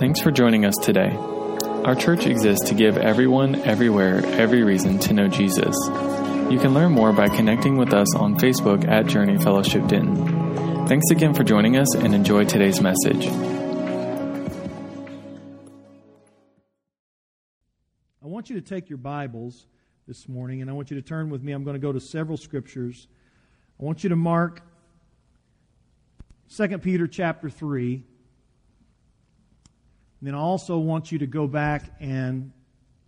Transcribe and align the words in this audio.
Thanks 0.00 0.22
for 0.22 0.30
joining 0.30 0.64
us 0.64 0.76
today. 0.76 1.14
Our 1.84 1.94
church 1.94 2.24
exists 2.24 2.70
to 2.70 2.74
give 2.74 2.96
everyone, 2.96 3.56
everywhere, 3.56 4.24
every 4.24 4.62
reason 4.62 4.98
to 5.00 5.12
know 5.12 5.28
Jesus. 5.28 5.76
You 6.50 6.58
can 6.58 6.72
learn 6.72 6.92
more 6.92 7.12
by 7.12 7.28
connecting 7.28 7.76
with 7.76 7.92
us 7.92 8.16
on 8.16 8.36
Facebook 8.36 8.88
at 8.88 9.06
Journey 9.08 9.36
Fellowship 9.36 9.86
Denton. 9.88 10.86
Thanks 10.86 11.10
again 11.10 11.34
for 11.34 11.44
joining 11.44 11.76
us 11.76 11.94
and 11.94 12.14
enjoy 12.14 12.46
today's 12.46 12.80
message. 12.80 13.26
I 18.22 18.26
want 18.26 18.48
you 18.48 18.58
to 18.58 18.66
take 18.66 18.88
your 18.88 18.96
Bibles 18.96 19.66
this 20.08 20.26
morning 20.26 20.62
and 20.62 20.70
I 20.70 20.72
want 20.72 20.90
you 20.90 20.96
to 20.96 21.06
turn 21.06 21.28
with 21.28 21.42
me. 21.42 21.52
I'm 21.52 21.62
going 21.62 21.74
to 21.74 21.78
go 21.78 21.92
to 21.92 22.00
several 22.00 22.38
scriptures. 22.38 23.06
I 23.78 23.84
want 23.84 24.02
you 24.02 24.08
to 24.08 24.16
mark 24.16 24.62
2 26.56 26.78
Peter 26.78 27.06
chapter 27.06 27.50
3. 27.50 28.06
And 30.20 30.26
then 30.28 30.34
I 30.34 30.38
also 30.38 30.78
want 30.78 31.10
you 31.10 31.18
to 31.20 31.26
go 31.26 31.46
back 31.46 31.82
and 31.98 32.52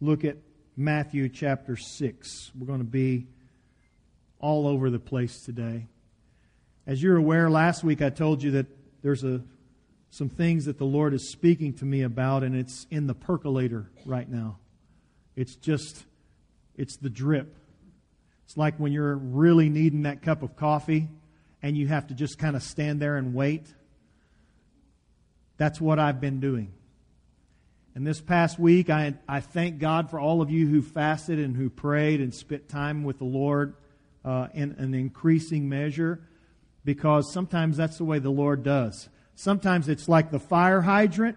look 0.01 0.25
at 0.25 0.39
Matthew 0.77 1.29
chapter 1.29 1.77
6. 1.77 2.51
We're 2.59 2.67
going 2.67 2.79
to 2.79 2.85
be 2.85 3.27
all 4.41 4.67
over 4.67 4.89
the 4.89 4.99
place 4.99 5.43
today. 5.45 5.87
As 6.87 7.03
you're 7.03 7.19
aware, 7.19 7.51
last 7.51 7.85
week 7.85 8.01
I 8.01 8.09
told 8.09 8.43
you 8.43 8.53
that 8.53 8.67
there's 9.03 9.25
a, 9.25 9.43
some 10.09 10.31
things 10.31 10.65
that 10.65 10.79
the 10.79 10.87
Lord 10.87 11.13
is 11.13 11.31
speaking 11.31 11.75
to 11.75 11.85
me 11.85 12.01
about, 12.03 12.43
and 12.43 12.57
it's 12.57 12.87
in 12.91 13.07
the 13.07 13.15
percolator 13.15 13.91
right 14.07 14.29
now. 14.29 14.59
It's 15.37 15.55
just, 15.55 16.05
it's 16.77 16.97
the 16.97 17.11
drip. 17.11 17.55
It's 18.47 18.57
like 18.57 18.77
when 18.79 18.91
you're 18.91 19.17
really 19.17 19.69
needing 19.69 20.03
that 20.03 20.23
cup 20.23 20.43
of 20.43 20.57
coffee 20.57 21.09
and 21.63 21.77
you 21.77 21.89
have 21.89 22.07
to 22.07 22.15
just 22.15 22.39
kind 22.39 22.57
of 22.57 22.63
stand 22.63 23.01
there 23.01 23.17
and 23.17 23.35
wait. 23.35 23.67
That's 25.59 25.79
what 25.79 25.99
I've 25.99 26.21
been 26.21 26.41
doing. 26.41 26.73
And 27.95 28.07
this 28.07 28.21
past 28.21 28.59
week, 28.59 28.89
I, 28.89 29.15
I 29.29 29.41
thank 29.41 29.79
God 29.79 30.11
for 30.11 30.19
all 30.19 30.41
of 30.41 30.51
you 30.51 30.67
who 30.67 30.81
fasted 30.81 31.39
and 31.39 31.55
who 31.55 31.69
prayed 31.69 32.21
and 32.21 32.35
spent 32.35 32.69
time 32.69 33.05
with 33.05 33.19
the 33.19 33.25
Lord 33.25 33.75
uh, 34.25 34.49
in 34.55 34.73
an 34.79 34.95
increasing 34.95 35.69
measure 35.69 36.21
because 36.85 37.33
sometimes 37.33 37.77
that's 37.77 37.99
the 37.99 38.05
way 38.05 38.19
the 38.19 38.31
Lord 38.31 38.63
does. 38.63 39.09
Sometimes 39.35 39.89
it's 39.89 40.09
like 40.09 40.31
the 40.31 40.41
fire 40.41 40.81
hydrant. 40.81 41.37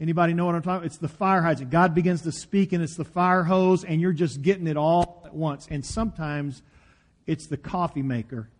Anybody 0.00 0.34
know 0.34 0.46
what 0.46 0.56
I'm 0.56 0.62
talking 0.62 0.78
about? 0.78 0.86
It's 0.86 0.98
the 0.98 1.08
fire 1.08 1.42
hydrant. 1.42 1.70
God 1.70 1.94
begins 1.94 2.22
to 2.22 2.32
speak 2.32 2.72
and 2.72 2.82
it's 2.82 2.96
the 2.96 3.04
fire 3.04 3.44
hose 3.44 3.84
and 3.84 4.00
you're 4.00 4.12
just 4.12 4.42
getting 4.42 4.66
it 4.66 4.76
all 4.76 5.22
at 5.24 5.34
once. 5.34 5.68
And 5.70 5.84
sometimes 5.84 6.62
it's 7.26 7.46
the 7.46 7.56
coffee 7.56 8.02
maker. 8.02 8.50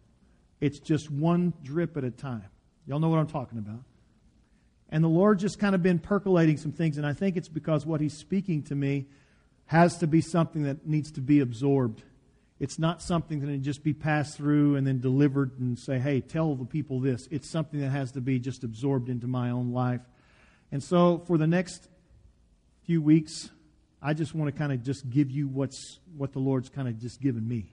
It's 0.61 0.79
just 0.79 1.11
one 1.11 1.55
drip 1.65 1.97
at 1.97 2.05
a 2.05 2.11
time. 2.11 2.45
Y'all 2.87 3.01
know 3.01 3.09
what 3.09 3.19
I'm 3.19 3.27
talking 3.27 3.59
about. 3.59 3.81
And 4.93 5.03
the 5.03 5.09
Lord 5.09 5.39
just 5.39 5.59
kind 5.59 5.75
of 5.75 5.83
been 5.83 5.99
percolating 5.99 6.59
some 6.59 6.71
things, 6.71 6.99
and 6.99 7.07
I 7.07 7.15
think 7.15 7.39
it's 7.39 7.49
because 7.49 7.87
what 7.87 8.03
He's 8.03 8.17
speaking 8.17 8.63
to 8.65 8.75
me 8.75 9.07
has 9.65 9.97
to 9.99 10.07
be 10.07 10.21
something 10.21 10.65
that 10.65 10.87
needs 10.87 11.11
to 11.13 11.23
be 11.23 11.41
absorbed. 11.41 12.03
It's 12.61 12.79
not 12.79 13.01
something 13.01 13.41
that 13.41 13.47
can 13.47 13.63
just 13.63 13.83
be 13.83 13.95
passed 13.95 14.37
through 14.37 14.77
and 14.77 14.87
then 14.87 15.01
delivered 15.01 15.59
and 15.59 15.79
say, 15.79 15.99
hey, 15.99 16.21
tell 16.21 16.55
the 16.55 16.67
people 16.67 17.01
this. 17.01 17.27
It's 17.31 17.51
something 17.51 17.81
that 17.81 17.89
has 17.89 18.13
to 18.13 18.21
be 18.21 18.39
just 18.39 18.65
absorbed 18.65 19.09
into 19.09 19.27
my 19.27 19.49
own 19.49 19.73
life. 19.73 20.03
And 20.71 20.83
so 20.83 21.25
for 21.27 21.39
the 21.39 21.47
next 21.47 21.89
few 22.85 23.01
weeks, 23.01 23.49
I 24.03 24.13
just 24.13 24.35
want 24.35 24.55
to 24.55 24.59
kind 24.59 24.73
of 24.73 24.83
just 24.83 25.09
give 25.09 25.31
you 25.31 25.49
what's 25.49 26.01
what 26.19 26.35
the 26.35 26.39
Lord's 26.39 26.69
kind 26.69 26.87
of 26.87 27.01
just 27.01 27.19
given 27.19 27.49
me. 27.49 27.73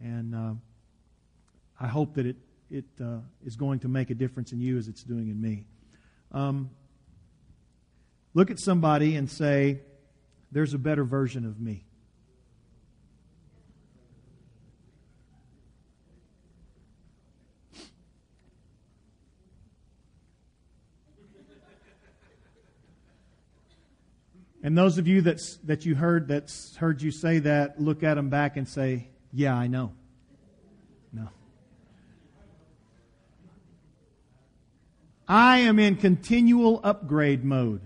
And 0.00 0.32
uh, 0.32 0.54
I 1.80 1.88
hope 1.88 2.14
that 2.14 2.24
it, 2.24 2.36
it 2.70 2.84
uh, 3.02 3.18
is 3.44 3.56
going 3.56 3.80
to 3.80 3.88
make 3.88 4.10
a 4.10 4.14
difference 4.14 4.52
in 4.52 4.60
you 4.60 4.78
as 4.78 4.86
it's 4.86 5.02
doing 5.02 5.28
in 5.28 5.40
me. 5.40 5.66
Um, 6.32 6.70
look 8.34 8.50
at 8.50 8.58
somebody 8.58 9.16
and 9.16 9.30
say, 9.30 9.80
There's 10.52 10.74
a 10.74 10.78
better 10.78 11.04
version 11.04 11.44
of 11.44 11.60
me. 11.60 11.86
And 24.66 24.76
those 24.76 24.98
of 24.98 25.06
you 25.06 25.20
that's, 25.20 25.58
that 25.58 25.86
you 25.86 25.94
heard 25.94 26.26
that's 26.26 26.74
heard 26.74 27.00
you 27.00 27.12
say 27.12 27.38
that, 27.38 27.80
look 27.80 28.02
at 28.02 28.14
them 28.14 28.30
back 28.30 28.56
and 28.56 28.66
say, 28.66 29.06
"Yeah, 29.32 29.54
I 29.54 29.68
know." 29.68 29.92
I 35.28 35.58
am 35.58 35.78
in 35.78 35.96
continual 35.96 36.80
upgrade 36.84 37.44
mode. 37.44 37.80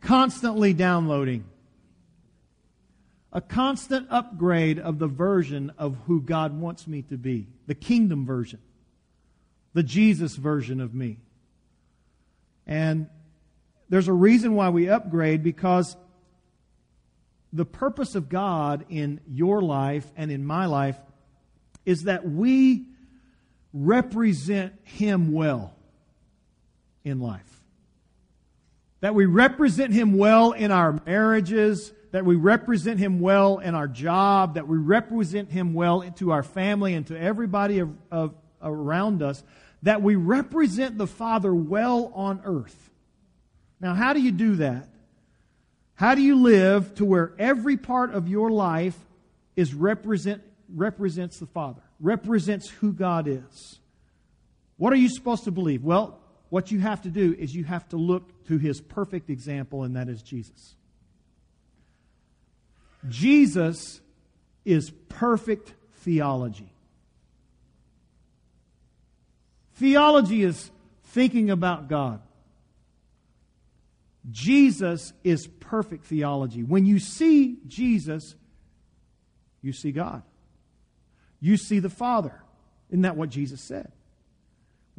Constantly 0.00 0.72
downloading. 0.72 1.44
A 3.32 3.42
constant 3.42 4.06
upgrade 4.10 4.78
of 4.78 4.98
the 4.98 5.06
version 5.06 5.72
of 5.76 5.96
who 6.06 6.22
God 6.22 6.58
wants 6.58 6.86
me 6.86 7.02
to 7.02 7.18
be. 7.18 7.46
The 7.66 7.74
kingdom 7.74 8.24
version. 8.24 8.60
The 9.74 9.82
Jesus 9.82 10.36
version 10.36 10.80
of 10.80 10.94
me. 10.94 11.18
And 12.66 13.08
there's 13.90 14.08
a 14.08 14.12
reason 14.12 14.54
why 14.54 14.70
we 14.70 14.88
upgrade 14.88 15.42
because 15.42 15.96
the 17.52 17.66
purpose 17.66 18.14
of 18.14 18.28
God 18.28 18.86
in 18.88 19.20
your 19.26 19.60
life 19.60 20.10
and 20.16 20.30
in 20.30 20.44
my 20.44 20.66
life 20.66 20.98
is 21.84 22.04
that 22.04 22.28
we 22.28 22.86
represent 23.72 24.74
Him 24.82 25.32
well 25.32 25.74
in 27.04 27.20
life. 27.20 27.42
That 29.00 29.14
we 29.14 29.26
represent 29.26 29.92
Him 29.92 30.16
well 30.16 30.52
in 30.52 30.70
our 30.70 31.00
marriages, 31.06 31.92
that 32.10 32.24
we 32.24 32.36
represent 32.36 32.98
Him 32.98 33.20
well 33.20 33.58
in 33.58 33.74
our 33.74 33.88
job, 33.88 34.54
that 34.54 34.66
we 34.66 34.78
represent 34.78 35.50
Him 35.50 35.74
well 35.74 36.02
to 36.16 36.32
our 36.32 36.42
family 36.42 36.94
and 36.94 37.06
to 37.08 37.18
everybody 37.18 37.80
of, 37.80 37.94
of, 38.10 38.34
around 38.62 39.22
us, 39.22 39.42
that 39.82 40.02
we 40.02 40.16
represent 40.16 40.98
the 40.98 41.06
Father 41.06 41.54
well 41.54 42.10
on 42.14 42.40
earth. 42.44 42.90
Now, 43.80 43.94
how 43.94 44.12
do 44.12 44.20
you 44.20 44.32
do 44.32 44.56
that? 44.56 44.88
How 45.94 46.14
do 46.14 46.22
you 46.22 46.36
live 46.36 46.94
to 46.96 47.04
where 47.04 47.32
every 47.38 47.76
part 47.76 48.12
of 48.12 48.28
your 48.28 48.50
life 48.50 48.96
is 49.56 49.74
represent, 49.74 50.42
represents 50.72 51.38
the 51.38 51.46
Father? 51.46 51.82
Represents 52.00 52.68
who 52.68 52.92
God 52.92 53.26
is. 53.26 53.78
What 54.76 54.92
are 54.92 54.96
you 54.96 55.08
supposed 55.08 55.44
to 55.44 55.50
believe? 55.50 55.82
Well, 55.82 56.20
what 56.50 56.70
you 56.70 56.80
have 56.80 57.02
to 57.02 57.10
do 57.10 57.34
is 57.38 57.54
you 57.54 57.64
have 57.64 57.88
to 57.90 57.96
look 57.96 58.46
to 58.46 58.58
his 58.58 58.80
perfect 58.80 59.28
example, 59.28 59.82
and 59.82 59.96
that 59.96 60.08
is 60.08 60.22
Jesus. 60.22 60.76
Jesus 63.08 64.00
is 64.64 64.90
perfect 65.08 65.74
theology. 65.96 66.72
Theology 69.74 70.42
is 70.42 70.70
thinking 71.04 71.50
about 71.50 71.88
God. 71.88 72.20
Jesus 74.30 75.12
is 75.24 75.46
perfect 75.46 76.04
theology. 76.04 76.62
When 76.62 76.84
you 76.84 76.98
see 76.98 77.58
Jesus, 77.66 78.34
you 79.62 79.72
see 79.72 79.92
God 79.92 80.22
you 81.40 81.56
see 81.56 81.78
the 81.78 81.90
Father. 81.90 82.32
Isn't 82.90 83.02
that 83.02 83.16
what 83.16 83.30
Jesus 83.30 83.60
said? 83.60 83.92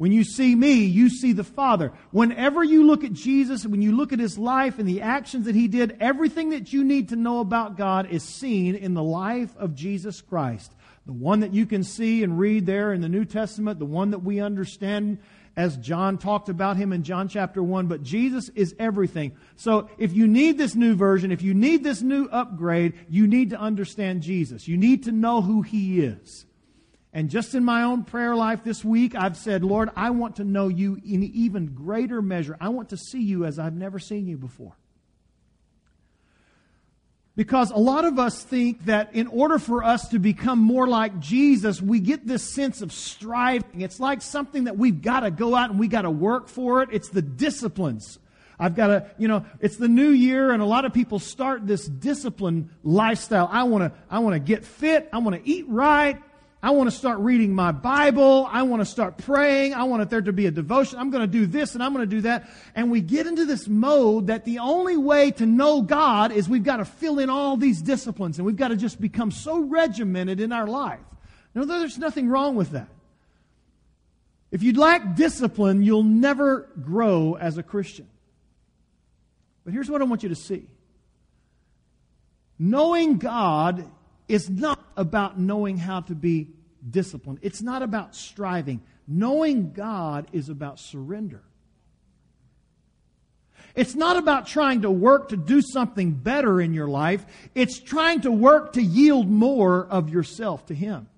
When 0.00 0.12
you 0.12 0.24
see 0.24 0.54
me, 0.54 0.84
you 0.84 1.10
see 1.10 1.34
the 1.34 1.44
Father. 1.44 1.92
Whenever 2.10 2.64
you 2.64 2.86
look 2.86 3.04
at 3.04 3.12
Jesus, 3.12 3.66
when 3.66 3.82
you 3.82 3.94
look 3.94 4.14
at 4.14 4.18
his 4.18 4.38
life 4.38 4.78
and 4.78 4.88
the 4.88 5.02
actions 5.02 5.44
that 5.44 5.54
he 5.54 5.68
did, 5.68 5.98
everything 6.00 6.50
that 6.50 6.72
you 6.72 6.84
need 6.84 7.10
to 7.10 7.16
know 7.16 7.40
about 7.40 7.76
God 7.76 8.10
is 8.10 8.24
seen 8.24 8.74
in 8.74 8.94
the 8.94 9.02
life 9.02 9.54
of 9.58 9.74
Jesus 9.74 10.22
Christ. 10.22 10.72
The 11.04 11.12
one 11.12 11.40
that 11.40 11.52
you 11.52 11.66
can 11.66 11.84
see 11.84 12.22
and 12.22 12.38
read 12.38 12.64
there 12.64 12.94
in 12.94 13.02
the 13.02 13.10
New 13.10 13.26
Testament, 13.26 13.78
the 13.78 13.84
one 13.84 14.12
that 14.12 14.20
we 14.20 14.40
understand 14.40 15.18
as 15.60 15.76
John 15.76 16.16
talked 16.16 16.48
about 16.48 16.78
him 16.78 16.90
in 16.90 17.02
John 17.02 17.28
chapter 17.28 17.62
1, 17.62 17.86
but 17.86 18.02
Jesus 18.02 18.48
is 18.54 18.74
everything. 18.78 19.32
So 19.56 19.90
if 19.98 20.14
you 20.14 20.26
need 20.26 20.56
this 20.56 20.74
new 20.74 20.94
version, 20.94 21.30
if 21.30 21.42
you 21.42 21.52
need 21.52 21.84
this 21.84 22.00
new 22.00 22.24
upgrade, 22.32 22.94
you 23.10 23.26
need 23.26 23.50
to 23.50 23.60
understand 23.60 24.22
Jesus. 24.22 24.66
You 24.66 24.78
need 24.78 25.02
to 25.02 25.12
know 25.12 25.42
who 25.42 25.60
he 25.60 26.00
is. 26.00 26.46
And 27.12 27.28
just 27.28 27.54
in 27.54 27.62
my 27.62 27.82
own 27.82 28.04
prayer 28.04 28.34
life 28.34 28.64
this 28.64 28.82
week, 28.82 29.14
I've 29.14 29.36
said, 29.36 29.62
Lord, 29.62 29.90
I 29.96 30.08
want 30.10 30.36
to 30.36 30.44
know 30.44 30.68
you 30.68 30.94
in 30.94 31.22
even 31.24 31.74
greater 31.74 32.22
measure. 32.22 32.56
I 32.58 32.70
want 32.70 32.88
to 32.88 32.96
see 32.96 33.20
you 33.20 33.44
as 33.44 33.58
I've 33.58 33.76
never 33.76 33.98
seen 33.98 34.26
you 34.26 34.38
before. 34.38 34.78
Because 37.40 37.70
a 37.70 37.78
lot 37.78 38.04
of 38.04 38.18
us 38.18 38.42
think 38.42 38.84
that 38.84 39.14
in 39.14 39.26
order 39.26 39.58
for 39.58 39.82
us 39.82 40.08
to 40.08 40.18
become 40.18 40.58
more 40.58 40.86
like 40.86 41.20
Jesus, 41.20 41.80
we 41.80 41.98
get 41.98 42.26
this 42.26 42.42
sense 42.42 42.82
of 42.82 42.92
striving. 42.92 43.80
It's 43.80 43.98
like 43.98 44.20
something 44.20 44.64
that 44.64 44.76
we've 44.76 45.00
got 45.00 45.20
to 45.20 45.30
go 45.30 45.54
out 45.54 45.70
and 45.70 45.80
we 45.80 45.88
got 45.88 46.02
to 46.02 46.10
work 46.10 46.48
for 46.48 46.82
it. 46.82 46.90
It's 46.92 47.08
the 47.08 47.22
disciplines. 47.22 48.18
I've 48.58 48.76
got 48.76 48.88
to, 48.88 49.10
you 49.16 49.26
know, 49.26 49.46
it's 49.58 49.78
the 49.78 49.88
new 49.88 50.10
year 50.10 50.50
and 50.50 50.60
a 50.60 50.66
lot 50.66 50.84
of 50.84 50.92
people 50.92 51.18
start 51.18 51.66
this 51.66 51.86
discipline 51.86 52.72
lifestyle. 52.84 53.48
I 53.50 53.62
want 53.62 53.90
to, 53.90 53.98
I 54.10 54.18
want 54.18 54.34
to 54.34 54.38
get 54.38 54.62
fit. 54.62 55.08
I 55.10 55.16
want 55.16 55.42
to 55.42 55.50
eat 55.50 55.64
right. 55.66 56.22
I 56.62 56.72
want 56.72 56.90
to 56.90 56.96
start 56.96 57.20
reading 57.20 57.54
my 57.54 57.72
Bible. 57.72 58.46
I 58.50 58.62
want 58.64 58.80
to 58.82 58.84
start 58.84 59.16
praying. 59.16 59.72
I 59.72 59.84
want 59.84 60.10
there 60.10 60.20
to 60.20 60.32
be 60.32 60.44
a 60.44 60.50
devotion. 60.50 60.98
I'm 60.98 61.10
going 61.10 61.22
to 61.22 61.26
do 61.26 61.46
this 61.46 61.74
and 61.74 61.82
I'm 61.82 61.94
going 61.94 62.08
to 62.08 62.16
do 62.16 62.20
that. 62.22 62.50
And 62.74 62.90
we 62.90 63.00
get 63.00 63.26
into 63.26 63.46
this 63.46 63.66
mode 63.66 64.26
that 64.26 64.44
the 64.44 64.58
only 64.58 64.98
way 64.98 65.30
to 65.32 65.46
know 65.46 65.80
God 65.80 66.32
is 66.32 66.50
we've 66.50 66.62
got 66.62 66.76
to 66.76 66.84
fill 66.84 67.18
in 67.18 67.30
all 67.30 67.56
these 67.56 67.80
disciplines 67.80 68.38
and 68.38 68.44
we've 68.44 68.56
got 68.56 68.68
to 68.68 68.76
just 68.76 69.00
become 69.00 69.30
so 69.30 69.60
regimented 69.60 70.38
in 70.38 70.52
our 70.52 70.66
life. 70.66 71.00
No, 71.54 71.64
there's 71.64 71.98
nothing 71.98 72.28
wrong 72.28 72.56
with 72.56 72.72
that. 72.72 72.88
If 74.50 74.62
you 74.62 74.78
lack 74.78 75.14
discipline, 75.14 75.82
you'll 75.82 76.02
never 76.02 76.68
grow 76.82 77.34
as 77.34 77.56
a 77.56 77.62
Christian. 77.62 78.06
But 79.64 79.72
here's 79.72 79.90
what 79.90 80.02
I 80.02 80.04
want 80.04 80.22
you 80.22 80.28
to 80.28 80.36
see. 80.36 80.66
Knowing 82.58 83.16
God 83.16 83.90
is 84.30 84.48
not 84.48 84.80
about 84.96 85.40
knowing 85.40 85.76
how 85.76 86.00
to 86.02 86.14
be 86.14 86.48
disciplined. 86.88 87.40
It's 87.42 87.60
not 87.60 87.82
about 87.82 88.14
striving. 88.14 88.80
Knowing 89.08 89.72
God 89.72 90.28
is 90.32 90.48
about 90.48 90.78
surrender. 90.78 91.42
It's 93.74 93.96
not 93.96 94.16
about 94.16 94.46
trying 94.46 94.82
to 94.82 94.90
work 94.90 95.30
to 95.30 95.36
do 95.36 95.60
something 95.60 96.12
better 96.12 96.60
in 96.60 96.74
your 96.74 96.88
life. 96.88 97.26
It's 97.56 97.80
trying 97.80 98.20
to 98.20 98.30
work 98.30 98.74
to 98.74 98.82
yield 98.82 99.28
more 99.28 99.84
of 99.86 100.10
yourself 100.10 100.66
to 100.66 100.74
Him. 100.74 101.08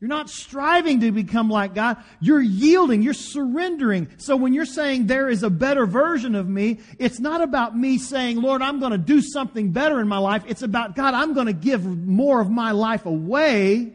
You're 0.00 0.08
not 0.08 0.30
striving 0.30 1.00
to 1.00 1.12
become 1.12 1.50
like 1.50 1.74
God. 1.74 1.98
You're 2.20 2.40
yielding. 2.40 3.02
You're 3.02 3.12
surrendering. 3.12 4.08
So 4.16 4.34
when 4.34 4.54
you're 4.54 4.64
saying 4.64 5.06
there 5.06 5.28
is 5.28 5.42
a 5.42 5.50
better 5.50 5.84
version 5.84 6.34
of 6.34 6.48
me, 6.48 6.80
it's 6.98 7.20
not 7.20 7.42
about 7.42 7.76
me 7.76 7.98
saying, 7.98 8.40
Lord, 8.40 8.62
I'm 8.62 8.80
going 8.80 8.92
to 8.92 8.98
do 8.98 9.20
something 9.20 9.72
better 9.72 10.00
in 10.00 10.08
my 10.08 10.16
life. 10.16 10.42
It's 10.48 10.62
about, 10.62 10.96
God, 10.96 11.12
I'm 11.12 11.34
going 11.34 11.48
to 11.48 11.52
give 11.52 11.84
more 11.84 12.40
of 12.40 12.48
my 12.48 12.70
life 12.70 13.04
away 13.04 13.92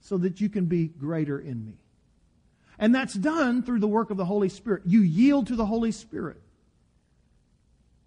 so 0.00 0.16
that 0.16 0.40
you 0.40 0.48
can 0.48 0.64
be 0.64 0.86
greater 0.86 1.38
in 1.38 1.62
me. 1.66 1.74
And 2.78 2.94
that's 2.94 3.14
done 3.14 3.62
through 3.62 3.80
the 3.80 3.88
work 3.88 4.10
of 4.10 4.16
the 4.16 4.24
Holy 4.24 4.48
Spirit. 4.48 4.84
You 4.86 5.02
yield 5.02 5.48
to 5.48 5.56
the 5.56 5.66
Holy 5.66 5.92
Spirit. 5.92 6.40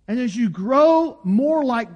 And 0.07 0.19
as 0.19 0.35
you 0.35 0.49
grow 0.49 1.19
more 1.23 1.63
like 1.63 1.87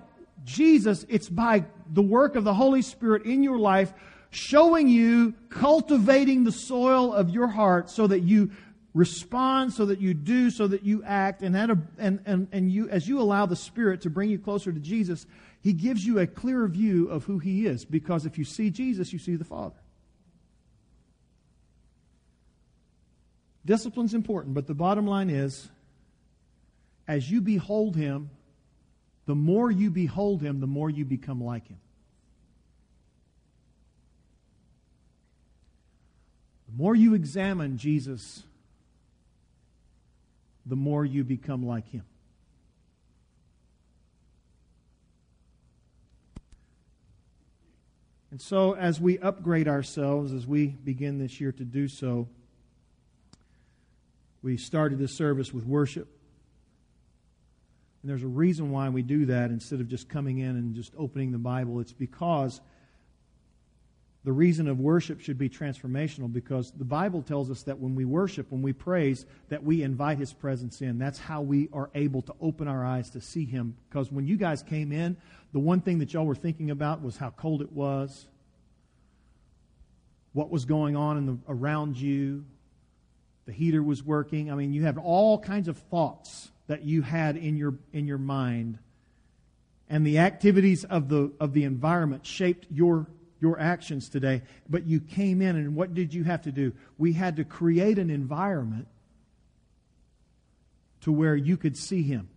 Jesus, 0.46 1.04
it's 1.10 1.30
by 1.30 1.66
the 1.92 2.04
work 2.04 2.36
of 2.36 2.44
the 2.44 2.54
Holy 2.54 2.84
Spirit 2.84 3.26
in 3.26 3.42
your 3.42 3.58
life 3.58 3.92
showing 4.30 4.88
you, 4.88 5.34
cultivating 5.50 6.44
the 6.44 6.52
soil 6.52 7.14
of 7.14 7.30
your 7.30 7.48
heart 7.48 7.90
so 7.90 8.08
that 8.08 8.22
you 8.22 8.52
respond, 8.94 9.74
so 9.74 9.86
that 9.86 10.00
you 10.00 10.14
do, 10.14 10.50
so 10.50 10.68
that 10.68 10.84
you 10.84 11.04
act, 11.04 11.42
and, 11.42 11.56
a, 11.56 11.78
and, 11.98 12.20
and, 12.26 12.48
and 12.52 12.72
you, 12.72 12.90
as 12.90 13.08
you 13.08 13.20
allow 13.22 13.46
the 13.46 13.56
Spirit 13.56 14.02
to 14.02 14.10
bring 14.10 14.30
you 14.30 14.40
closer 14.40 14.72
to 14.72 14.80
Jesus, 14.80 15.26
He 15.62 15.74
gives 15.74 16.04
you 16.04 16.20
a 16.20 16.28
clearer 16.28 16.68
view 16.68 17.08
of 17.08 17.24
who 17.26 17.40
He 17.40 17.66
is. 17.66 17.86
Because 17.86 18.26
if 18.26 18.38
you 18.38 18.46
see 18.46 18.70
Jesus, 18.70 19.14
you 19.14 19.20
see 19.20 19.36
the 19.36 19.46
Father. 19.46 19.76
Discipline's 23.66 24.14
important, 24.14 24.56
but 24.56 24.68
the 24.68 24.74
bottom 24.74 25.06
line 25.06 25.30
is 25.30 25.70
as 27.08 27.30
you 27.30 27.42
behold 27.42 27.96
Him, 27.96 28.30
the 29.26 29.36
more 29.36 29.70
you 29.70 29.92
behold 29.92 30.42
Him, 30.42 30.60
the 30.60 30.68
more 30.68 30.90
you 30.90 31.06
become 31.06 31.44
like 31.44 31.68
Him. 31.68 31.78
The 36.70 36.78
more 36.78 36.96
you 36.96 37.16
examine 37.16 37.78
Jesus, 37.78 38.44
the 40.66 40.76
more 40.76 41.04
you 41.04 41.24
become 41.24 41.66
like 41.66 41.88
him. 41.88 42.04
And 48.32 48.40
so, 48.40 48.76
as 48.76 49.02
we 49.02 49.18
upgrade 49.18 49.68
ourselves, 49.68 50.32
as 50.32 50.46
we 50.46 50.68
begin 50.68 51.18
this 51.18 51.42
year 51.42 51.52
to 51.54 51.66
do 51.66 51.88
so, 51.88 52.28
we 54.44 54.56
started 54.56 55.00
this 55.00 55.14
service 55.14 55.52
with 55.52 55.66
worship. 55.66 56.08
And 58.04 58.10
there's 58.10 58.24
a 58.24 58.28
reason 58.28 58.70
why 58.70 58.90
we 58.90 59.02
do 59.02 59.26
that 59.26 59.50
instead 59.50 59.82
of 59.82 59.88
just 59.88 60.08
coming 60.08 60.38
in 60.38 60.52
and 60.52 60.76
just 60.76 60.94
opening 60.98 61.32
the 61.32 61.40
Bible. 61.40 61.80
It's 61.80 61.92
because 61.92 62.62
the 64.26 64.32
reason 64.34 64.68
of 64.68 64.80
worship 64.80 65.22
should 65.22 65.38
be 65.38 65.50
transformational 65.50 66.32
because 66.32 66.72
the 66.72 66.84
Bible 66.84 67.22
tells 67.22 67.50
us 67.50 67.64
that 67.64 67.80
when 67.80 67.96
we 67.96 68.04
worship, 68.04 68.52
when 68.52 68.62
we 68.62 68.74
praise, 68.74 69.26
that 69.48 69.64
we 69.64 69.82
invite 69.82 70.18
His 70.18 70.34
presence 70.34 70.82
in. 70.82 71.00
That's 71.00 71.18
how 71.18 71.42
we 71.42 71.70
are 71.72 71.90
able 71.96 72.22
to 72.24 72.34
open 72.42 72.68
our 72.68 72.84
eyes 72.86 73.10
to 73.12 73.22
see 73.22 73.46
Him. 73.46 73.78
Because 73.90 74.12
when 74.12 74.28
you 74.28 74.36
guys 74.36 74.62
came 74.62 74.92
in, 74.92 75.16
the 75.54 75.60
one 75.60 75.80
thing 75.80 76.00
that 76.00 76.14
y'all 76.14 76.26
were 76.26 76.36
thinking 76.36 76.70
about 76.70 77.02
was 77.02 77.16
how 77.16 77.30
cold 77.30 77.62
it 77.62 77.72
was, 77.72 78.28
what 80.34 80.50
was 80.50 80.66
going 80.66 80.98
on 80.98 81.18
in 81.18 81.26
the, 81.26 81.38
around 81.48 81.98
you, 81.98 82.46
the 83.46 83.54
heater 83.54 83.82
was 83.82 84.04
working. 84.04 84.52
I 84.52 84.56
mean, 84.56 84.74
you 84.74 84.84
have 84.84 84.98
all 84.98 85.40
kinds 85.40 85.70
of 85.70 85.78
thoughts 85.78 86.52
that 86.68 86.84
you 86.84 87.02
had 87.02 87.36
in 87.36 87.58
your 87.58 87.76
in 87.94 88.06
your 88.06 88.20
mind, 88.20 88.78
and 89.90 90.06
the 90.06 90.20
activities 90.20 90.84
of 90.84 91.10
the 91.10 91.32
of 91.40 91.54
the 91.54 91.64
environment 91.64 92.28
shaped 92.28 92.68
your 92.70 93.08
your 93.42 93.60
actions 93.60 94.10
today, 94.10 94.42
but 94.70 94.86
you 94.86 95.00
came 95.00 95.42
in 95.42 95.56
and 95.56 95.76
what 95.76 95.94
did 95.94 96.14
you 96.14 96.24
have 96.24 96.42
to 96.44 96.52
do? 96.52 96.74
We 96.98 97.14
had 97.14 97.38
to 97.38 97.44
create 97.44 97.98
an 97.98 98.10
environment 98.10 98.88
to 101.02 101.12
where 101.12 101.36
you 101.36 101.58
could 101.58 101.78
see 101.78 102.04
him. 102.04 102.30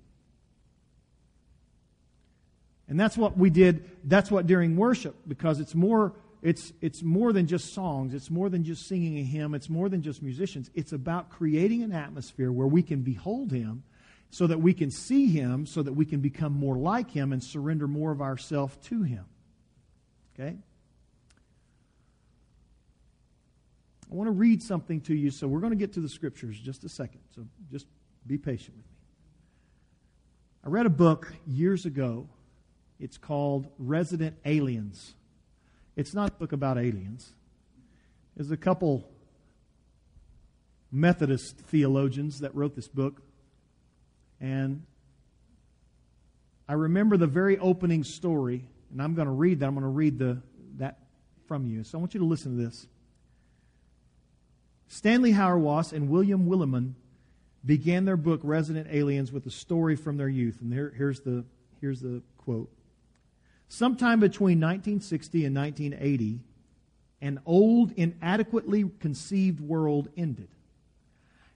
And 2.89 3.01
that's 3.01 3.17
what 3.17 3.37
we 3.37 3.51
did. 3.51 3.91
That's 4.05 4.31
what 4.31 4.47
during 4.47 4.77
worship, 4.77 5.17
because 5.27 5.61
it's 5.61 5.75
more, 5.75 6.13
it's, 6.43 6.73
it's 6.81 7.03
more 7.03 7.33
than 7.33 7.47
just 7.47 7.73
songs. 7.73 8.15
It's 8.15 8.31
more 8.31 8.49
than 8.49 8.65
just 8.65 8.87
singing 8.87 9.19
a 9.19 9.23
hymn. 9.23 9.55
It's 9.55 9.71
more 9.71 9.89
than 9.89 10.03
just 10.03 10.23
musicians. 10.23 10.71
It's 10.75 10.93
about 10.93 11.31
creating 11.31 11.83
an 11.83 11.93
atmosphere 11.93 12.53
where 12.53 12.67
we 12.67 12.83
can 12.83 13.03
behold 13.03 13.51
him 13.51 13.83
so 14.31 14.47
that 14.47 14.61
we 14.61 14.73
can 14.73 14.91
see 14.91 15.27
him, 15.27 15.67
so 15.67 15.83
that 15.83 15.93
we 15.93 16.05
can 16.05 16.21
become 16.21 16.53
more 16.53 16.77
like 16.77 17.11
him 17.11 17.33
and 17.33 17.43
surrender 17.43 17.87
more 17.87 18.13
of 18.13 18.23
ourself 18.23 18.81
to 18.83 19.03
him. 19.03 19.25
Okay? 20.35 20.57
I 24.13 24.15
want 24.15 24.27
to 24.29 24.33
read 24.33 24.63
something 24.63 25.01
to 25.03 25.15
you, 25.15 25.31
so 25.31 25.49
we're 25.49 25.61
going 25.61 25.73
to 25.73 25.79
get 25.79 25.95
to 25.95 26.01
the 26.01 26.09
scriptures 26.09 26.59
just 26.59 26.85
a 26.85 26.89
second. 26.91 27.21
So 27.35 27.47
just 27.71 27.87
be 28.27 28.37
patient 28.37 28.77
with 28.77 28.85
me. 28.85 28.99
I 30.63 30.69
read 30.69 30.85
a 30.85 30.91
book 30.91 31.33
years 31.47 31.87
ago. 31.87 32.29
It's 33.01 33.17
called 33.17 33.69
Resident 33.79 34.37
Aliens. 34.45 35.15
It's 35.97 36.13
not 36.13 36.29
a 36.29 36.33
book 36.33 36.53
about 36.53 36.77
aliens. 36.77 37.33
There's 38.37 38.51
a 38.51 38.57
couple 38.57 39.09
Methodist 40.91 41.57
theologians 41.57 42.41
that 42.41 42.55
wrote 42.55 42.77
this 42.77 42.89
book. 42.89 43.23
And 44.43 44.83
I 46.69 46.75
remember 46.75 47.17
the 47.17 47.27
very 47.27 47.57
opening 47.57 48.05
story, 48.05 48.69
and 48.91 49.01
I'm 49.01 49.15
going 49.15 49.27
to 49.27 49.33
read 49.33 49.61
that. 49.61 49.69
I'm 49.69 49.75
going 49.75 49.85
to 49.85 49.89
read 49.89 50.19
the, 50.19 50.43
that 50.77 50.99
from 51.49 51.67
you. 51.67 51.83
So 51.83 51.97
I 51.97 52.01
want 52.01 52.13
you 52.13 52.21
to 52.21 52.27
listen 52.27 52.59
to 52.59 52.63
this. 52.63 52.87
Stanley 54.93 55.33
Hauerwas 55.33 55.95
and 55.95 56.11
William 56.11 56.47
Willimon 56.47 56.93
began 57.65 58.05
their 58.05 58.19
book 58.19 58.41
Resident 58.45 58.89
Aliens 58.91 59.33
with 59.33 59.47
a 59.47 59.51
story 59.51 59.97
from 59.97 60.19
their 60.19 60.29
youth. 60.29 60.61
And 60.61 60.71
here, 60.71 60.93
here's, 60.95 61.21
the, 61.21 61.47
here's 61.81 62.03
the 62.03 62.21
quote. 62.37 62.71
Sometime 63.69 64.21
between 64.21 64.61
1960 64.61 65.47
and 65.47 65.57
1980, 65.57 66.41
an 67.23 67.41
old, 67.47 67.93
inadequately 67.93 68.85
conceived 69.01 69.61
world 69.61 70.11
ended, 70.15 70.49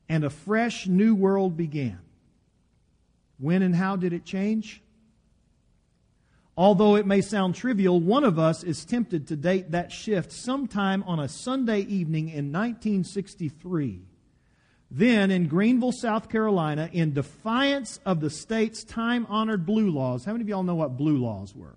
and 0.09 0.25
a 0.25 0.31
fresh 0.31 0.87
new 0.87 1.15
world 1.15 1.59
began. 1.59 2.01
When 3.39 3.61
and 3.61 3.77
how 3.77 3.97
did 3.97 4.15
it 4.15 4.25
change? 4.25 4.81
Although 6.57 6.97
it 6.97 7.07
may 7.07 7.21
sound 7.21 7.55
trivial, 7.55 8.01
one 8.01 8.25
of 8.25 8.39
us 8.39 8.65
is 8.65 8.85
tempted 8.87 9.27
to 9.29 9.37
date 9.37 9.73
that 9.73 9.93
shift 9.93 10.33
sometime 10.33 11.03
on 11.03 11.21
a 11.21 11.29
Sunday 11.29 11.81
evening 11.81 12.29
in 12.29 12.51
1963. 12.51 14.01
Then 14.91 15.31
in 15.31 15.49
Greenville, 15.49 15.93
South 15.93 16.31
Carolina, 16.31 16.89
in 16.93 17.13
defiance 17.13 18.01
of 18.07 18.21
the 18.21 18.31
state's 18.31 18.85
time 18.85 19.27
honored 19.29 19.67
blue 19.67 19.91
laws. 19.91 20.25
How 20.25 20.33
many 20.33 20.43
of 20.43 20.49
y'all 20.49 20.63
know 20.63 20.77
what 20.77 20.97
blue 20.97 21.19
laws 21.19 21.55
were? 21.55 21.77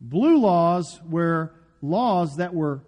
Blue 0.00 0.38
laws 0.38 1.00
were 1.08 1.52
laws 1.82 2.36
that 2.38 2.52
were 2.52 2.82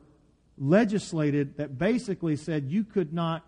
legislated 0.58 1.56
that 1.58 1.78
basically 1.78 2.34
said 2.34 2.70
you 2.70 2.82
could 2.82 3.12
not 3.12 3.44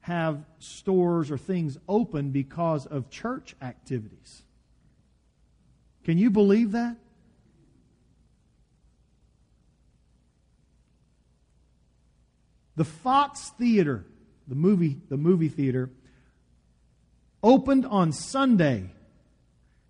have 0.00 0.44
stores 0.58 1.30
or 1.30 1.36
things 1.36 1.76
open 1.86 2.30
because 2.30 2.86
of 2.86 3.10
church 3.10 3.54
activities. 3.60 4.42
Can 6.06 6.18
you 6.18 6.30
believe 6.30 6.70
that? 6.70 6.94
The 12.76 12.84
Fox 12.84 13.50
Theater, 13.58 14.06
the 14.46 14.54
movie, 14.54 15.00
the 15.08 15.16
movie 15.16 15.48
theater, 15.48 15.90
opened 17.42 17.86
on 17.86 18.12
Sunday 18.12 18.90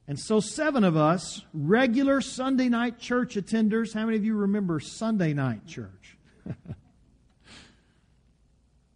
And 0.09 0.19
so, 0.19 0.41
seven 0.41 0.85
of 0.85 0.97
us, 0.97 1.43
regular 1.53 2.23
Sunday 2.23 2.71
night 2.71 2.99
church 2.99 3.35
attenders, 3.35 3.93
how 3.93 4.07
many 4.07 4.17
of 4.17 4.25
you 4.25 4.37
remember 4.37 4.81
Sunday 4.81 5.35
night 5.35 5.67
church? 5.67 6.17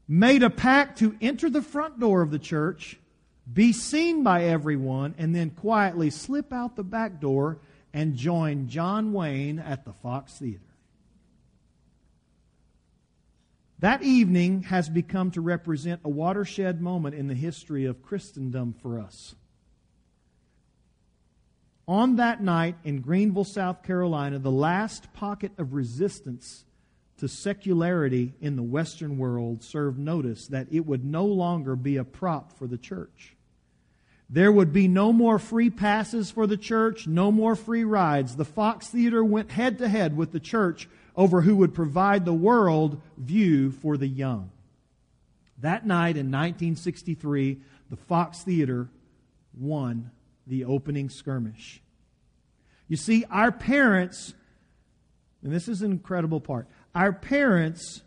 Made 0.08 0.42
a 0.42 0.50
pact 0.50 1.00
to 1.00 1.18
enter 1.20 1.50
the 1.50 1.60
front 1.60 2.00
door 2.00 2.22
of 2.22 2.30
the 2.30 2.38
church, 2.38 2.99
be 3.52 3.72
seen 3.72 4.22
by 4.22 4.44
everyone, 4.44 5.14
and 5.18 5.34
then 5.34 5.50
quietly 5.50 6.10
slip 6.10 6.52
out 6.52 6.76
the 6.76 6.84
back 6.84 7.20
door 7.20 7.58
and 7.92 8.14
join 8.14 8.68
John 8.68 9.12
Wayne 9.12 9.58
at 9.58 9.84
the 9.84 9.92
Fox 9.92 10.34
Theater. 10.38 10.60
That 13.80 14.02
evening 14.02 14.64
has 14.64 14.90
become 14.90 15.30
to 15.32 15.40
represent 15.40 16.02
a 16.04 16.08
watershed 16.08 16.82
moment 16.82 17.14
in 17.14 17.28
the 17.28 17.34
history 17.34 17.86
of 17.86 18.02
Christendom 18.02 18.74
for 18.74 19.00
us. 19.00 19.34
On 21.88 22.16
that 22.16 22.42
night 22.42 22.76
in 22.84 23.00
Greenville, 23.00 23.42
South 23.42 23.82
Carolina, 23.82 24.38
the 24.38 24.50
last 24.50 25.12
pocket 25.12 25.52
of 25.58 25.72
resistance 25.72 26.64
to 27.16 27.26
secularity 27.26 28.34
in 28.40 28.54
the 28.54 28.62
Western 28.62 29.18
world 29.18 29.64
served 29.64 29.98
notice 29.98 30.46
that 30.48 30.68
it 30.70 30.86
would 30.86 31.04
no 31.04 31.24
longer 31.24 31.74
be 31.74 31.96
a 31.96 32.04
prop 32.04 32.56
for 32.56 32.66
the 32.66 32.78
church. 32.78 33.34
There 34.32 34.52
would 34.52 34.72
be 34.72 34.86
no 34.86 35.12
more 35.12 35.40
free 35.40 35.70
passes 35.70 36.30
for 36.30 36.46
the 36.46 36.56
church, 36.56 37.08
no 37.08 37.32
more 37.32 37.56
free 37.56 37.82
rides. 37.82 38.36
The 38.36 38.44
Fox 38.44 38.86
Theater 38.86 39.24
went 39.24 39.50
head 39.50 39.78
to 39.78 39.88
head 39.88 40.16
with 40.16 40.30
the 40.30 40.38
church 40.38 40.88
over 41.16 41.40
who 41.40 41.56
would 41.56 41.74
provide 41.74 42.24
the 42.24 42.32
world 42.32 43.02
view 43.18 43.72
for 43.72 43.96
the 43.96 44.06
young. 44.06 44.52
That 45.58 45.84
night 45.84 46.16
in 46.16 46.26
1963, 46.26 47.60
the 47.90 47.96
Fox 47.96 48.42
Theater 48.42 48.88
won 49.58 50.12
the 50.46 50.64
opening 50.64 51.10
skirmish. 51.10 51.82
You 52.86 52.96
see, 52.96 53.24
our 53.30 53.50
parents, 53.50 54.34
and 55.42 55.52
this 55.52 55.66
is 55.66 55.82
an 55.82 55.90
incredible 55.90 56.40
part, 56.40 56.68
our 56.94 57.12
parents 57.12 58.02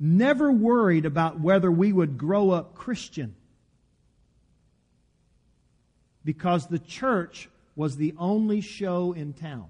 never 0.00 0.50
worried 0.50 1.04
about 1.04 1.38
whether 1.38 1.70
we 1.70 1.92
would 1.92 2.16
grow 2.16 2.50
up 2.50 2.74
Christian 2.74 3.36
because 6.24 6.66
the 6.66 6.78
church 6.78 7.48
was 7.76 7.96
the 7.96 8.14
only 8.18 8.60
show 8.60 9.12
in 9.12 9.32
town. 9.32 9.68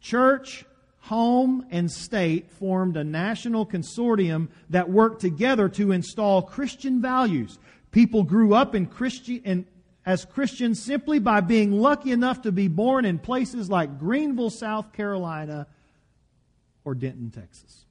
Church, 0.00 0.64
home, 1.00 1.66
and 1.70 1.90
state 1.90 2.50
formed 2.50 2.96
a 2.96 3.04
national 3.04 3.66
consortium 3.66 4.48
that 4.70 4.88
worked 4.88 5.20
together 5.20 5.68
to 5.70 5.92
install 5.92 6.42
Christian 6.42 7.02
values. 7.02 7.58
People 7.90 8.22
grew 8.22 8.54
up 8.54 8.74
in 8.74 8.88
in, 9.44 9.66
as 10.04 10.24
Christians 10.24 10.82
simply 10.82 11.18
by 11.18 11.40
being 11.40 11.72
lucky 11.72 12.12
enough 12.12 12.42
to 12.42 12.52
be 12.52 12.68
born 12.68 13.04
in 13.04 13.18
places 13.18 13.68
like 13.68 13.98
Greenville, 13.98 14.50
South 14.50 14.92
Carolina, 14.92 15.66
or 16.84 16.94
Denton, 16.94 17.30
Texas. 17.30 17.85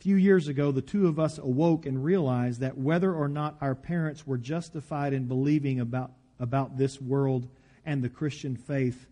Few 0.00 0.16
years 0.16 0.48
ago, 0.48 0.72
the 0.72 0.80
two 0.80 1.06
of 1.06 1.18
us 1.18 1.36
awoke 1.36 1.84
and 1.84 2.02
realized 2.02 2.60
that 2.60 2.78
whether 2.78 3.14
or 3.14 3.28
not 3.28 3.58
our 3.60 3.74
parents 3.74 4.26
were 4.26 4.38
justified 4.38 5.12
in 5.12 5.26
believing 5.26 5.78
about, 5.78 6.12
about 6.38 6.78
this 6.78 6.98
world 6.98 7.46
and 7.84 8.02
the 8.02 8.08
Christian 8.08 8.56
faith, 8.56 9.06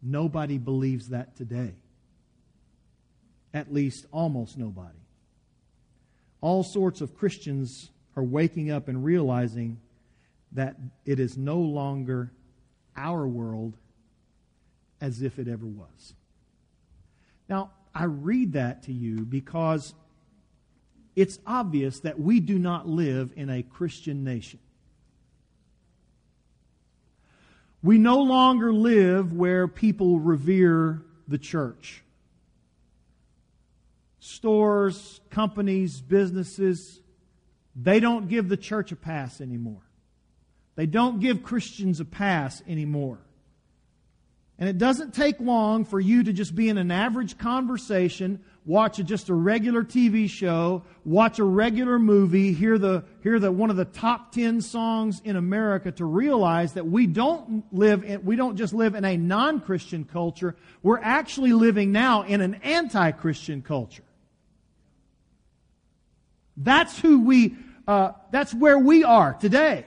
nobody 0.00 0.58
believes 0.58 1.08
that 1.08 1.34
today. 1.36 1.74
At 3.52 3.72
least 3.72 4.06
almost 4.12 4.56
nobody. 4.56 4.98
All 6.40 6.62
sorts 6.62 7.00
of 7.00 7.16
Christians 7.16 7.90
are 8.14 8.22
waking 8.22 8.70
up 8.70 8.86
and 8.86 9.04
realizing 9.04 9.80
that 10.52 10.76
it 11.04 11.18
is 11.18 11.36
no 11.36 11.58
longer 11.58 12.30
our 12.96 13.26
world 13.26 13.76
as 15.00 15.20
if 15.20 15.40
it 15.40 15.48
ever 15.48 15.66
was. 15.66 16.14
Now, 17.48 17.72
I 17.92 18.04
read 18.04 18.52
that 18.52 18.84
to 18.84 18.92
you 18.92 19.24
because 19.24 19.94
it's 21.14 21.38
obvious 21.46 22.00
that 22.00 22.18
we 22.18 22.40
do 22.40 22.58
not 22.58 22.88
live 22.88 23.32
in 23.36 23.50
a 23.50 23.62
Christian 23.62 24.24
nation. 24.24 24.58
We 27.82 27.98
no 27.98 28.20
longer 28.20 28.72
live 28.72 29.32
where 29.32 29.66
people 29.66 30.20
revere 30.20 31.02
the 31.26 31.38
church. 31.38 32.02
Stores, 34.20 35.20
companies, 35.30 36.00
businesses, 36.00 37.00
they 37.74 37.98
don't 37.98 38.28
give 38.28 38.48
the 38.48 38.56
church 38.56 38.92
a 38.92 38.96
pass 38.96 39.40
anymore. 39.40 39.82
They 40.76 40.86
don't 40.86 41.20
give 41.20 41.42
Christians 41.42 42.00
a 42.00 42.04
pass 42.04 42.62
anymore. 42.68 43.18
And 44.62 44.68
it 44.68 44.78
doesn't 44.78 45.12
take 45.12 45.40
long 45.40 45.84
for 45.84 45.98
you 45.98 46.22
to 46.22 46.32
just 46.32 46.54
be 46.54 46.68
in 46.68 46.78
an 46.78 46.92
average 46.92 47.36
conversation, 47.36 48.38
watch 48.64 48.98
just 49.04 49.28
a 49.28 49.34
regular 49.34 49.82
TV 49.82 50.30
show, 50.30 50.84
watch 51.04 51.40
a 51.40 51.44
regular 51.44 51.98
movie, 51.98 52.52
hear 52.52 52.78
the 52.78 53.02
hear 53.24 53.40
the 53.40 53.50
one 53.50 53.70
of 53.70 53.76
the 53.76 53.84
top 53.84 54.30
10 54.30 54.60
songs 54.60 55.20
in 55.24 55.34
America 55.34 55.90
to 55.90 56.04
realize 56.04 56.74
that 56.74 56.86
we 56.86 57.08
don't 57.08 57.64
live 57.74 58.04
in, 58.04 58.24
we 58.24 58.36
don't 58.36 58.54
just 58.54 58.72
live 58.72 58.94
in 58.94 59.04
a 59.04 59.16
non-Christian 59.16 60.04
culture, 60.04 60.54
we're 60.80 61.00
actually 61.00 61.52
living 61.52 61.90
now 61.90 62.22
in 62.22 62.40
an 62.40 62.54
anti-Christian 62.62 63.62
culture. 63.62 64.04
That's 66.56 66.96
who 67.00 67.24
we, 67.24 67.56
uh, 67.88 68.12
that's 68.30 68.54
where 68.54 68.78
we 68.78 69.02
are 69.02 69.34
today. 69.34 69.86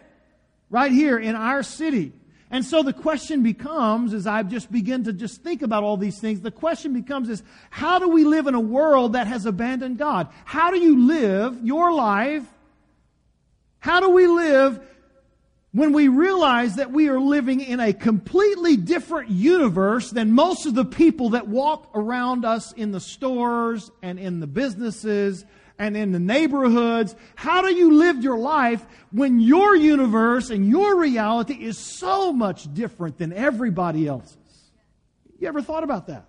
Right 0.70 0.92
here 0.92 1.18
in 1.18 1.38
our 1.38 1.64
city. 1.64 2.12
And 2.56 2.64
so 2.64 2.84
the 2.84 2.94
question 2.94 3.44
becomes, 3.44 4.14
as 4.14 4.26
I 4.26 4.42
just 4.42 4.72
begin 4.72 5.04
to 5.04 5.12
just 5.12 5.44
think 5.44 5.62
about 5.62 5.84
all 5.84 5.98
these 5.98 6.20
things, 6.20 6.40
the 6.40 6.52
question 6.52 6.94
becomes 6.94 7.28
is, 7.28 7.44
how 7.70 8.00
do 8.00 8.08
we 8.08 8.24
live 8.24 8.48
in 8.48 8.56
a 8.56 8.62
world 8.62 9.12
that 9.12 9.28
has 9.28 9.46
abandoned 9.46 9.98
God? 9.98 10.30
How 10.46 10.72
do 10.72 10.80
you 10.80 11.06
live 11.06 11.60
your 11.66 11.92
life? 11.92 12.44
How 13.80 14.00
do 14.00 14.10
we 14.12 14.28
live 14.28 14.80
when 15.74 15.92
we 15.92 16.08
realize 16.08 16.78
that 16.78 16.94
we 16.94 17.10
are 17.10 17.20
living 17.20 17.60
in 17.60 17.82
a 17.82 17.92
completely 17.92 18.78
different 18.78 19.32
universe 19.32 20.10
than 20.12 20.32
most 20.32 20.66
of 20.66 20.76
the 20.76 20.86
people 20.86 21.32
that 21.32 21.50
walk 21.50 21.90
around 21.94 22.46
us 22.46 22.72
in 22.72 22.94
the 22.94 23.02
stores 23.02 23.92
and 24.02 24.18
in 24.18 24.40
the 24.40 24.48
businesses 24.48 25.44
and 25.78 25.98
in 25.98 26.12
the 26.12 26.20
neighborhoods. 26.20 27.16
How 27.36 27.62
do 27.62 27.74
you 27.74 27.94
live 27.94 28.24
your 28.24 28.38
life 28.38 28.86
when 29.12 29.40
your 29.40 29.76
universe 29.76 30.50
and 30.50 30.68
your 30.68 30.96
reality 30.98 31.54
is 31.54 31.78
so 31.78 32.32
much 32.32 32.74
different 32.74 33.18
than 33.18 33.34
everybody 33.34 34.08
else's? 34.08 34.38
You 35.40 35.48
ever 35.48 35.62
thought 35.62 35.84
about 35.84 36.08
that? 36.08 36.26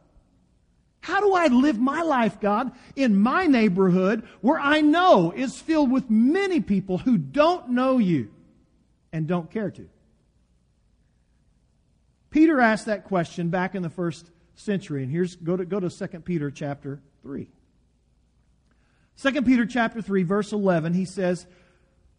How 1.00 1.20
do 1.20 1.34
I 1.34 1.46
live 1.46 1.78
my 1.78 2.02
life, 2.02 2.40
God, 2.40 2.72
in 2.96 3.16
my 3.16 3.46
neighborhood 3.46 4.26
where 4.40 4.58
I 4.58 4.80
know 4.80 5.30
is 5.30 5.60
filled 5.60 5.92
with 5.92 6.10
many 6.10 6.60
people 6.60 6.98
who 6.98 7.16
don't 7.16 7.70
know 7.70 7.98
you 7.98 8.28
and 9.12 9.28
don't 9.28 9.48
care 9.48 9.70
to? 9.70 9.88
Peter 12.30 12.60
asked 12.60 12.86
that 12.86 13.04
question 13.04 13.50
back 13.50 13.76
in 13.76 13.82
the 13.82 13.88
first 13.88 14.28
century, 14.56 15.04
and 15.04 15.12
here's 15.12 15.36
go 15.36 15.56
to 15.56 15.64
go 15.64 15.78
to 15.78 15.88
2 15.88 16.20
Peter 16.20 16.50
chapter 16.50 17.00
3. 17.22 17.48
2 19.20 19.42
Peter 19.42 19.66
chapter 19.66 20.02
3 20.02 20.22
verse 20.22 20.52
11 20.52 20.94
he 20.94 21.04
says, 21.04 21.46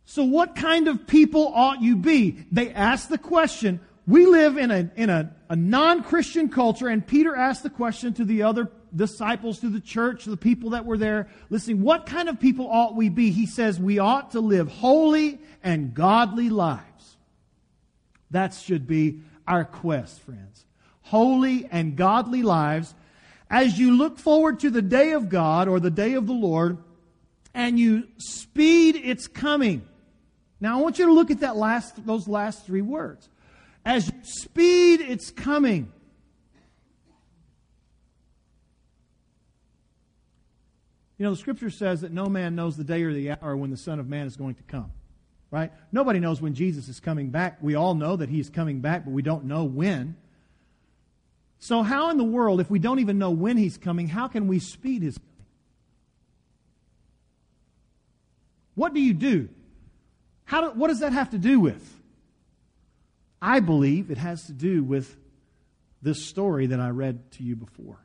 "So 0.06 0.24
what 0.24 0.56
kind 0.56 0.88
of 0.88 1.08
people 1.08 1.52
ought 1.54 1.82
you 1.82 1.96
be?" 1.96 2.46
They 2.52 2.72
ask 2.72 3.10
the 3.10 3.18
question. 3.18 3.80
We 4.08 4.26
live 4.26 4.58
in 4.58 4.72
a 4.72 4.90
in 4.96 5.10
a, 5.10 5.36
a 5.50 5.56
non-Christian 5.56 6.50
culture 6.50 6.88
and 6.88 7.06
Peter 7.06 7.36
asked 7.36 7.64
the 7.64 7.70
question 7.70 8.14
to 8.14 8.26
the 8.26 8.44
other 8.44 8.72
disciples 8.96 9.60
to 9.60 9.70
the 9.70 9.80
church, 9.80 10.26
the 10.26 10.38
people 10.38 10.72
that 10.72 10.86
were 10.86 10.98
there, 10.98 11.28
listening, 11.50 11.82
what 11.82 12.06
kind 12.06 12.30
of 12.30 12.40
people 12.40 12.70
ought 12.70 12.96
we 12.96 13.10
be? 13.10 13.32
He 13.32 13.46
says 13.46 13.80
we 13.80 14.00
ought 14.00 14.32
to 14.32 14.40
live 14.40 14.70
holy 14.70 15.40
and 15.64 15.94
godly 15.94 16.50
lives. 16.50 17.18
That 18.32 18.54
should 18.54 18.88
be 18.88 19.22
our 19.48 19.66
quest, 19.66 20.22
friends. 20.22 20.66
Holy 21.02 21.68
and 21.72 21.96
godly 21.96 22.44
lives 22.44 22.94
as 23.50 23.80
you 23.80 23.96
look 23.96 24.20
forward 24.20 24.60
to 24.60 24.70
the 24.70 24.82
day 24.82 25.14
of 25.14 25.30
God 25.30 25.68
or 25.68 25.80
the 25.80 25.92
day 25.92 26.14
of 26.14 26.28
the 26.28 26.34
Lord 26.34 26.78
and 27.58 27.80
you 27.80 28.08
speed 28.18 28.96
its 28.96 29.28
coming. 29.28 29.82
Now 30.62 30.78
I 30.78 30.82
want 30.82 31.00
you 31.00 31.08
to 31.08 31.12
look 31.12 31.32
at 31.32 31.40
that 31.40 31.58
last, 31.58 32.06
those 32.06 32.28
last 32.28 32.68
three 32.68 32.84
words. 32.84 33.28
As 33.84 34.12
speed 34.22 35.02
its 35.02 35.32
coming. 35.32 35.92
You 41.18 41.24
know, 41.24 41.32
the 41.32 41.38
scripture 41.38 41.72
says 41.72 42.02
that 42.02 42.12
no 42.12 42.28
man 42.28 42.56
knows 42.56 42.78
the 42.78 42.84
day 42.84 43.02
or 43.02 43.12
the 43.12 43.32
hour 43.32 43.58
when 43.58 43.72
the 43.72 43.78
Son 43.78 44.00
of 44.00 44.08
Man 44.08 44.28
is 44.28 44.36
going 44.36 44.54
to 44.54 44.64
come. 44.64 44.92
Right? 45.50 45.72
Nobody 45.92 46.20
knows 46.20 46.40
when 46.40 46.54
Jesus 46.54 46.88
is 46.88 47.00
coming 47.00 47.32
back. 47.32 47.58
We 47.60 47.74
all 47.74 47.96
know 47.96 48.18
that 48.18 48.30
he's 48.30 48.52
coming 48.52 48.82
back, 48.82 49.04
but 49.04 49.14
we 49.14 49.24
don't 49.24 49.46
know 49.46 49.64
when. 49.64 50.16
So, 51.58 51.82
how 51.82 52.12
in 52.12 52.18
the 52.18 52.24
world, 52.24 52.62
if 52.62 52.70
we 52.70 52.78
don't 52.78 53.00
even 53.00 53.18
know 53.18 53.32
when 53.32 53.58
he's 53.58 53.78
coming, 53.80 54.08
how 54.08 54.28
can 54.28 54.48
we 54.48 54.60
speed 54.60 55.02
his 55.02 55.18
what 58.78 58.94
do 58.94 59.02
you 59.02 59.16
do 59.16 59.50
How 60.46 60.62
do, 60.62 60.80
what 60.80 60.90
does 60.90 61.00
that 61.00 61.12
have 61.12 61.32
to 61.32 61.40
do 61.40 61.60
with? 61.60 61.96
I 63.42 63.60
believe 63.60 64.12
it 64.12 64.20
has 64.20 64.46
to 64.46 64.54
do 64.54 64.84
with 64.84 65.16
this 66.04 66.28
story 66.28 66.68
that 66.68 66.80
I 66.80 66.90
read 66.90 67.32
to 67.34 67.44
you 67.44 67.56
before. 67.56 67.98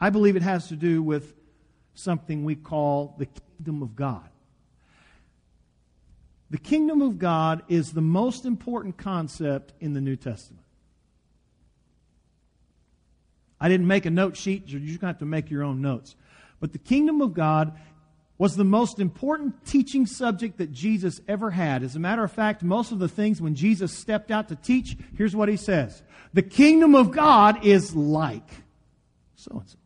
I 0.00 0.10
believe 0.10 0.36
it 0.36 0.42
has 0.42 0.68
to 0.68 0.76
do 0.76 1.02
with 1.02 1.34
something 1.94 2.44
we 2.44 2.54
call 2.54 3.16
the 3.18 3.26
kingdom 3.26 3.82
of 3.82 3.96
God. 3.96 4.28
The 6.50 6.58
kingdom 6.58 7.02
of 7.02 7.18
God 7.18 7.62
is 7.68 7.92
the 7.92 8.00
most 8.00 8.44
important 8.44 8.96
concept 8.96 9.72
in 9.80 9.92
the 9.92 10.00
New 10.00 10.16
Testament. 10.16 10.64
I 13.60 13.68
didn't 13.68 13.88
make 13.88 14.06
a 14.06 14.10
note 14.10 14.36
sheet, 14.36 14.68
you're 14.68 14.80
just 14.80 15.00
going 15.00 15.12
to 15.12 15.14
have 15.14 15.18
to 15.18 15.24
make 15.24 15.50
your 15.50 15.64
own 15.64 15.82
notes. 15.82 16.14
But 16.60 16.72
the 16.72 16.78
kingdom 16.78 17.20
of 17.20 17.34
God 17.34 17.76
was 18.42 18.56
the 18.56 18.64
most 18.64 18.98
important 18.98 19.64
teaching 19.64 20.04
subject 20.04 20.58
that 20.58 20.72
Jesus 20.72 21.20
ever 21.28 21.52
had. 21.52 21.84
As 21.84 21.94
a 21.94 22.00
matter 22.00 22.24
of 22.24 22.32
fact, 22.32 22.64
most 22.64 22.90
of 22.90 22.98
the 22.98 23.06
things 23.06 23.40
when 23.40 23.54
Jesus 23.54 23.96
stepped 23.96 24.32
out 24.32 24.48
to 24.48 24.56
teach, 24.56 24.96
here's 25.16 25.36
what 25.36 25.48
he 25.48 25.56
says 25.56 26.02
The 26.34 26.42
kingdom 26.42 26.96
of 26.96 27.12
God 27.12 27.64
is 27.64 27.94
like 27.94 28.50
so 29.36 29.58
and 29.58 29.68
so. 29.68 29.78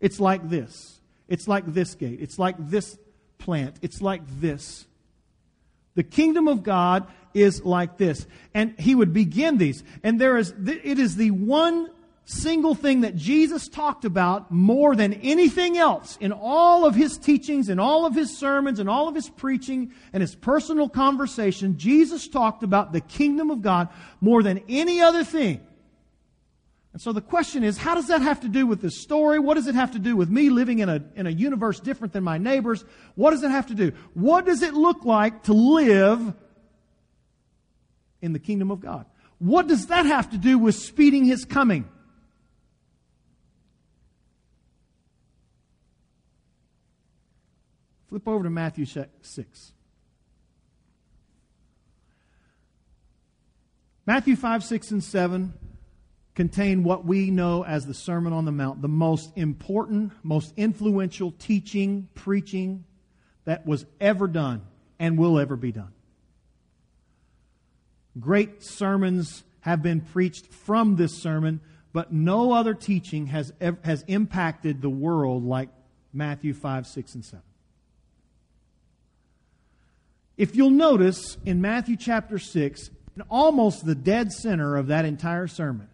It's 0.00 0.18
like 0.18 0.48
this. 0.48 1.02
It's 1.28 1.46
like 1.46 1.66
this 1.66 1.94
gate. 1.96 2.18
It's 2.22 2.38
like 2.38 2.54
this 2.58 2.96
plant. 3.36 3.76
It's 3.82 4.00
like 4.00 4.22
this. 4.40 4.86
The 5.96 6.02
kingdom 6.02 6.48
of 6.48 6.62
God 6.62 7.06
is 7.34 7.62
like 7.62 7.98
this. 7.98 8.26
And 8.54 8.74
he 8.78 8.94
would 8.94 9.12
begin 9.12 9.58
these. 9.58 9.84
And 10.02 10.18
there 10.18 10.38
is, 10.38 10.54
it 10.66 10.98
is 10.98 11.16
the 11.16 11.30
one 11.30 11.90
single 12.28 12.74
thing 12.74 13.02
that 13.02 13.14
Jesus 13.14 13.68
talked 13.68 14.04
about 14.04 14.50
more 14.50 14.96
than 14.96 15.14
anything 15.14 15.78
else 15.78 16.18
in 16.20 16.32
all 16.32 16.84
of 16.84 16.96
his 16.96 17.16
teachings 17.16 17.68
and 17.68 17.80
all 17.80 18.04
of 18.04 18.16
his 18.16 18.36
sermons 18.36 18.80
and 18.80 18.90
all 18.90 19.08
of 19.08 19.14
his 19.14 19.28
preaching 19.28 19.92
and 20.12 20.20
his 20.20 20.34
personal 20.34 20.88
conversation, 20.88 21.78
Jesus 21.78 22.26
talked 22.26 22.64
about 22.64 22.92
the 22.92 23.00
kingdom 23.00 23.50
of 23.50 23.62
God 23.62 23.88
more 24.20 24.42
than 24.42 24.60
any 24.68 25.00
other 25.00 25.22
thing. 25.22 25.64
And 26.92 27.00
so 27.00 27.12
the 27.12 27.20
question 27.20 27.62
is, 27.62 27.78
how 27.78 27.94
does 27.94 28.08
that 28.08 28.22
have 28.22 28.40
to 28.40 28.48
do 28.48 28.66
with 28.66 28.80
this 28.80 29.00
story? 29.00 29.38
What 29.38 29.54
does 29.54 29.68
it 29.68 29.76
have 29.76 29.92
to 29.92 30.00
do 30.00 30.16
with 30.16 30.28
me 30.28 30.50
living 30.50 30.80
in 30.80 30.88
a, 30.88 31.04
in 31.14 31.28
a 31.28 31.30
universe 31.30 31.78
different 31.78 32.12
than 32.12 32.24
my 32.24 32.38
neighbors? 32.38 32.84
What 33.14 33.30
does 33.30 33.44
it 33.44 33.52
have 33.52 33.68
to 33.68 33.74
do? 33.74 33.92
What 34.14 34.46
does 34.46 34.62
it 34.62 34.74
look 34.74 35.04
like 35.04 35.44
to 35.44 35.52
live 35.52 36.34
in 38.20 38.32
the 38.32 38.40
kingdom 38.40 38.72
of 38.72 38.80
God? 38.80 39.06
What 39.38 39.68
does 39.68 39.86
that 39.88 40.06
have 40.06 40.30
to 40.30 40.38
do 40.38 40.58
with 40.58 40.74
speeding 40.74 41.24
his 41.24 41.44
coming? 41.44 41.88
Flip 48.16 48.28
over 48.28 48.44
to 48.44 48.50
Matthew 48.50 48.86
6. 48.86 49.72
Matthew 54.06 54.36
5, 54.36 54.64
6, 54.64 54.90
and 54.90 55.04
7 55.04 55.52
contain 56.34 56.82
what 56.82 57.04
we 57.04 57.30
know 57.30 57.62
as 57.62 57.84
the 57.84 57.92
Sermon 57.92 58.32
on 58.32 58.46
the 58.46 58.52
Mount, 58.52 58.80
the 58.80 58.88
most 58.88 59.32
important, 59.36 60.12
most 60.22 60.54
influential 60.56 61.30
teaching, 61.30 62.08
preaching 62.14 62.86
that 63.44 63.66
was 63.66 63.84
ever 64.00 64.26
done 64.26 64.62
and 64.98 65.18
will 65.18 65.38
ever 65.38 65.54
be 65.54 65.70
done. 65.70 65.92
Great 68.18 68.62
sermons 68.64 69.44
have 69.60 69.82
been 69.82 70.00
preached 70.00 70.46
from 70.46 70.96
this 70.96 71.18
sermon, 71.18 71.60
but 71.92 72.14
no 72.14 72.52
other 72.52 72.72
teaching 72.72 73.26
has, 73.26 73.52
has 73.84 74.04
impacted 74.08 74.80
the 74.80 74.88
world 74.88 75.44
like 75.44 75.68
Matthew 76.14 76.54
5, 76.54 76.86
6, 76.86 77.14
and 77.14 77.22
7. 77.22 77.42
If 80.36 80.54
you'll 80.54 80.70
notice 80.70 81.38
in 81.46 81.62
Matthew 81.62 81.96
chapter 81.96 82.38
6, 82.38 82.90
in 83.16 83.22
almost 83.30 83.86
the 83.86 83.94
dead 83.94 84.32
center 84.32 84.76
of 84.76 84.88
that 84.88 85.06
entire 85.06 85.46
sermon, 85.46 85.88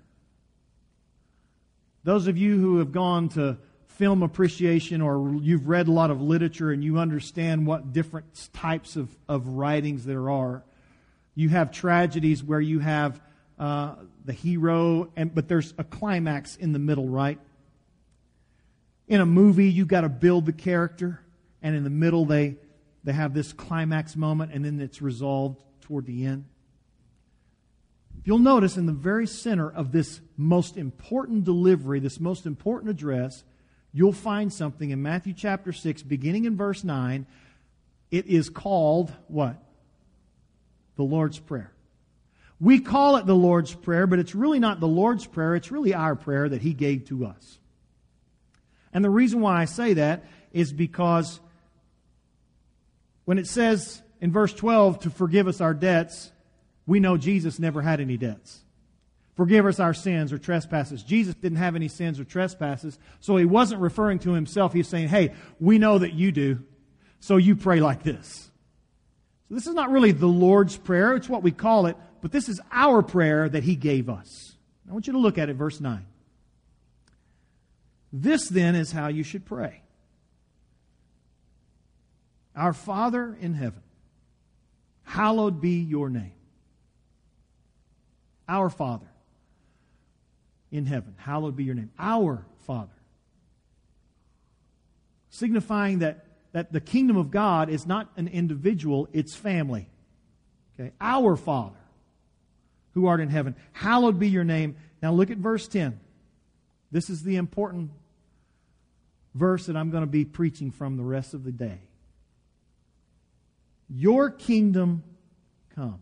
those 2.03 2.27
of 2.27 2.37
you 2.37 2.59
who 2.59 2.79
have 2.79 2.91
gone 2.91 3.29
to 3.31 3.57
film 3.87 4.25
appreciation 4.25 5.01
or 5.01 5.37
you've 5.41 5.69
read 5.69 5.87
a 5.87 5.93
lot 5.93 6.11
of 6.11 6.21
literature 6.21 6.73
and 6.73 6.83
you 6.83 6.99
understand 6.99 7.67
what 7.67 7.93
different 7.93 8.49
types 8.53 8.97
of, 8.97 9.17
of 9.29 9.47
writings 9.47 10.05
there 10.05 10.29
are, 10.29 10.65
you 11.37 11.49
have 11.49 11.71
tragedies 11.71 12.43
where 12.43 12.61
you 12.61 12.81
have 12.81 13.21
uh, 13.61 13.95
the 14.25 14.33
hero, 14.33 15.09
and, 15.15 15.33
but 15.33 15.47
there's 15.47 15.73
a 15.79 15.85
climax 15.85 16.57
in 16.57 16.73
the 16.73 16.81
middle, 16.81 17.09
right? 17.09 17.39
In 19.07 19.21
a 19.21 19.27
movie, 19.27 19.71
you've 19.71 19.87
got 19.87 20.01
to 20.01 20.09
build 20.09 20.47
the 20.47 20.53
character, 20.53 21.21
and 21.63 21.77
in 21.77 21.85
the 21.85 21.91
middle, 21.91 22.25
they 22.25 22.57
they 23.05 23.13
have 23.13 23.35
this 23.35 23.53
climax 23.53 24.17
moment 24.17 24.53
and 24.53 24.65
then 24.65 24.81
it's 24.81 25.03
resolved 25.03 25.63
toward 25.83 26.07
the 26.07 26.25
end. 26.25 26.45
You'll 28.25 28.39
notice 28.39 28.77
in 28.77 28.87
the 28.87 28.93
very 28.93 29.27
center 29.27 29.71
of 29.71 29.91
this 29.91 30.21
most 30.37 30.77
important 30.77 31.45
delivery, 31.45 31.99
this 31.99 32.21
most 32.21 32.47
important 32.47 32.91
address, 32.91 33.43
you'll 33.93 34.13
find 34.13 34.53
something 34.53 34.91
in 34.91 35.03
Matthew 35.03 35.35
chapter 35.35 35.73
6, 35.73 36.03
beginning 36.03 36.45
in 36.45 36.57
verse 36.57 36.85
9. 36.85 37.27
It 38.11 38.27
is 38.27 38.49
called 38.49 39.13
what? 39.27 39.57
The 40.97 41.03
Lord's 41.03 41.39
Prayer. 41.39 41.73
We 42.61 42.79
call 42.79 43.17
it 43.17 43.27
the 43.27 43.35
Lord's 43.35 43.75
Prayer, 43.75 44.07
but 44.07 44.21
it's 44.21 44.37
really 44.37 44.61
not 44.61 44.79
the 44.79 44.87
Lord's 44.87 45.27
Prayer, 45.27 45.57
it's 45.57 45.73
really 45.73 45.95
our 45.95 46.15
prayer 46.15 46.49
that 46.49 46.63
He 46.63 46.75
gave 46.75 47.07
to 47.07 47.27
us. 47.27 47.59
And 48.93 49.05
the 49.05 49.11
reason 49.11 49.41
why 49.41 49.61
I 49.61 49.65
say 49.65 49.95
that 49.95 50.25
is 50.53 50.73
because 50.73 51.41
when 53.25 53.39
it 53.39 53.47
says 53.47 54.03
in 54.21 54.33
verse 54.33 54.53
12 54.53 55.01
to 55.01 55.11
forgive 55.11 55.49
us 55.49 55.61
our 55.61 55.75
debts, 55.75 56.33
we 56.87 57.01
know 57.01 57.17
Jesus 57.17 57.59
never 57.59 57.83
had 57.83 58.01
any 58.01 58.17
debts. 58.17 58.61
Forgive 59.35 59.65
us 59.65 59.81
our 59.81 59.95
sins 59.95 60.33
or 60.33 60.39
trespasses. 60.39 61.03
Jesus 61.03 61.35
didn't 61.35 61.59
have 61.59 61.75
any 61.75 61.89
sins 61.89 62.21
or 62.21 62.25
trespasses, 62.25 62.99
so 63.21 63.37
he 63.37 63.45
wasn't 63.45 63.81
referring 63.81 64.19
to 64.21 64.33
himself. 64.33 64.73
He's 64.73 64.89
saying, 64.89 65.09
hey, 65.09 65.33
we 65.59 65.79
know 65.79 65.99
that 65.99 66.13
you 66.13 66.33
do, 66.33 66.63
so 67.21 67.39
you 67.39 67.57
pray 67.57 67.81
like 67.81 68.03
this. 68.03 68.51
So 69.49 69.55
this 69.55 69.67
is 69.67 69.75
not 69.75 69.91
really 69.91 70.13
the 70.13 70.27
Lord's 70.27 70.77
Prayer, 70.77 71.15
it's 71.15 71.29
what 71.29 71.43
we 71.43 71.51
call 71.51 71.87
it, 71.87 71.97
but 72.21 72.31
this 72.31 72.49
is 72.49 72.61
our 72.71 73.03
prayer 73.03 73.49
that 73.49 73.65
he 73.65 73.75
gave 73.75 74.11
us. 74.11 74.57
I 74.89 74.93
want 74.93 75.07
you 75.07 75.15
to 75.15 75.19
look 75.19 75.39
at 75.39 75.49
it, 75.49 75.55
verse 75.55 75.81
9. 75.81 76.05
This 78.13 78.49
then 78.49 78.75
is 78.75 78.93
how 78.93 79.09
you 79.09 79.23
should 79.23 79.47
pray. 79.47 79.82
Our 82.55 82.73
Father 82.73 83.37
in 83.41 83.55
heaven, 83.55 83.83
hallowed 85.05 85.61
be 85.61 85.81
your 85.81 86.11
name. 86.11 86.33
Our 88.49 88.69
Father 88.69 89.07
in 90.71 90.87
heaven, 90.87 91.15
hallowed 91.17 91.57
be 91.57 91.65
your 91.65 91.75
name. 91.75 91.91
Our 91.99 92.45
Father. 92.67 92.93
Signifying 95.31 96.01
that, 96.01 96.27
that 96.53 96.73
the 96.73 96.81
kingdom 96.81 97.17
of 97.17 97.31
God 97.31 97.71
is 97.71 97.87
not 97.87 98.11
an 98.17 98.29
individual, 98.29 99.09
it's 99.13 99.35
family. 99.35 99.89
Okay? 100.79 100.93
Our 101.01 101.37
Father 101.37 101.77
who 102.93 103.07
art 103.07 103.21
in 103.21 103.29
heaven, 103.29 103.57
hallowed 103.73 104.19
be 104.19 104.29
your 104.29 104.45
name. 104.45 104.77
Now 105.03 105.13
look 105.13 105.31
at 105.31 105.39
verse 105.39 105.67
10. 105.67 105.99
This 106.91 107.09
is 107.09 107.23
the 107.23 107.37
important 107.37 107.91
verse 109.35 109.67
that 109.67 109.77
I'm 109.77 109.91
going 109.91 110.03
to 110.03 110.11
be 110.11 110.27
preaching 110.27 110.71
from 110.71 110.97
the 110.97 111.03
rest 111.03 111.33
of 111.33 111.45
the 111.45 111.53
day. 111.53 111.79
Your 113.95 114.31
kingdom 114.31 115.03
come. 115.75 116.01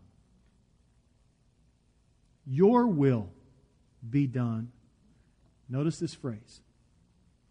Your 2.47 2.87
will 2.87 3.29
be 4.09 4.29
done. 4.29 4.71
Notice 5.69 5.99
this 5.99 6.15
phrase 6.15 6.61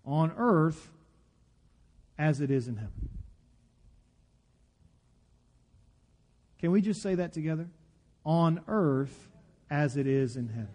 on 0.05 0.31
earth 0.37 0.89
as 2.17 2.39
it 2.39 2.51
is 2.51 2.69
in 2.69 2.77
heaven. 2.77 3.09
Can 6.59 6.71
we 6.71 6.81
just 6.81 7.01
say 7.01 7.15
that 7.15 7.33
together? 7.33 7.69
On 8.25 8.61
earth 8.67 9.27
as 9.69 9.97
it 9.97 10.07
is 10.07 10.37
in 10.37 10.47
heaven. 10.47 10.69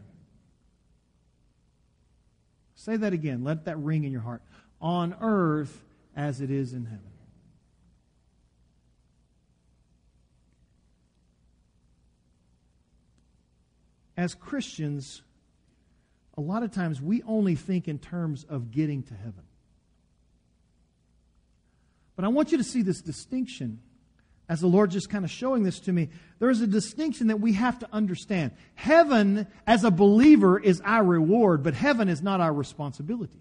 Say 2.75 2.99
that 2.99 3.15
again. 3.15 3.45
Let 3.45 3.65
that 3.65 3.79
ring 3.79 4.05
in 4.05 4.13
your 4.13 4.21
heart. 4.21 4.43
On 4.81 5.17
earth 5.23 5.85
as 6.15 6.43
it 6.43 6.51
is 6.51 6.75
in 6.75 6.85
heaven. 6.85 7.14
As 14.17 14.35
Christians, 14.35 15.23
a 16.37 16.41
lot 16.41 16.63
of 16.63 16.73
times 16.73 17.01
we 17.01 17.23
only 17.23 17.55
think 17.55 17.89
in 17.89 17.99
terms 17.99 18.45
of 18.45 18.71
getting 18.71 19.03
to 19.05 19.15
heaven. 19.15 19.43
But 22.17 22.25
I 22.25 22.29
want 22.29 22.53
you 22.53 22.59
to 22.59 22.65
see 22.65 22.83
this 22.83 23.01
distinction 23.01 23.81
as 24.49 24.61
the 24.61 24.67
Lord 24.67 24.91
just 24.91 25.09
kind 25.09 25.25
of 25.25 25.31
showing 25.31 25.63
this 25.63 25.81
to 25.81 25.93
me. 25.93 26.11
There 26.39 26.51
is 26.51 26.61
a 26.61 26.67
distinction 26.67 27.29
that 27.29 27.41
we 27.41 27.55
have 27.55 27.79
to 27.81 27.89
understand. 27.93 28.53
Heaven, 28.75 29.47
as 29.67 29.85
a 29.85 29.91
believer, 29.91 30.59
is 30.59 30.83
our 30.85 31.03
reward, 31.03 31.63
but 31.63 31.75
heaven 31.75 32.09
is 32.09 32.23
not 32.23 32.41
our 32.41 32.53
responsibility. 32.53 33.41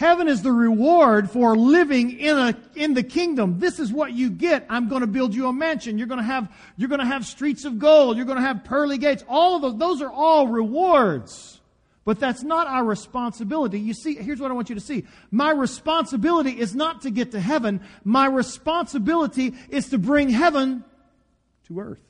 Heaven 0.00 0.28
is 0.28 0.40
the 0.40 0.50
reward 0.50 1.30
for 1.30 1.54
living 1.54 2.18
in 2.18 2.38
a, 2.38 2.56
in 2.74 2.94
the 2.94 3.02
kingdom. 3.02 3.58
This 3.58 3.78
is 3.78 3.92
what 3.92 4.14
you 4.14 4.30
get. 4.30 4.64
I'm 4.70 4.88
going 4.88 5.02
to 5.02 5.06
build 5.06 5.34
you 5.34 5.46
a 5.46 5.52
mansion. 5.52 5.98
You're 5.98 6.06
going 6.06 6.20
to 6.20 6.24
have, 6.24 6.50
you're 6.78 6.88
going 6.88 7.00
to 7.00 7.06
have 7.06 7.26
streets 7.26 7.66
of 7.66 7.78
gold. 7.78 8.16
You're 8.16 8.24
going 8.24 8.38
to 8.38 8.42
have 8.42 8.64
pearly 8.64 8.96
gates. 8.96 9.22
All 9.28 9.56
of 9.56 9.60
those, 9.60 9.76
those 9.76 10.00
are 10.00 10.10
all 10.10 10.46
rewards. 10.46 11.60
But 12.06 12.18
that's 12.18 12.42
not 12.42 12.66
our 12.66 12.82
responsibility. 12.82 13.78
You 13.78 13.92
see, 13.92 14.14
here's 14.14 14.40
what 14.40 14.50
I 14.50 14.54
want 14.54 14.70
you 14.70 14.74
to 14.74 14.80
see. 14.80 15.04
My 15.30 15.50
responsibility 15.50 16.58
is 16.58 16.74
not 16.74 17.02
to 17.02 17.10
get 17.10 17.32
to 17.32 17.40
heaven. 17.40 17.82
My 18.02 18.24
responsibility 18.24 19.52
is 19.68 19.90
to 19.90 19.98
bring 19.98 20.30
heaven 20.30 20.82
to 21.66 21.78
earth. 21.78 22.09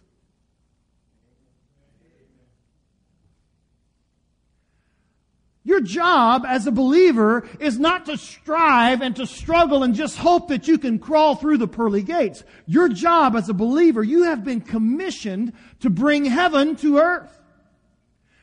Your 5.71 5.81
job 5.81 6.45
as 6.49 6.67
a 6.67 6.73
believer 6.73 7.49
is 7.61 7.79
not 7.79 8.07
to 8.07 8.19
strive 8.19 9.03
and 9.03 9.15
to 9.15 9.25
struggle 9.25 9.85
and 9.85 9.95
just 9.95 10.19
hope 10.19 10.49
that 10.49 10.67
you 10.67 10.79
can 10.79 10.99
crawl 10.99 11.37
through 11.37 11.59
the 11.59 11.69
pearly 11.69 12.03
gates. 12.03 12.43
Your 12.67 12.89
job 12.89 13.37
as 13.37 13.49
a 13.49 13.55
believer, 13.55 14.03
you 14.03 14.25
have 14.25 14.43
been 14.43 14.63
commissioned 14.63 15.53
to 15.79 15.89
bring 15.89 16.25
heaven 16.25 16.75
to 16.79 16.99
earth. 16.99 17.39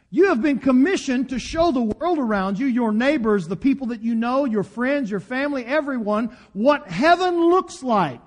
You 0.10 0.30
have 0.30 0.42
been 0.42 0.60
commissioned 0.60 1.28
to 1.32 1.38
show 1.38 1.74
the 1.74 1.82
world 1.82 2.18
around 2.18 2.60
you, 2.60 2.66
your 2.66 2.94
neighbors, 2.94 3.50
the 3.50 3.58
people 3.58 3.88
that 3.88 4.02
you 4.02 4.16
know, 4.16 4.46
your 4.46 4.64
friends, 4.64 5.12
your 5.12 5.20
family, 5.20 5.66
everyone, 5.66 6.34
what 6.54 6.88
heaven 6.88 7.50
looks 7.50 7.84
like. 7.84 8.22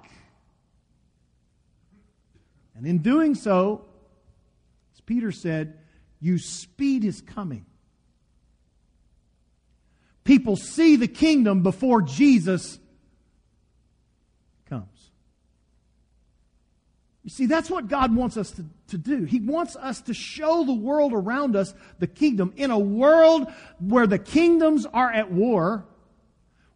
And 2.77 2.87
in 2.87 2.99
doing 2.99 3.35
so, 3.35 3.87
as 4.95 5.01
Peter 5.01 5.33
said, 5.33 5.79
you 6.21 6.37
speed 6.37 7.03
his 7.03 7.23
coming. 7.23 7.65
People 10.25 10.57
see 10.57 10.97
the 10.97 11.09
kingdom 11.09 11.63
before 11.63 12.03
Jesus 12.03 12.79
comes. 14.69 15.11
You 17.25 17.31
see, 17.31 17.47
that's 17.47 17.71
what 17.71 17.89
God 17.89 18.15
wants 18.15 18.37
us 18.37 18.51
to, 18.53 18.65
to 18.89 18.99
do. 18.99 19.25
He 19.25 19.41
wants 19.41 19.77
us 19.77 20.01
to 20.03 20.15
show 20.15 20.65
the 20.65 20.75
world 20.75 21.13
around 21.13 21.57
us 21.57 21.75
the 21.99 22.07
kingdom. 22.07 22.53
In 22.57 22.71
a 22.71 22.79
world 22.79 23.51
where 23.79 24.07
the 24.07 24.19
kingdoms 24.19 24.87
are 24.87 25.11
at 25.11 25.31
war, 25.31 25.87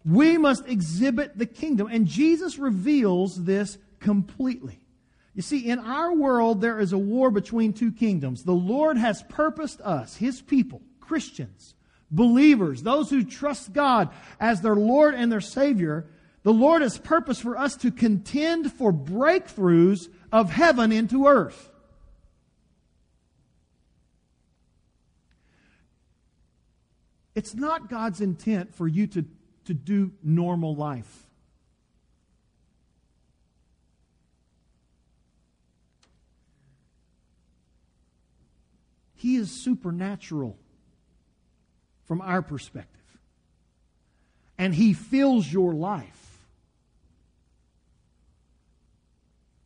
we 0.04 0.37
must 0.37 0.66
exhibit 0.66 1.38
the 1.38 1.46
kingdom. 1.46 1.88
And 1.90 2.07
Jesus 2.07 2.59
reveals 2.59 3.44
this 3.44 3.78
completely. 4.00 4.80
You 5.35 5.42
see, 5.42 5.68
in 5.68 5.78
our 5.80 6.14
world, 6.14 6.61
there 6.61 6.78
is 6.78 6.92
a 6.92 6.98
war 6.98 7.30
between 7.30 7.72
two 7.72 7.90
kingdoms. 7.90 8.44
The 8.44 8.52
Lord 8.52 8.96
has 8.96 9.22
purposed 9.28 9.80
us, 9.80 10.16
His 10.16 10.40
people, 10.40 10.83
Christians, 11.00 11.74
believers, 12.14 12.83
those 12.83 13.11
who 13.11 13.24
trust 13.24 13.72
God 13.72 14.11
as 14.38 14.61
their 14.61 14.77
Lord 14.77 15.14
and 15.14 15.31
their 15.31 15.40
Savior, 15.40 16.07
the 16.42 16.53
Lord 16.53 16.83
has 16.83 16.98
purpose 16.98 17.40
for 17.40 17.59
us 17.59 17.77
to 17.77 17.90
contend 17.90 18.72
for 18.72 18.92
breakthroughs 18.92 20.09
of 20.31 20.50
heaven 20.50 20.92
into 20.92 21.27
earth. 21.27 21.70
It's 27.35 27.55
not 27.55 27.90
God's 27.90 28.20
intent 28.20 28.74
for 28.74 28.87
you 28.87 29.09
to, 29.09 29.24
to 29.64 29.74
do 29.74 30.12
normal 30.22 30.77
life. 30.77 31.27
He 39.16 39.37
is 39.37 39.50
supernatural 39.50 40.59
from 42.05 42.21
our 42.21 42.43
perspective. 42.43 42.90
And 44.59 44.75
He 44.75 44.93
fills 44.93 45.51
your 45.53 45.75
life. 45.75 46.21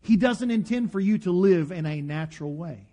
He 0.02 0.16
doesn't 0.16 0.50
intend 0.50 0.90
for 0.90 1.00
you 1.00 1.18
to 1.18 1.30
live 1.30 1.70
in 1.70 1.84
a 1.84 2.00
natural 2.00 2.54
way. 2.54 2.86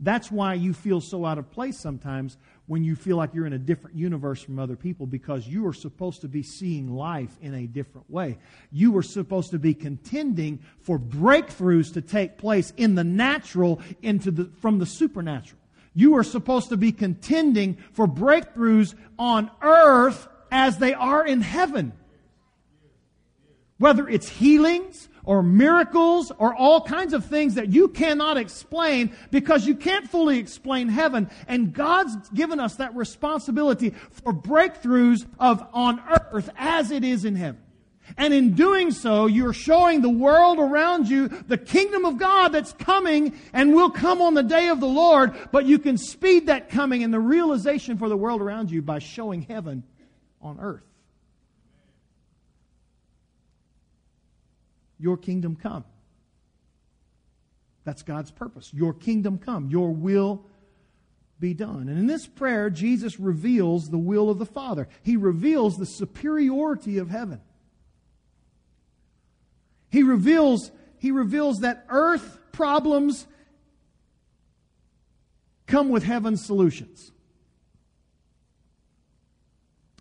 That's 0.00 0.30
why 0.30 0.54
you 0.54 0.74
feel 0.74 1.00
so 1.00 1.24
out 1.24 1.38
of 1.38 1.50
place 1.50 1.78
sometimes 1.78 2.36
when 2.66 2.84
you 2.84 2.96
feel 2.96 3.16
like 3.16 3.34
you're 3.34 3.46
in 3.46 3.54
a 3.54 3.58
different 3.58 3.96
universe 3.96 4.42
from 4.42 4.58
other 4.58 4.76
people 4.76 5.06
because 5.06 5.46
you 5.46 5.66
are 5.66 5.72
supposed 5.72 6.20
to 6.22 6.28
be 6.28 6.42
seeing 6.42 6.94
life 6.94 7.30
in 7.40 7.54
a 7.54 7.66
different 7.66 8.10
way. 8.10 8.38
You 8.70 8.96
are 8.98 9.02
supposed 9.02 9.52
to 9.52 9.58
be 9.58 9.72
contending 9.72 10.60
for 10.80 10.98
breakthroughs 10.98 11.94
to 11.94 12.02
take 12.02 12.36
place 12.36 12.72
in 12.76 12.94
the 12.94 13.04
natural 13.04 13.80
into 14.02 14.30
the, 14.30 14.44
from 14.60 14.78
the 14.78 14.86
supernatural. 14.86 15.60
You 15.96 16.14
are 16.18 16.22
supposed 16.22 16.68
to 16.68 16.76
be 16.76 16.92
contending 16.92 17.78
for 17.92 18.06
breakthroughs 18.06 18.94
on 19.18 19.50
earth 19.62 20.28
as 20.52 20.76
they 20.76 20.92
are 20.92 21.26
in 21.26 21.40
heaven. 21.40 21.94
Whether 23.78 24.06
it's 24.06 24.28
healings 24.28 25.08
or 25.24 25.42
miracles 25.42 26.30
or 26.36 26.54
all 26.54 26.82
kinds 26.82 27.14
of 27.14 27.24
things 27.24 27.54
that 27.54 27.72
you 27.72 27.88
cannot 27.88 28.36
explain 28.36 29.16
because 29.30 29.66
you 29.66 29.74
can't 29.74 30.08
fully 30.08 30.38
explain 30.38 30.88
heaven. 30.88 31.30
And 31.48 31.72
God's 31.72 32.28
given 32.28 32.60
us 32.60 32.76
that 32.76 32.94
responsibility 32.94 33.94
for 34.10 34.34
breakthroughs 34.34 35.24
of 35.40 35.66
on 35.72 36.02
earth 36.30 36.50
as 36.58 36.90
it 36.90 37.04
is 37.04 37.24
in 37.24 37.36
heaven. 37.36 37.62
And 38.16 38.32
in 38.32 38.54
doing 38.54 38.90
so, 38.90 39.26
you're 39.26 39.52
showing 39.52 40.00
the 40.00 40.08
world 40.08 40.58
around 40.58 41.08
you 41.08 41.28
the 41.28 41.58
kingdom 41.58 42.04
of 42.04 42.18
God 42.18 42.48
that's 42.48 42.72
coming 42.72 43.38
and 43.52 43.74
will 43.74 43.90
come 43.90 44.22
on 44.22 44.34
the 44.34 44.42
day 44.42 44.68
of 44.68 44.80
the 44.80 44.86
Lord, 44.86 45.34
but 45.52 45.66
you 45.66 45.78
can 45.78 45.98
speed 45.98 46.46
that 46.46 46.68
coming 46.68 47.02
and 47.02 47.12
the 47.12 47.20
realization 47.20 47.98
for 47.98 48.08
the 48.08 48.16
world 48.16 48.40
around 48.40 48.70
you 48.70 48.82
by 48.82 48.98
showing 48.98 49.42
heaven 49.42 49.82
on 50.40 50.58
earth. 50.60 50.84
Your 54.98 55.16
kingdom 55.16 55.56
come. 55.56 55.84
That's 57.84 58.02
God's 58.02 58.30
purpose. 58.30 58.72
Your 58.72 58.94
kingdom 58.94 59.38
come. 59.38 59.68
Your 59.68 59.90
will 59.90 60.44
be 61.38 61.54
done. 61.54 61.88
And 61.88 61.98
in 61.98 62.06
this 62.06 62.26
prayer, 62.26 62.70
Jesus 62.70 63.20
reveals 63.20 63.90
the 63.90 63.98
will 63.98 64.30
of 64.30 64.38
the 64.38 64.46
Father. 64.46 64.88
He 65.02 65.16
reveals 65.16 65.76
the 65.76 65.86
superiority 65.86 66.98
of 66.98 67.10
heaven. 67.10 67.40
He 69.96 70.02
reveals, 70.02 70.70
he 70.98 71.10
reveals 71.10 71.60
that 71.60 71.86
earth 71.88 72.38
problems 72.52 73.26
come 75.66 75.88
with 75.88 76.02
heaven's 76.02 76.44
solutions. 76.44 77.12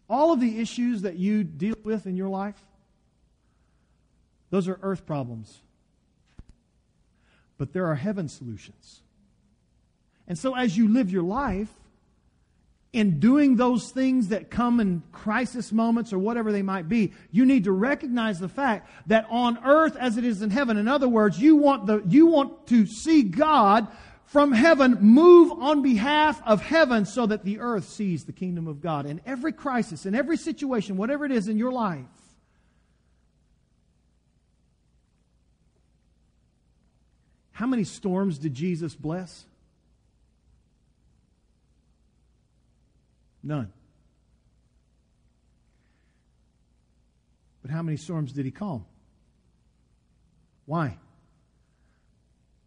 All 0.09 0.33
of 0.33 0.41
the 0.41 0.59
issues 0.59 1.03
that 1.03 1.15
you 1.15 1.45
deal 1.45 1.77
with 1.85 2.07
in 2.07 2.17
your 2.17 2.27
life, 2.27 2.59
those 4.49 4.67
are 4.67 4.77
earth 4.81 5.05
problems. 5.05 5.61
But 7.57 7.71
there 7.71 7.85
are 7.85 7.95
heaven 7.95 8.27
solutions. 8.27 9.01
And 10.27 10.37
so 10.37 10.57
as 10.57 10.77
you 10.77 10.89
live 10.89 11.09
your 11.09 11.23
life, 11.23 11.71
in 12.95 13.19
doing 13.19 13.57
those 13.57 13.91
things 13.91 14.29
that 14.29 14.49
come 14.49 14.79
in 14.79 15.03
crisis 15.11 15.73
moments 15.73 16.13
or 16.13 16.17
whatever 16.17 16.53
they 16.53 16.61
might 16.61 16.87
be, 16.87 17.11
you 17.29 17.45
need 17.45 17.65
to 17.65 17.71
recognize 17.73 18.39
the 18.39 18.47
fact 18.47 18.89
that 19.07 19.27
on 19.29 19.59
earth 19.65 19.97
as 19.97 20.17
it 20.17 20.23
is 20.23 20.41
in 20.41 20.49
heaven, 20.49 20.77
in 20.77 20.87
other 20.87 21.09
words, 21.09 21.37
you 21.37 21.57
want 21.57 21.85
the, 21.87 22.01
you 22.07 22.25
want 22.27 22.67
to 22.67 22.85
see 22.85 23.21
God 23.21 23.87
from 24.27 24.53
heaven 24.53 24.97
move 25.01 25.51
on 25.51 25.81
behalf 25.81 26.41
of 26.45 26.61
heaven 26.61 27.05
so 27.05 27.25
that 27.25 27.43
the 27.43 27.59
earth 27.59 27.89
sees 27.89 28.23
the 28.23 28.31
kingdom 28.31 28.65
of 28.65 28.81
God. 28.81 29.05
In 29.05 29.19
every 29.25 29.51
crisis, 29.51 30.05
in 30.05 30.15
every 30.15 30.37
situation, 30.37 30.95
whatever 30.95 31.25
it 31.25 31.33
is 31.33 31.49
in 31.49 31.57
your 31.57 31.73
life, 31.73 32.05
how 37.51 37.67
many 37.67 37.83
storms 37.83 38.37
did 38.37 38.53
Jesus 38.53 38.95
bless? 38.95 39.45
None. 43.45 43.71
But 47.61 47.69
how 47.69 47.83
many 47.83 47.95
storms 47.95 48.33
did 48.33 48.43
he 48.43 48.51
calm? 48.51 48.85
Why? 50.65 50.97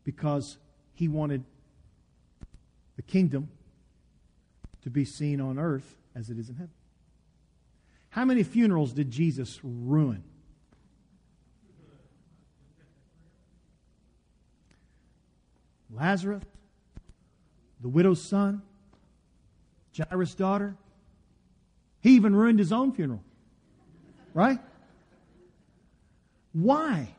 Because 0.05 0.57
he 0.95 1.09
wanted 1.09 1.43
the 2.95 3.03
kingdom 3.03 3.49
to 4.83 4.91
be 4.91 5.05
seen 5.05 5.41
on 5.41 5.59
earth 5.59 5.97
as 6.15 6.31
it 6.31 6.39
is 6.39 6.49
in 6.49 6.55
heaven. 6.55 6.71
How 8.11 8.25
many 8.25 8.45
funerals 8.45 8.93
did 8.93 9.11
Jesus 9.11 9.59
ruin? 9.63 10.23
Lazarus, 15.91 16.45
the 17.81 17.89
widow's 17.89 18.23
son, 18.23 18.63
Jairus' 19.99 20.35
daughter. 20.35 20.77
He 22.01 22.11
even 22.11 22.35
ruined 22.35 22.59
his 22.59 22.73
own 22.73 22.93
funeral. 22.93 23.23
Right? 24.35 24.59
Why? 26.53 27.15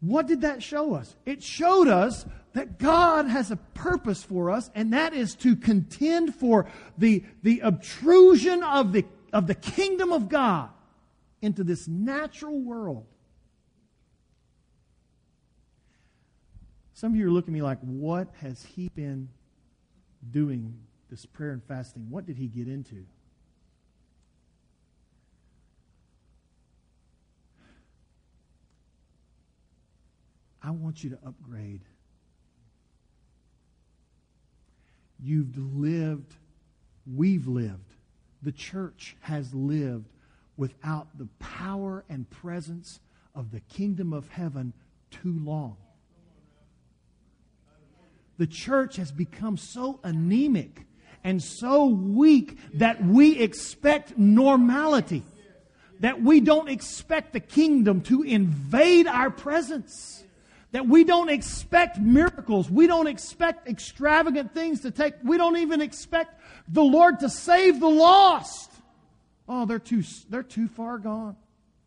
What 0.00 0.26
did 0.26 0.42
that 0.42 0.62
show 0.62 0.94
us? 0.94 1.14
It 1.24 1.42
showed 1.42 1.88
us 1.88 2.26
that 2.52 2.78
God 2.78 3.26
has 3.26 3.50
a 3.50 3.56
purpose 3.56 4.22
for 4.22 4.50
us, 4.50 4.70
and 4.74 4.92
that 4.92 5.14
is 5.14 5.34
to 5.36 5.56
contend 5.56 6.34
for 6.34 6.66
the, 6.98 7.24
the 7.42 7.60
obtrusion 7.60 8.62
of 8.62 8.92
the, 8.92 9.04
of 9.32 9.46
the 9.46 9.54
kingdom 9.54 10.12
of 10.12 10.28
God 10.28 10.68
into 11.40 11.64
this 11.64 11.88
natural 11.88 12.60
world. 12.60 13.06
Some 16.92 17.12
of 17.12 17.18
you 17.18 17.26
are 17.26 17.30
looking 17.30 17.52
at 17.52 17.54
me 17.54 17.62
like, 17.62 17.80
what 17.80 18.28
has 18.40 18.62
he 18.62 18.88
been 18.88 19.28
doing 20.30 20.74
this 21.14 21.26
prayer 21.26 21.52
and 21.52 21.62
fasting? 21.62 22.04
What 22.10 22.26
did 22.26 22.36
he 22.36 22.48
get 22.48 22.66
into? 22.66 23.06
I 30.60 30.72
want 30.72 31.04
you 31.04 31.10
to 31.10 31.18
upgrade. 31.24 31.82
You've 35.22 35.56
lived, 35.56 36.34
we've 37.06 37.46
lived, 37.46 37.94
the 38.42 38.50
church 38.50 39.16
has 39.20 39.54
lived 39.54 40.08
without 40.56 41.16
the 41.16 41.28
power 41.38 42.04
and 42.08 42.28
presence 42.28 42.98
of 43.36 43.52
the 43.52 43.60
kingdom 43.60 44.12
of 44.12 44.28
heaven 44.30 44.72
too 45.12 45.38
long. 45.44 45.76
The 48.36 48.48
church 48.48 48.96
has 48.96 49.12
become 49.12 49.56
so 49.56 50.00
anemic 50.02 50.88
and 51.24 51.42
so 51.42 51.86
weak 51.86 52.58
that 52.74 53.02
we 53.02 53.40
expect 53.40 54.18
normality, 54.18 55.22
that 56.00 56.20
we 56.20 56.40
don't 56.40 56.68
expect 56.68 57.32
the 57.32 57.40
kingdom 57.40 58.02
to 58.02 58.22
invade 58.22 59.06
our 59.06 59.30
presence. 59.30 60.22
That 60.72 60.86
we 60.86 61.04
don't 61.04 61.30
expect 61.30 61.98
miracles. 61.98 62.68
We 62.68 62.88
don't 62.88 63.06
expect 63.06 63.68
extravagant 63.68 64.52
things 64.52 64.80
to 64.80 64.90
take. 64.90 65.14
We 65.22 65.38
don't 65.38 65.56
even 65.56 65.80
expect 65.80 66.40
the 66.68 66.82
Lord 66.82 67.20
to 67.20 67.30
save 67.30 67.78
the 67.78 67.88
lost. 67.88 68.72
Oh, 69.48 69.66
they're 69.66 69.78
too, 69.78 70.02
they're 70.28 70.42
too 70.42 70.66
far 70.66 70.98
gone. 70.98 71.36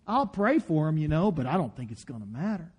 I'll 0.07 0.25
pray 0.25 0.59
for 0.59 0.85
them, 0.85 0.97
you 0.97 1.09
know, 1.09 1.31
but 1.31 1.45
I 1.45 1.57
don't 1.57 1.75
think 1.75 1.91
it's 1.91 2.05
going 2.05 2.21
to 2.21 2.27
matter. 2.27 2.71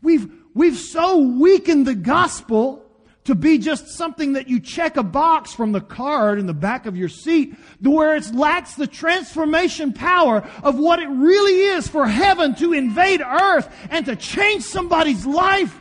We've, 0.00 0.32
we've 0.54 0.78
so 0.78 1.18
weakened 1.18 1.86
the 1.86 1.94
gospel 1.94 2.82
to 3.24 3.34
be 3.34 3.58
just 3.58 3.88
something 3.88 4.32
that 4.32 4.48
you 4.48 4.58
check 4.58 4.96
a 4.96 5.02
box 5.02 5.52
from 5.52 5.72
the 5.72 5.80
card 5.80 6.38
in 6.38 6.46
the 6.46 6.54
back 6.54 6.86
of 6.86 6.96
your 6.96 7.08
seat, 7.08 7.54
where 7.80 8.16
it 8.16 8.34
lacks 8.34 8.74
the 8.74 8.86
transformation 8.86 9.92
power 9.92 10.46
of 10.62 10.78
what 10.78 10.98
it 10.98 11.08
really 11.08 11.60
is 11.60 11.86
for 11.86 12.06
heaven 12.06 12.54
to 12.56 12.72
invade 12.72 13.20
earth 13.20 13.72
and 13.90 14.06
to 14.06 14.16
change 14.16 14.64
somebody's 14.64 15.24
life. 15.24 15.78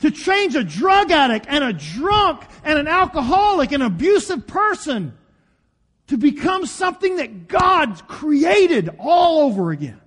To 0.00 0.10
change 0.10 0.56
a 0.56 0.64
drug 0.64 1.12
addict 1.12 1.46
and 1.48 1.62
a 1.62 1.72
drunk 1.72 2.42
and 2.64 2.76
an 2.76 2.88
alcoholic, 2.88 3.70
and 3.70 3.84
abusive 3.84 4.48
person, 4.48 5.16
to 6.08 6.16
become 6.16 6.66
something 6.66 7.18
that 7.18 7.46
God 7.46 8.08
created 8.08 8.90
all 8.98 9.42
over 9.42 9.70
again. 9.70 10.00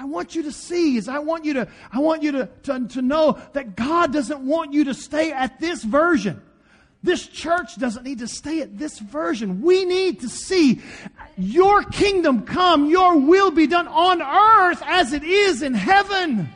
I 0.00 0.04
want 0.04 0.34
you 0.34 0.44
to 0.44 0.52
see 0.52 0.96
is 0.96 1.08
I 1.08 1.18
want 1.18 1.44
you 1.44 1.52
to, 1.52 1.68
I 1.92 1.98
want 1.98 2.22
you 2.22 2.32
to, 2.32 2.48
to, 2.62 2.88
to 2.88 3.02
know 3.02 3.38
that 3.52 3.76
God 3.76 4.14
doesn't 4.14 4.40
want 4.40 4.72
you 4.72 4.84
to 4.84 4.94
stay 4.94 5.30
at 5.30 5.60
this 5.60 5.84
version. 5.84 6.40
This 7.02 7.26
church 7.26 7.76
doesn't 7.76 8.04
need 8.04 8.20
to 8.20 8.26
stay 8.26 8.62
at 8.62 8.78
this 8.78 8.98
version. 8.98 9.60
We 9.60 9.84
need 9.84 10.20
to 10.20 10.28
see 10.30 10.80
your 11.36 11.82
kingdom 11.82 12.46
come, 12.46 12.88
your 12.88 13.18
will 13.18 13.50
be 13.50 13.66
done 13.66 13.88
on 13.88 14.22
earth 14.22 14.82
as 14.86 15.12
it 15.12 15.22
is 15.22 15.60
in 15.60 15.74
heaven. 15.74 16.48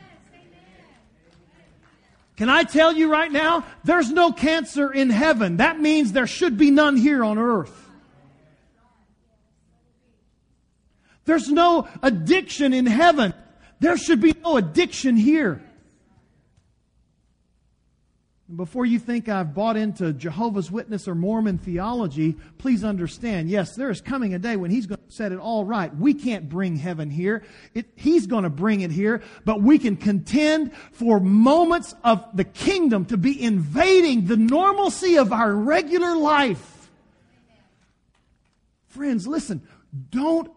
Can 2.39 2.49
I 2.49 2.63
tell 2.63 2.95
you 2.95 3.13
right 3.13 3.31
now? 3.31 3.67
There's 3.85 4.11
no 4.11 4.33
cancer 4.33 4.91
in 4.91 5.11
heaven. 5.11 5.59
That 5.59 5.79
means 5.79 6.13
there 6.13 6.27
should 6.27 6.57
be 6.57 6.71
none 6.71 6.97
here 6.97 7.23
on 7.23 7.37
earth. 7.37 7.84
There's 11.25 11.49
no 11.49 11.89
addiction 12.03 12.73
in 12.73 12.87
heaven. 12.87 13.35
There 13.81 13.97
should 13.97 14.21
be 14.21 14.35
no 14.43 14.57
addiction 14.57 15.17
here. 15.17 15.63
Before 18.55 18.85
you 18.85 18.99
think 18.99 19.29
I've 19.29 19.55
bought 19.55 19.79
into 19.79 20.13
Jehovah's 20.13 20.71
Witness 20.71 21.09
or 21.09 21.15
Mormon 21.15 21.57
theology, 21.57 22.37
please 22.59 22.85
understand, 22.85 23.49
yes, 23.49 23.75
there 23.75 23.89
is 23.89 24.03
coming 24.03 24.35
a 24.35 24.39
day 24.39 24.57
when 24.57 24.71
He's 24.71 24.85
going 24.87 25.01
to 25.01 25.13
set 25.13 25.33
it 25.33 25.39
all 25.39 25.65
right. 25.65 25.95
We 25.97 26.13
can't 26.13 26.47
bring 26.49 26.77
heaven 26.77 27.09
here. 27.09 27.43
It, 27.73 27.87
he's 27.97 28.27
going 28.27 28.45
to 28.45 28.51
bring 28.51 28.83
it 28.83 28.91
here, 28.91 29.23
but 29.47 29.63
we 29.63 29.79
can 29.79 29.97
contend 29.97 30.73
for 30.93 31.21
moments 31.21 31.95
of 32.05 32.25
the 32.35 32.45
kingdom 32.45 33.07
to 33.07 33.17
be 33.17 33.43
invading 33.43 34.27
the 34.27 34.37
normalcy 34.37 35.17
of 35.17 35.33
our 35.33 35.53
regular 35.53 36.15
life. 36.15 36.91
Friends, 38.89 39.27
listen, 39.27 39.67
don't 40.11 40.51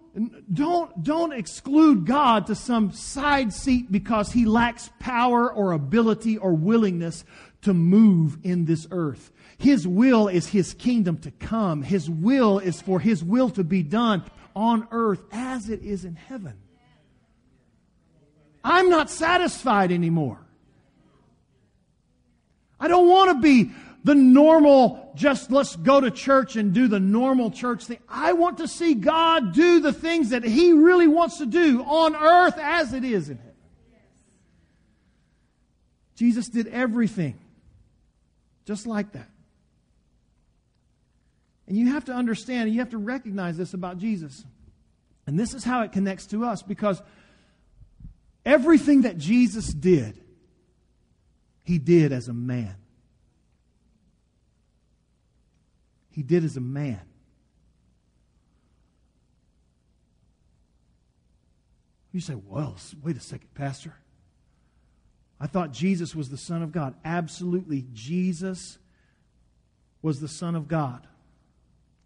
don't, 0.51 1.03
don't 1.03 1.33
exclude 1.33 2.05
God 2.05 2.47
to 2.47 2.55
some 2.55 2.91
side 2.91 3.53
seat 3.53 3.91
because 3.91 4.31
he 4.31 4.45
lacks 4.45 4.89
power 4.99 5.51
or 5.51 5.71
ability 5.71 6.37
or 6.37 6.53
willingness 6.53 7.23
to 7.61 7.73
move 7.73 8.37
in 8.43 8.65
this 8.65 8.87
earth. 8.91 9.31
His 9.57 9.87
will 9.87 10.27
is 10.27 10.47
his 10.47 10.73
kingdom 10.73 11.17
to 11.19 11.31
come. 11.31 11.81
His 11.81 12.09
will 12.09 12.59
is 12.59 12.81
for 12.81 12.99
his 12.99 13.23
will 13.23 13.49
to 13.51 13.63
be 13.63 13.83
done 13.83 14.23
on 14.55 14.87
earth 14.91 15.23
as 15.31 15.69
it 15.69 15.81
is 15.83 16.05
in 16.05 16.15
heaven. 16.15 16.57
I'm 18.63 18.89
not 18.89 19.09
satisfied 19.09 19.91
anymore. 19.91 20.39
I 22.79 22.87
don't 22.87 23.07
want 23.07 23.31
to 23.31 23.41
be 23.41 23.71
the 24.07 24.15
normal, 24.15 25.11
just 25.15 25.51
let's 25.51 25.75
go 25.75 25.99
to 25.99 26.09
church 26.09 26.55
and 26.55 26.71
do 26.71 26.87
the 26.87 26.99
normal 26.99 27.51
church 27.51 27.83
thing. 27.83 27.99
I 28.07 28.31
want 28.31 28.59
to 28.59 28.67
see 28.67 28.93
God 28.93 29.53
do 29.53 29.81
the 29.81 29.91
things 29.91 30.29
that 30.29 30.45
He 30.45 30.71
really 30.71 31.07
wants 31.07 31.39
to 31.39 31.45
do 31.45 31.83
on 31.83 32.15
earth 32.15 32.57
as 32.57 32.93
it 32.93 33.03
is 33.03 33.29
in 33.29 33.35
heaven. 33.35 33.53
Jesus 36.15 36.47
did 36.47 36.67
everything 36.67 37.37
just 38.65 38.87
like 38.87 39.11
that. 39.11 39.29
And 41.67 41.75
you 41.75 41.91
have 41.91 42.05
to 42.05 42.13
understand, 42.13 42.71
you 42.71 42.79
have 42.79 42.91
to 42.91 42.97
recognize 42.97 43.57
this 43.57 43.73
about 43.73 43.97
Jesus. 43.97 44.45
And 45.25 45.37
this 45.37 45.53
is 45.53 45.65
how 45.65 45.81
it 45.81 45.91
connects 45.91 46.27
to 46.27 46.45
us 46.45 46.61
because 46.61 47.01
everything 48.45 49.01
that 49.01 49.17
Jesus 49.17 49.67
did, 49.67 50.17
he 51.65 51.77
did 51.77 52.13
as 52.13 52.29
a 52.29 52.33
man. 52.33 52.77
He 56.17 56.23
did 56.23 56.43
as 56.43 56.57
a 56.57 56.61
man. 56.61 56.99
You 62.11 62.19
say, 62.21 62.33
well, 62.33 62.75
wait 63.03 63.17
a 63.17 63.19
second, 63.19 63.53
Pastor. 63.53 63.93
I 65.39 65.45
thought 65.45 65.73
Jesus 65.73 66.15
was 66.15 66.29
the 66.29 66.37
Son 66.37 66.63
of 66.63 66.71
God. 66.71 66.95
Absolutely, 67.05 67.85
Jesus 67.93 68.79
was 70.01 70.19
the 70.19 70.27
Son 70.27 70.55
of 70.55 70.67
God, 70.67 71.05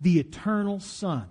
the 0.01 0.19
eternal 0.19 0.81
Son. 0.81 1.29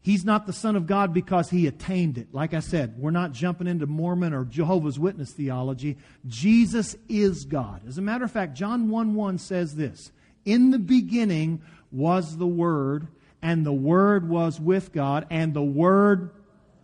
He's 0.00 0.24
not 0.24 0.46
the 0.46 0.52
Son 0.52 0.74
of 0.74 0.88
God 0.88 1.14
because 1.14 1.48
he 1.48 1.68
attained 1.68 2.18
it. 2.18 2.34
Like 2.34 2.54
I 2.54 2.60
said, 2.60 2.98
we're 2.98 3.12
not 3.12 3.30
jumping 3.30 3.68
into 3.68 3.86
Mormon 3.86 4.34
or 4.34 4.44
Jehovah's 4.44 4.98
Witness 4.98 5.30
theology. 5.30 5.96
Jesus 6.26 6.96
is 7.08 7.44
God. 7.44 7.82
As 7.86 7.98
a 7.98 8.02
matter 8.02 8.24
of 8.24 8.32
fact, 8.32 8.54
John 8.54 8.90
1 8.90 9.14
1 9.14 9.38
says 9.38 9.76
this 9.76 10.10
in 10.44 10.70
the 10.70 10.78
beginning 10.78 11.62
was 11.90 12.36
the 12.36 12.46
Word, 12.46 13.08
and 13.42 13.64
the 13.64 13.72
Word 13.72 14.28
was 14.28 14.60
with 14.60 14.92
God, 14.92 15.26
and 15.30 15.54
the 15.54 15.62
Word 15.62 16.30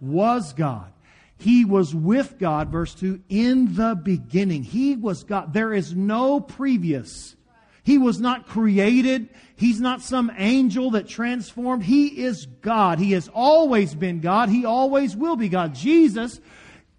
was 0.01 0.53
God. 0.53 0.93
He 1.39 1.65
was 1.65 1.95
with 1.95 2.39
God, 2.39 2.69
verse 2.69 2.95
2, 2.95 3.23
in 3.29 3.75
the 3.75 3.95
beginning. 3.95 4.63
He 4.63 4.95
was 4.95 5.25
God. 5.25 5.55
There 5.55 5.73
is 5.73 5.95
no 5.95 6.39
previous. 6.39 7.35
He 7.83 7.97
was 7.97 8.21
not 8.21 8.47
created. 8.47 9.31
He's 9.57 9.81
not 9.81 10.03
some 10.03 10.31
angel 10.37 10.91
that 10.93 11.09
transformed. 11.09 11.83
He 11.83 12.25
is 12.25 12.45
God. 12.45 12.99
He 12.99 13.13
has 13.13 13.29
always 13.33 13.95
been 13.95 14.21
God. 14.21 14.51
He 14.51 14.67
always 14.67 15.17
will 15.17 15.37
be 15.37 15.49
God. 15.49 15.75
Jesus 15.75 16.41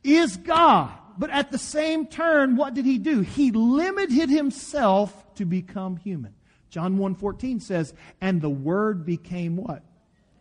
is 0.03 0.37
God. 0.37 0.91
But 1.19 1.29
at 1.29 1.51
the 1.51 1.59
same 1.59 2.07
turn, 2.07 2.55
what 2.55 2.73
did 2.73 2.85
he 2.85 2.97
do? 2.97 3.21
He 3.21 3.51
limited 3.51 4.29
himself 4.29 5.35
to 5.35 5.45
become 5.45 5.97
human. 5.97 6.33
John 6.71 6.97
1:14 6.97 7.59
says, 7.59 7.93
"And 8.19 8.41
the 8.41 8.49
word 8.49 9.05
became 9.05 9.57
what? 9.57 9.83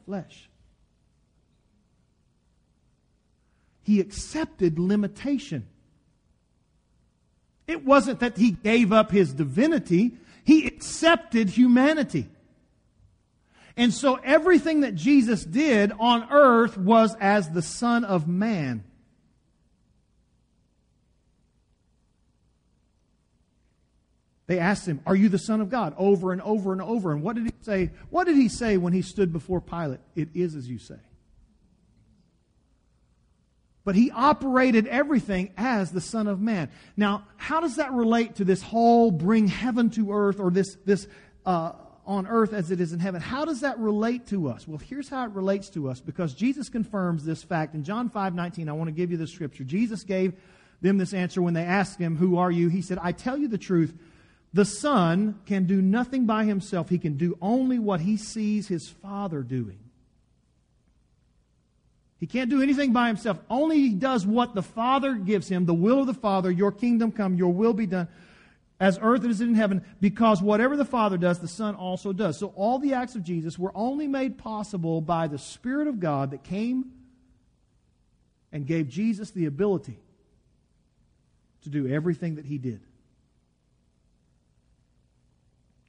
Flesh." 0.06 0.48
He 3.82 4.00
accepted 4.00 4.78
limitation. 4.78 5.66
It 7.66 7.84
wasn't 7.84 8.20
that 8.20 8.38
he 8.38 8.52
gave 8.52 8.92
up 8.92 9.10
his 9.10 9.34
divinity, 9.34 10.18
he 10.44 10.66
accepted 10.66 11.50
humanity. 11.50 12.28
And 13.76 13.92
so 13.92 14.16
everything 14.16 14.80
that 14.80 14.94
Jesus 14.94 15.44
did 15.44 15.92
on 15.98 16.28
earth 16.30 16.76
was 16.78 17.16
as 17.20 17.50
the 17.50 17.62
Son 17.62 18.04
of 18.04 18.28
Man. 18.28 18.84
They 24.50 24.58
asked 24.58 24.84
him, 24.84 24.98
Are 25.06 25.14
you 25.14 25.28
the 25.28 25.38
Son 25.38 25.60
of 25.60 25.70
God? 25.70 25.94
over 25.96 26.32
and 26.32 26.42
over 26.42 26.72
and 26.72 26.82
over. 26.82 27.12
And 27.12 27.22
what 27.22 27.36
did 27.36 27.44
he 27.44 27.52
say? 27.60 27.92
What 28.10 28.24
did 28.24 28.34
he 28.34 28.48
say 28.48 28.78
when 28.78 28.92
he 28.92 29.00
stood 29.00 29.32
before 29.32 29.60
Pilate? 29.60 30.00
It 30.16 30.30
is 30.34 30.56
as 30.56 30.68
you 30.68 30.80
say. 30.80 30.96
But 33.84 33.94
he 33.94 34.10
operated 34.10 34.88
everything 34.88 35.52
as 35.56 35.92
the 35.92 36.00
Son 36.00 36.26
of 36.26 36.40
Man. 36.40 36.68
Now, 36.96 37.28
how 37.36 37.60
does 37.60 37.76
that 37.76 37.92
relate 37.92 38.34
to 38.36 38.44
this 38.44 38.60
whole 38.60 39.12
bring 39.12 39.46
heaven 39.46 39.88
to 39.90 40.10
earth 40.10 40.40
or 40.40 40.50
this, 40.50 40.76
this 40.84 41.06
uh, 41.46 41.70
on 42.04 42.26
earth 42.26 42.52
as 42.52 42.72
it 42.72 42.80
is 42.80 42.92
in 42.92 42.98
heaven? 42.98 43.20
How 43.20 43.44
does 43.44 43.60
that 43.60 43.78
relate 43.78 44.26
to 44.30 44.48
us? 44.48 44.66
Well, 44.66 44.78
here's 44.78 45.08
how 45.08 45.26
it 45.26 45.30
relates 45.30 45.68
to 45.70 45.88
us 45.88 46.00
because 46.00 46.34
Jesus 46.34 46.68
confirms 46.68 47.24
this 47.24 47.44
fact. 47.44 47.76
In 47.76 47.84
John 47.84 48.10
5 48.10 48.34
19, 48.34 48.68
I 48.68 48.72
want 48.72 48.88
to 48.88 48.92
give 48.92 49.12
you 49.12 49.16
the 49.16 49.28
scripture. 49.28 49.62
Jesus 49.62 50.02
gave 50.02 50.32
them 50.80 50.98
this 50.98 51.14
answer 51.14 51.40
when 51.40 51.54
they 51.54 51.62
asked 51.62 52.00
him, 52.00 52.16
Who 52.16 52.36
are 52.36 52.50
you? 52.50 52.68
He 52.68 52.82
said, 52.82 52.98
I 53.00 53.12
tell 53.12 53.38
you 53.38 53.46
the 53.46 53.56
truth. 53.56 53.94
The 54.52 54.64
Son 54.64 55.38
can 55.46 55.64
do 55.64 55.80
nothing 55.80 56.26
by 56.26 56.44
himself. 56.44 56.88
He 56.88 56.98
can 56.98 57.16
do 57.16 57.38
only 57.40 57.78
what 57.78 58.00
he 58.00 58.16
sees 58.16 58.66
his 58.66 58.88
Father 58.88 59.42
doing. 59.42 59.78
He 62.18 62.26
can't 62.26 62.50
do 62.50 62.60
anything 62.60 62.92
by 62.92 63.06
himself. 63.06 63.38
Only 63.48 63.78
he 63.78 63.90
does 63.90 64.26
what 64.26 64.54
the 64.54 64.62
Father 64.62 65.14
gives 65.14 65.48
him, 65.48 65.64
the 65.64 65.72
will 65.74 66.00
of 66.00 66.06
the 66.06 66.14
Father. 66.14 66.50
Your 66.50 66.72
kingdom 66.72 67.12
come, 67.12 67.36
your 67.36 67.52
will 67.52 67.72
be 67.72 67.86
done 67.86 68.08
as 68.80 68.98
earth 69.02 69.24
as 69.24 69.42
in 69.42 69.54
heaven, 69.54 69.84
because 70.00 70.40
whatever 70.40 70.74
the 70.74 70.86
Father 70.86 71.18
does, 71.18 71.38
the 71.38 71.46
Son 71.46 71.74
also 71.74 72.14
does. 72.14 72.38
So 72.38 72.48
all 72.56 72.78
the 72.78 72.94
acts 72.94 73.14
of 73.14 73.22
Jesus 73.22 73.58
were 73.58 73.72
only 73.74 74.08
made 74.08 74.38
possible 74.38 75.02
by 75.02 75.28
the 75.28 75.38
Spirit 75.38 75.86
of 75.86 76.00
God 76.00 76.30
that 76.30 76.42
came 76.42 76.86
and 78.50 78.66
gave 78.66 78.88
Jesus 78.88 79.30
the 79.32 79.44
ability 79.44 79.98
to 81.62 81.68
do 81.68 81.86
everything 81.88 82.36
that 82.36 82.46
he 82.46 82.56
did. 82.56 82.80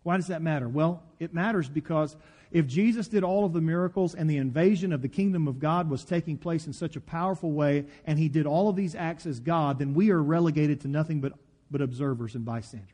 Why 0.03 0.17
does 0.17 0.27
that 0.27 0.41
matter? 0.41 0.67
Well, 0.67 1.03
it 1.19 1.33
matters 1.33 1.69
because 1.69 2.15
if 2.51 2.67
Jesus 2.67 3.07
did 3.07 3.23
all 3.23 3.45
of 3.45 3.53
the 3.53 3.61
miracles 3.61 4.13
and 4.13 4.29
the 4.29 4.37
invasion 4.37 4.91
of 4.91 5.01
the 5.01 5.07
kingdom 5.07 5.47
of 5.47 5.59
God 5.59 5.89
was 5.89 6.03
taking 6.03 6.37
place 6.37 6.67
in 6.67 6.73
such 6.73 6.95
a 6.95 7.01
powerful 7.01 7.51
way, 7.51 7.85
and 8.05 8.19
he 8.19 8.27
did 8.27 8.45
all 8.45 8.67
of 8.67 8.75
these 8.75 8.93
acts 8.95 9.25
as 9.25 9.39
God, 9.39 9.79
then 9.79 9.93
we 9.93 10.09
are 10.11 10.21
relegated 10.21 10.81
to 10.81 10.87
nothing 10.87 11.21
but, 11.21 11.33
but 11.69 11.81
observers 11.81 12.35
and 12.35 12.43
bystanders. 12.43 12.89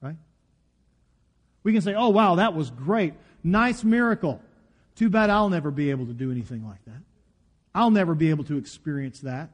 Right? 0.00 0.16
We 1.62 1.72
can 1.72 1.82
say, 1.82 1.94
oh, 1.94 2.08
wow, 2.08 2.36
that 2.36 2.54
was 2.54 2.70
great. 2.70 3.14
Nice 3.44 3.84
miracle. 3.84 4.40
Too 4.94 5.10
bad 5.10 5.28
I'll 5.28 5.50
never 5.50 5.70
be 5.70 5.90
able 5.90 6.06
to 6.06 6.14
do 6.14 6.30
anything 6.30 6.66
like 6.66 6.82
that. 6.86 7.02
I'll 7.74 7.90
never 7.90 8.14
be 8.14 8.30
able 8.30 8.44
to 8.44 8.56
experience 8.56 9.20
that, 9.20 9.50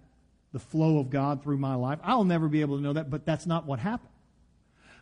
the 0.53 0.59
flow 0.59 0.99
of 0.99 1.11
God 1.11 1.43
through 1.43 1.59
my 1.59 1.75
life. 1.75 1.99
I'll 2.05 2.25
never 2.25 2.49
be 2.49 2.61
able 2.61 2.77
to 2.77 2.83
know 2.83 2.93
that, 2.93 3.11
but 3.11 3.27
that's 3.27 3.47
not 3.47 3.67
what 3.67 3.79
happened. 3.79 4.11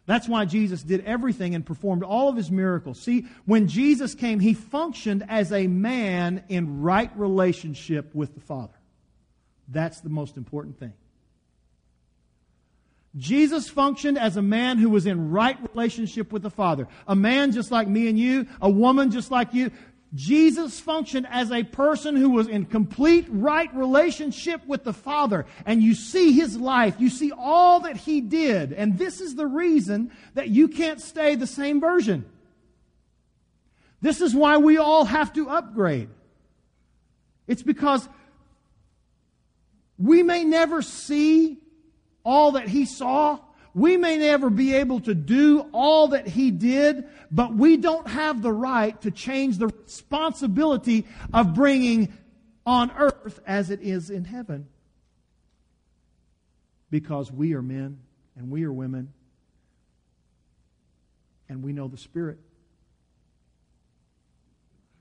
That's 0.06 0.28
why 0.28 0.44
Jesus 0.44 0.82
did 0.82 1.04
everything 1.04 1.54
and 1.54 1.64
performed 1.64 2.02
all 2.02 2.28
of 2.28 2.36
his 2.36 2.50
miracles. 2.50 3.00
See, 3.00 3.26
when 3.46 3.68
Jesus 3.68 4.14
came, 4.14 4.38
he 4.38 4.52
functioned 4.52 5.24
as 5.28 5.50
a 5.50 5.66
man 5.66 6.44
in 6.48 6.82
right 6.82 7.10
relationship 7.16 8.14
with 8.14 8.34
the 8.34 8.40
Father. 8.40 8.74
That's 9.68 10.00
the 10.00 10.10
most 10.10 10.36
important 10.36 10.78
thing. 10.78 10.92
Jesus 13.16 13.68
functioned 13.68 14.18
as 14.18 14.36
a 14.36 14.42
man 14.42 14.76
who 14.76 14.90
was 14.90 15.06
in 15.06 15.30
right 15.30 15.56
relationship 15.72 16.32
with 16.32 16.42
the 16.42 16.50
Father. 16.50 16.88
A 17.06 17.14
man 17.14 17.52
just 17.52 17.70
like 17.70 17.86
me 17.86 18.08
and 18.08 18.18
you, 18.18 18.46
a 18.60 18.68
woman 18.68 19.10
just 19.10 19.30
like 19.30 19.54
you, 19.54 19.70
Jesus 20.14 20.78
functioned 20.78 21.26
as 21.28 21.50
a 21.50 21.64
person 21.64 22.14
who 22.14 22.30
was 22.30 22.46
in 22.46 22.66
complete 22.66 23.26
right 23.28 23.74
relationship 23.74 24.64
with 24.66 24.84
the 24.84 24.92
Father. 24.92 25.44
And 25.66 25.82
you 25.82 25.94
see 25.94 26.32
his 26.32 26.56
life. 26.56 26.94
You 26.98 27.10
see 27.10 27.32
all 27.32 27.80
that 27.80 27.96
he 27.96 28.20
did. 28.20 28.72
And 28.72 28.96
this 28.96 29.20
is 29.20 29.34
the 29.34 29.46
reason 29.46 30.12
that 30.34 30.48
you 30.48 30.68
can't 30.68 31.00
stay 31.00 31.34
the 31.34 31.46
same 31.48 31.80
version. 31.80 32.24
This 34.00 34.20
is 34.20 34.34
why 34.34 34.58
we 34.58 34.76
all 34.76 35.04
have 35.04 35.32
to 35.32 35.48
upgrade. 35.48 36.10
It's 37.48 37.62
because 37.62 38.08
we 39.98 40.22
may 40.22 40.44
never 40.44 40.82
see 40.82 41.58
all 42.24 42.52
that 42.52 42.68
he 42.68 42.84
saw, 42.84 43.38
we 43.74 43.96
may 43.96 44.16
never 44.16 44.50
be 44.50 44.74
able 44.74 45.00
to 45.00 45.14
do 45.14 45.66
all 45.72 46.08
that 46.08 46.28
he 46.28 46.52
did, 46.52 47.08
but 47.30 47.54
we 47.54 47.76
don't 47.76 48.06
have 48.06 48.40
the 48.40 48.52
right 48.52 49.00
to 49.02 49.10
change 49.10 49.58
the 49.58 49.66
responsibility 49.66 51.06
of 51.32 51.54
bringing 51.54 52.12
on 52.64 52.92
earth 52.96 53.40
as 53.46 53.70
it 53.70 53.80
is 53.82 54.10
in 54.10 54.24
heaven. 54.24 54.68
Because 56.88 57.32
we 57.32 57.54
are 57.54 57.62
men 57.62 57.98
and 58.36 58.48
we 58.48 58.62
are 58.62 58.72
women 58.72 59.12
and 61.48 61.64
we 61.64 61.72
know 61.72 61.88
the 61.88 61.96
Spirit. 61.96 62.38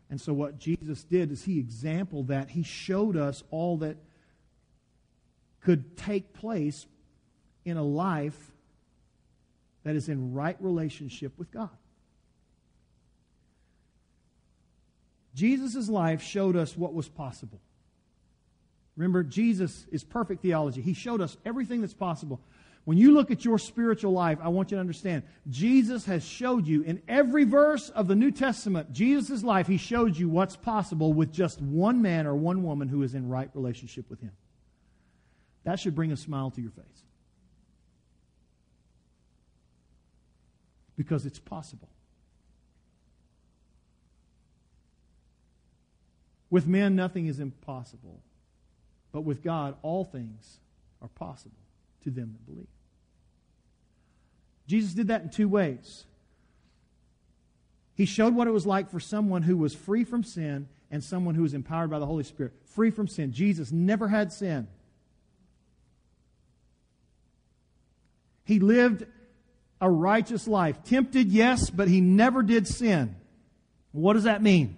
And 0.10 0.20
so, 0.20 0.34
what 0.34 0.58
Jesus 0.58 1.04
did 1.04 1.32
is 1.32 1.44
he 1.44 1.60
exampled 1.60 2.30
that. 2.30 2.50
He 2.50 2.64
showed 2.64 3.18
us 3.18 3.44
all 3.52 3.78
that 3.78 3.98
could 5.62 5.96
take 5.96 6.34
place 6.34 6.88
in 7.66 7.78
a 7.78 7.84
life 7.84 8.53
that 9.84 9.96
is 9.96 10.10
in 10.10 10.34
right 10.34 10.58
relationship 10.60 11.34
with 11.38 11.52
God. 11.52 11.70
Jesus' 15.36 15.90
life 15.90 16.22
showed 16.22 16.56
us 16.56 16.78
what 16.78 16.94
was 16.94 17.10
possible. 17.10 17.60
Remember, 18.96 19.24
Jesus 19.24 19.86
is 19.92 20.04
perfect 20.04 20.42
theology. 20.42 20.82
He 20.82 20.94
showed 20.94 21.22
us 21.22 21.36
everything 21.46 21.82
that's 21.82 21.94
possible. 21.94 22.40
When 22.86 22.98
you 22.98 23.14
look 23.14 23.32
at 23.32 23.46
your 23.46 23.58
spiritual 23.58 24.12
life, 24.12 24.38
I 24.42 24.50
want 24.50 24.70
you 24.70 24.78
to 24.78 24.82
understand 24.82 25.24
Jesus 25.50 26.06
has 26.06 26.24
showed 26.24 26.68
you 26.68 26.84
in 26.84 27.02
every 27.08 27.46
verse 27.46 27.90
of 27.90 28.08
the 28.08 28.16
New 28.16 28.30
Testament, 28.30 28.92
Jesus' 28.92 29.42
life, 29.42 29.68
he 29.68 29.78
showed 29.78 30.18
you 30.18 30.28
what's 30.28 30.58
possible 30.58 31.14
with 31.14 31.32
just 31.32 31.62
one 31.62 32.02
man 32.02 32.28
or 32.28 32.36
one 32.36 32.62
woman 32.62 32.90
who 32.90 33.02
is 33.02 33.16
in 33.16 33.30
right 33.30 33.50
relationship 33.54 34.10
with 34.10 34.20
him. 34.20 34.34
That 35.64 35.80
should 35.80 35.96
bring 35.96 36.12
a 36.12 36.18
smile 36.18 36.52
to 36.52 36.62
your 36.62 36.72
face. 36.72 37.04
Because 40.96 41.26
it's 41.26 41.40
possible. 41.40 41.90
With 46.50 46.68
men, 46.68 46.96
nothing 46.96 47.26
is 47.26 47.40
impossible. 47.40 48.22
But 49.12 49.22
with 49.22 49.44
God, 49.44 49.76
all 49.82 50.06
things 50.06 50.60
are 51.02 51.08
possible 51.08 51.58
to 52.04 52.12
them 52.12 52.34
that 52.34 52.46
believe. 52.46 52.68
Jesus 54.68 54.94
did 54.94 55.08
that 55.08 55.24
in 55.24 55.30
two 55.30 55.50
ways. 55.50 56.06
He 57.96 58.06
showed 58.06 58.34
what 58.34 58.48
it 58.48 58.52
was 58.52 58.66
like 58.66 58.90
for 58.90 59.00
someone 59.00 59.44
who 59.44 59.58
was 59.58 59.76
free 59.76 60.04
from 60.04 60.24
sin 60.24 60.68
and 60.90 61.04
someone 61.04 61.36
who 61.36 61.44
was 61.44 61.54
empowered 61.54 61.90
by 61.90 62.00
the 62.00 62.06
Holy 62.06 62.24
Spirit. 62.24 62.54
Free 62.66 62.92
from 62.92 63.08
sin. 63.08 63.34
Jesus 63.34 63.72
never 63.72 64.08
had 64.08 64.32
sin. 64.32 64.68
He 68.46 68.60
lived 68.60 69.06
a 69.84 69.90
righteous 69.90 70.48
life. 70.48 70.82
Tempted, 70.86 71.28
yes, 71.30 71.70
but 71.70 71.90
he 71.90 72.00
never 72.00 72.42
did 72.42 72.68
sin. 72.68 73.18
What 73.92 74.14
does 74.14 74.24
that 74.24 74.42
mean? 74.42 74.78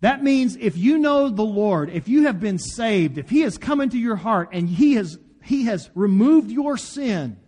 That 0.00 0.24
means 0.24 0.56
if 0.56 0.76
you 0.76 0.98
know 0.98 1.28
the 1.28 1.44
Lord, 1.44 1.90
if 1.90 2.08
you 2.08 2.24
have 2.24 2.40
been 2.40 2.58
saved, 2.58 3.18
if 3.18 3.30
he 3.30 3.42
has 3.42 3.56
come 3.56 3.80
into 3.80 3.98
your 3.98 4.16
heart 4.16 4.48
and 4.52 4.68
he 4.68 4.94
has, 4.94 5.16
he 5.44 5.64
has 5.66 5.90
removed 5.94 6.50
your 6.50 6.76
sin, 6.76 7.38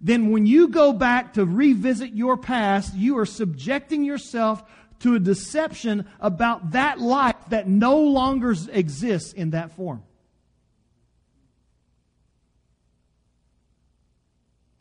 then 0.00 0.30
when 0.30 0.46
you 0.46 0.68
go 0.68 0.94
back 0.94 1.34
to 1.34 1.44
revisit 1.44 2.14
your 2.14 2.38
past, 2.38 2.94
you 2.94 3.18
are 3.18 3.26
subjecting 3.26 4.04
yourself 4.04 4.62
to 5.00 5.14
a 5.14 5.20
deception 5.20 6.08
about 6.20 6.70
that 6.70 7.00
life 7.00 7.36
that 7.50 7.68
no 7.68 7.98
longer 7.98 8.54
exists 8.70 9.34
in 9.34 9.50
that 9.50 9.72
form. 9.72 10.02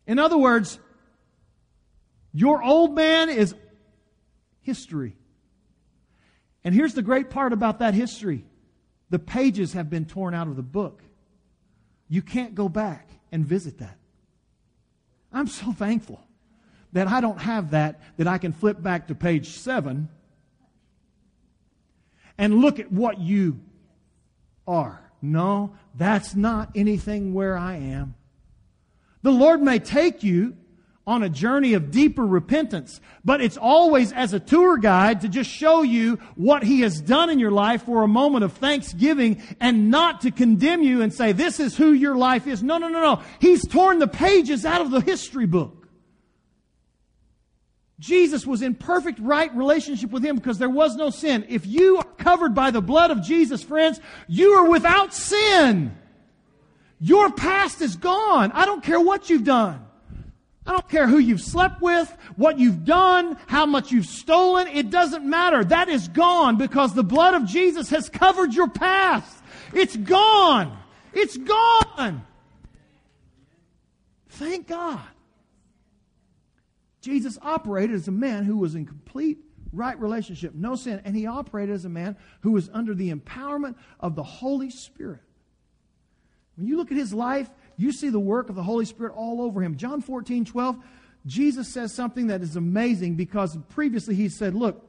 In 0.07 0.17
other 0.17 0.37
words, 0.37 0.79
your 2.33 2.63
old 2.63 2.95
man 2.95 3.29
is 3.29 3.53
history. 4.61 5.15
And 6.63 6.73
here's 6.73 6.93
the 6.93 7.01
great 7.01 7.29
part 7.29 7.53
about 7.53 7.79
that 7.79 7.93
history 7.93 8.45
the 9.09 9.19
pages 9.19 9.73
have 9.73 9.89
been 9.89 10.05
torn 10.05 10.33
out 10.33 10.47
of 10.47 10.55
the 10.55 10.63
book. 10.63 11.01
You 12.09 12.21
can't 12.21 12.55
go 12.55 12.67
back 12.67 13.09
and 13.31 13.45
visit 13.45 13.79
that. 13.79 13.97
I'm 15.31 15.47
so 15.47 15.71
thankful 15.71 16.21
that 16.93 17.07
I 17.07 17.21
don't 17.21 17.39
have 17.39 17.71
that, 17.71 18.01
that 18.17 18.27
I 18.27 18.37
can 18.37 18.53
flip 18.53 18.81
back 18.81 19.07
to 19.07 19.15
page 19.15 19.49
seven 19.49 20.09
and 22.37 22.55
look 22.55 22.79
at 22.79 22.91
what 22.91 23.19
you 23.19 23.59
are. 24.67 25.01
No, 25.21 25.75
that's 25.95 26.35
not 26.35 26.71
anything 26.75 27.33
where 27.33 27.57
I 27.57 27.77
am. 27.77 28.15
The 29.21 29.31
Lord 29.31 29.61
may 29.61 29.79
take 29.79 30.23
you 30.23 30.55
on 31.07 31.23
a 31.23 31.29
journey 31.29 31.73
of 31.73 31.89
deeper 31.89 32.27
repentance. 32.27 32.99
But 33.23 33.39
it's 33.39 33.55
always 33.55 34.11
as 34.11 34.33
a 34.33 34.41
tour 34.41 34.77
guide 34.77 35.21
to 35.21 35.29
just 35.29 35.49
show 35.49 35.81
you 35.81 36.19
what 36.35 36.63
He 36.63 36.81
has 36.81 36.99
done 36.99 37.29
in 37.29 37.39
your 37.39 37.49
life 37.49 37.83
for 37.83 38.03
a 38.03 38.07
moment 38.07 38.43
of 38.43 38.53
thanksgiving 38.53 39.41
and 39.61 39.89
not 39.89 40.21
to 40.21 40.31
condemn 40.31 40.83
you 40.83 41.01
and 41.01 41.13
say, 41.13 41.31
this 41.31 41.61
is 41.61 41.77
who 41.77 41.93
your 41.93 42.17
life 42.17 42.45
is. 42.45 42.61
No, 42.61 42.77
no, 42.77 42.89
no, 42.89 43.01
no. 43.01 43.23
He's 43.39 43.65
torn 43.65 43.99
the 43.99 44.07
pages 44.07 44.65
out 44.65 44.81
of 44.81 44.91
the 44.91 44.99
history 44.99 45.45
book. 45.45 45.87
Jesus 47.99 48.45
was 48.45 48.61
in 48.61 48.75
perfect 48.75 49.17
right 49.19 49.55
relationship 49.55 50.11
with 50.11 50.23
Him 50.23 50.35
because 50.35 50.59
there 50.59 50.69
was 50.69 50.95
no 50.95 51.09
sin. 51.09 51.45
If 51.49 51.65
you 51.65 51.97
are 51.97 52.03
covered 52.03 52.53
by 52.53 52.69
the 52.69 52.81
blood 52.81 53.09
of 53.09 53.23
Jesus, 53.23 53.63
friends, 53.63 53.99
you 54.27 54.51
are 54.51 54.69
without 54.69 55.13
sin. 55.13 55.97
Your 56.99 57.31
past 57.31 57.81
is 57.81 57.95
gone. 57.95 58.51
I 58.53 58.65
don't 58.65 58.83
care 58.83 58.99
what 58.99 59.29
you've 59.29 59.43
done. 59.43 59.83
I 60.65 60.71
don't 60.71 60.89
care 60.89 61.07
who 61.07 61.17
you've 61.17 61.41
slept 61.41 61.81
with, 61.81 62.13
what 62.35 62.59
you've 62.59 62.83
done, 62.83 63.37
how 63.47 63.65
much 63.65 63.91
you've 63.91 64.05
stolen. 64.05 64.67
It 64.67 64.89
doesn't 64.89 65.23
matter. 65.23 65.63
That 65.63 65.87
is 65.87 66.09
gone 66.09 66.57
because 66.57 66.93
the 66.93 67.03
blood 67.03 67.35
of 67.35 67.45
Jesus 67.45 67.89
has 67.91 68.09
covered 68.09 68.53
your 68.53 68.69
past. 68.69 69.33
It's 69.73 69.95
gone. 69.95 70.77
It's 71.13 71.37
gone. 71.37 72.25
Thank 74.29 74.67
God. 74.67 74.99
Jesus 77.01 77.39
operated 77.41 77.95
as 77.95 78.09
a 78.09 78.11
man 78.11 78.43
who 78.43 78.57
was 78.57 78.75
in 78.75 78.85
complete 78.85 79.37
right 79.71 79.97
relationship, 79.99 80.53
no 80.53 80.75
sin, 80.75 81.01
and 81.05 81.15
he 81.15 81.25
operated 81.25 81.73
as 81.73 81.85
a 81.85 81.89
man 81.89 82.17
who 82.41 82.51
was 82.51 82.69
under 82.73 82.93
the 82.93 83.13
empowerment 83.13 83.75
of 84.01 84.15
the 84.15 84.23
Holy 84.23 84.69
Spirit. 84.69 85.21
When 86.57 86.67
you 86.67 86.75
look 86.75 86.91
at 86.91 86.97
his 86.97 87.13
life, 87.13 87.49
you 87.77 87.91
see 87.91 88.09
the 88.09 88.19
work 88.19 88.49
of 88.49 88.55
the 88.55 88.63
Holy 88.63 88.85
Spirit 88.85 89.13
all 89.15 89.41
over 89.41 89.61
him. 89.61 89.77
John 89.77 90.01
14, 90.01 90.43
12, 90.43 90.77
Jesus 91.25 91.67
says 91.67 91.93
something 91.93 92.27
that 92.27 92.41
is 92.41 92.55
amazing 92.55 93.15
because 93.15 93.55
previously 93.69 94.15
he 94.15 94.27
said, 94.27 94.55
Look, 94.55 94.83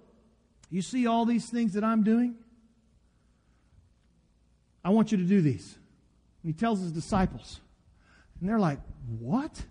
you 0.70 0.82
see 0.82 1.06
all 1.06 1.24
these 1.26 1.48
things 1.48 1.74
that 1.74 1.84
I'm 1.84 2.02
doing? 2.02 2.36
I 4.84 4.90
want 4.90 5.12
you 5.12 5.18
to 5.18 5.24
do 5.24 5.42
these. 5.42 5.76
And 6.42 6.54
he 6.54 6.58
tells 6.58 6.80
his 6.80 6.92
disciples. 6.92 7.60
And 8.40 8.48
they're 8.48 8.58
like, 8.58 8.80
What? 9.18 9.62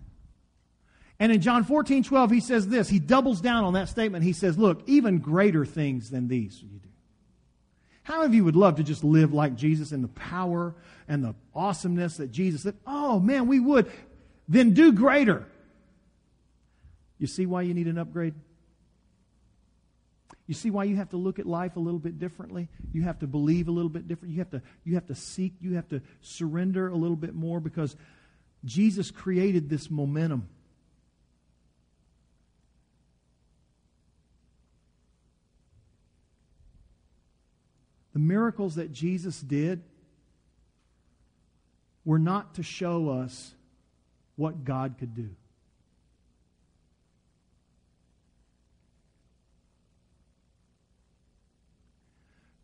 And 1.20 1.32
in 1.32 1.40
John 1.40 1.64
14, 1.64 2.04
12, 2.04 2.30
he 2.30 2.40
says 2.40 2.68
this. 2.68 2.88
He 2.88 3.00
doubles 3.00 3.40
down 3.40 3.64
on 3.64 3.72
that 3.72 3.88
statement. 3.88 4.22
He 4.22 4.32
says, 4.32 4.56
Look, 4.56 4.82
even 4.86 5.18
greater 5.18 5.66
things 5.66 6.10
than 6.10 6.28
these. 6.28 6.62
How 8.08 8.20
many 8.20 8.26
of 8.28 8.34
you 8.34 8.44
would 8.44 8.56
love 8.56 8.76
to 8.76 8.82
just 8.82 9.04
live 9.04 9.34
like 9.34 9.54
Jesus 9.54 9.92
in 9.92 10.00
the 10.00 10.08
power 10.08 10.74
and 11.08 11.22
the 11.22 11.34
awesomeness 11.54 12.16
that 12.16 12.32
Jesus 12.32 12.62
said, 12.62 12.74
oh 12.86 13.20
man, 13.20 13.46
we 13.46 13.60
would, 13.60 13.92
then 14.48 14.72
do 14.72 14.92
greater. 14.92 15.46
You 17.18 17.26
see 17.26 17.44
why 17.44 17.60
you 17.60 17.74
need 17.74 17.86
an 17.86 17.98
upgrade? 17.98 18.32
You 20.46 20.54
see 20.54 20.70
why 20.70 20.84
you 20.84 20.96
have 20.96 21.10
to 21.10 21.18
look 21.18 21.38
at 21.38 21.44
life 21.44 21.76
a 21.76 21.80
little 21.80 22.00
bit 22.00 22.18
differently? 22.18 22.70
You 22.94 23.02
have 23.02 23.18
to 23.18 23.26
believe 23.26 23.68
a 23.68 23.72
little 23.72 23.90
bit 23.90 24.08
different. 24.08 24.32
You 24.32 24.38
have 24.38 24.50
to, 24.52 24.62
you 24.84 24.94
have 24.94 25.06
to 25.08 25.14
seek, 25.14 25.52
you 25.60 25.74
have 25.74 25.90
to 25.90 26.00
surrender 26.22 26.88
a 26.88 26.96
little 26.96 27.14
bit 27.14 27.34
more 27.34 27.60
because 27.60 27.94
Jesus 28.64 29.10
created 29.10 29.68
this 29.68 29.90
momentum. 29.90 30.48
The 38.18 38.24
miracles 38.24 38.74
that 38.74 38.92
Jesus 38.92 39.40
did 39.40 39.80
were 42.04 42.18
not 42.18 42.56
to 42.56 42.64
show 42.64 43.10
us 43.10 43.54
what 44.34 44.64
God 44.64 44.96
could 44.98 45.14
do. 45.14 45.28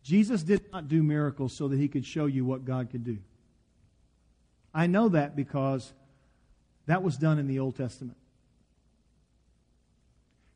Jesus 0.02 0.42
did 0.42 0.72
not 0.72 0.88
do 0.88 1.04
miracles 1.04 1.52
so 1.52 1.68
that 1.68 1.78
he 1.78 1.86
could 1.86 2.04
show 2.04 2.26
you 2.26 2.44
what 2.44 2.64
God 2.64 2.90
could 2.90 3.04
do. 3.04 3.18
I 4.74 4.88
know 4.88 5.08
that 5.10 5.36
because 5.36 5.92
that 6.86 7.04
was 7.04 7.16
done 7.16 7.38
in 7.38 7.46
the 7.46 7.60
Old 7.60 7.76
Testament. 7.76 8.18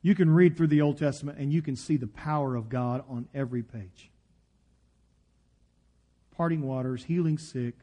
You 0.02 0.16
can 0.16 0.28
read 0.28 0.56
through 0.56 0.66
the 0.66 0.80
Old 0.80 0.98
Testament 0.98 1.38
and 1.38 1.52
you 1.52 1.62
can 1.62 1.76
see 1.76 1.96
the 1.96 2.08
power 2.08 2.56
of 2.56 2.68
God 2.68 3.04
on 3.08 3.28
every 3.32 3.62
page. 3.62 4.10
Parting 6.38 6.62
waters, 6.62 7.04
healing 7.04 7.36
sick, 7.36 7.74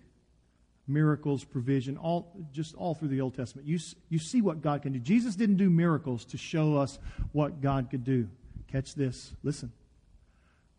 miracles, 0.87 1.43
provision, 1.43 1.97
all 1.97 2.31
just 2.51 2.73
all 2.73 2.95
through 2.95 3.09
the 3.09 3.21
Old 3.21 3.35
Testament. 3.35 3.67
You, 3.67 3.77
you 4.09 4.17
see 4.17 4.41
what 4.41 4.61
God 4.61 4.81
can 4.81 4.93
do. 4.93 4.99
Jesus 4.99 5.35
didn't 5.35 5.57
do 5.57 5.69
miracles 5.69 6.25
to 6.25 6.37
show 6.37 6.77
us 6.77 6.97
what 7.33 7.61
God 7.61 7.91
could 7.91 8.03
do. 8.03 8.27
Catch 8.71 8.95
this. 8.95 9.33
Listen. 9.43 9.71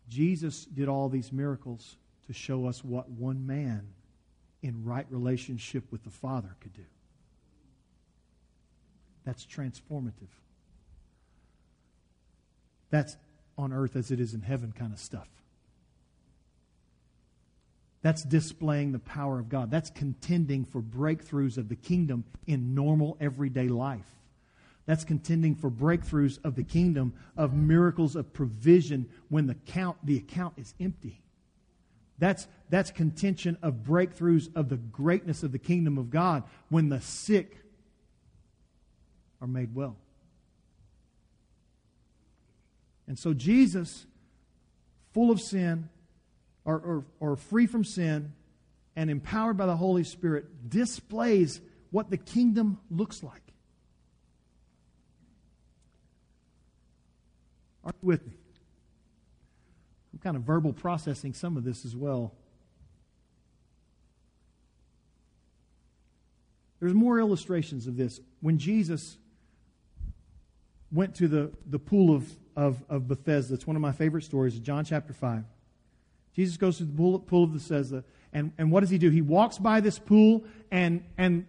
Jesus 0.09 0.65
did 0.65 0.87
all 0.87 1.09
these 1.09 1.31
miracles 1.31 1.97
to 2.27 2.33
show 2.33 2.65
us 2.65 2.83
what 2.83 3.09
one 3.09 3.45
man 3.45 3.87
in 4.61 4.83
right 4.83 5.05
relationship 5.09 5.83
with 5.91 6.03
the 6.03 6.09
Father 6.09 6.55
could 6.61 6.73
do. 6.73 6.85
That's 9.25 9.45
transformative. 9.45 10.31
That's 12.89 13.17
on 13.57 13.73
earth 13.73 13.95
as 13.95 14.11
it 14.11 14.19
is 14.19 14.33
in 14.33 14.41
heaven 14.41 14.73
kind 14.77 14.93
of 14.93 14.99
stuff. 14.99 15.27
That's 18.01 18.23
displaying 18.23 18.91
the 18.91 18.99
power 18.99 19.39
of 19.39 19.49
God. 19.49 19.71
That's 19.71 19.89
contending 19.89 20.65
for 20.65 20.81
breakthroughs 20.81 21.57
of 21.57 21.67
the 21.67 21.75
kingdom 21.75 22.25
in 22.45 22.75
normal 22.75 23.17
everyday 23.19 23.67
life. 23.67 24.05
That's 24.85 25.03
contending 25.03 25.55
for 25.55 25.69
breakthroughs 25.69 26.39
of 26.45 26.55
the 26.55 26.63
kingdom, 26.63 27.13
of 27.35 27.53
miracles 27.53 28.15
of 28.15 28.31
provision 28.33 29.09
when 29.29 29.47
the 29.47 29.55
count 29.55 29.97
the 30.03 30.17
account 30.17 30.53
is 30.57 30.73
empty. 30.79 31.21
That's, 32.19 32.47
that's 32.69 32.89
contention 32.89 33.57
of 33.61 33.83
breakthroughs 33.83 34.49
of 34.55 34.69
the 34.69 34.77
greatness 34.77 35.43
of 35.43 35.51
the 35.51 35.59
kingdom 35.59 35.97
of 35.97 36.09
God 36.09 36.43
when 36.69 36.89
the 36.89 37.01
sick 37.01 37.57
are 39.39 39.47
made 39.47 39.75
well. 39.75 39.97
And 43.07 43.19
so 43.19 43.33
Jesus, 43.33 44.05
full 45.13 45.31
of 45.31 45.39
sin, 45.39 45.89
or, 46.67 47.05
or, 47.21 47.35
free 47.37 47.65
from 47.65 47.85
sin 47.85 48.33
and 48.95 49.09
empowered 49.09 49.55
by 49.55 49.65
the 49.65 49.77
Holy 49.77 50.03
Spirit 50.03 50.69
displays 50.69 51.61
what 51.91 52.09
the 52.09 52.17
kingdom 52.17 52.77
looks 52.91 53.23
like. 53.23 53.41
Are 57.85 57.93
you 58.01 58.07
with 58.07 58.27
me? 58.27 58.33
I'm 60.11 60.19
kind 60.19 60.35
of 60.35 60.43
verbal 60.43 60.73
processing 60.73 61.33
some 61.33 61.55
of 61.55 61.63
this 61.63 61.85
as 61.85 61.95
well. 61.95 62.33
There's 66.81 66.93
more 66.93 67.17
illustrations 67.17 67.87
of 67.87 67.95
this. 67.95 68.19
When 68.41 68.57
Jesus 68.57 69.17
went 70.91 71.15
to 71.15 71.29
the, 71.29 71.51
the 71.65 71.79
pool 71.79 72.13
of, 72.13 72.29
of, 72.57 72.83
of 72.89 73.07
Bethesda, 73.07 73.53
it's 73.53 73.65
one 73.65 73.77
of 73.77 73.81
my 73.81 73.93
favorite 73.93 74.23
stories, 74.23 74.59
John 74.59 74.83
chapter 74.83 75.13
5. 75.13 75.45
Jesus 76.37 76.55
goes 76.55 76.77
to 76.77 76.85
the 76.85 76.93
pool, 76.95 77.19
pool 77.19 77.45
of 77.45 77.53
Bethesda, 77.53 78.03
and, 78.31 78.53
and 78.59 78.71
what 78.71 78.81
does 78.81 78.91
he 78.91 78.99
do? 78.99 79.09
He 79.09 79.21
walks 79.21 79.57
by 79.57 79.81
this 79.81 79.97
pool, 79.97 80.45
and, 80.71 81.03
and 81.17 81.47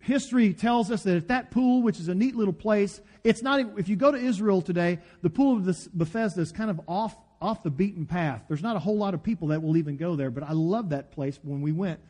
history 0.00 0.52
tells 0.52 0.90
us 0.90 1.04
that 1.04 1.16
at 1.16 1.28
that 1.28 1.52
pool, 1.52 1.82
which 1.82 2.00
is 2.00 2.08
a 2.08 2.14
neat 2.14 2.34
little 2.34 2.52
place, 2.52 3.00
it's 3.22 3.42
not, 3.42 3.60
if 3.78 3.88
you 3.88 3.94
go 3.94 4.10
to 4.10 4.18
Israel 4.18 4.60
today, 4.60 4.98
the 5.22 5.30
pool 5.30 5.56
of 5.56 5.64
Bethesda 5.94 6.40
is 6.40 6.50
kind 6.50 6.68
of 6.68 6.80
off, 6.88 7.16
off 7.40 7.62
the 7.62 7.70
beaten 7.70 8.04
path. 8.04 8.42
There's 8.48 8.62
not 8.62 8.74
a 8.74 8.80
whole 8.80 8.98
lot 8.98 9.14
of 9.14 9.22
people 9.22 9.48
that 9.48 9.62
will 9.62 9.76
even 9.76 9.96
go 9.96 10.16
there, 10.16 10.30
but 10.30 10.42
I 10.42 10.52
love 10.52 10.88
that 10.88 11.12
place 11.12 11.38
when 11.40 11.62
we 11.62 11.70
went 11.70 12.00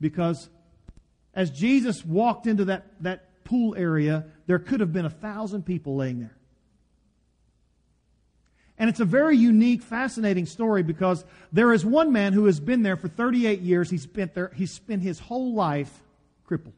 because 0.00 0.50
as 1.34 1.52
Jesus 1.52 2.04
walked 2.04 2.48
into 2.48 2.64
that, 2.64 2.86
that 3.02 3.44
pool 3.44 3.76
area, 3.76 4.26
there 4.48 4.58
could 4.58 4.80
have 4.80 4.92
been 4.92 5.04
a 5.04 5.10
thousand 5.10 5.64
people 5.64 5.94
laying 5.94 6.18
there. 6.18 6.37
And 8.78 8.88
it's 8.88 9.00
a 9.00 9.04
very 9.04 9.36
unique, 9.36 9.82
fascinating 9.82 10.46
story 10.46 10.82
because 10.82 11.24
there 11.52 11.72
is 11.72 11.84
one 11.84 12.12
man 12.12 12.32
who 12.32 12.44
has 12.46 12.60
been 12.60 12.82
there 12.82 12.96
for 12.96 13.08
38 13.08 13.60
years. 13.60 13.90
He's 13.90 14.02
spent 14.02 14.34
there, 14.34 14.52
he's 14.54 14.72
spent 14.72 15.02
his 15.02 15.18
whole 15.18 15.54
life 15.54 16.02
crippled. 16.44 16.74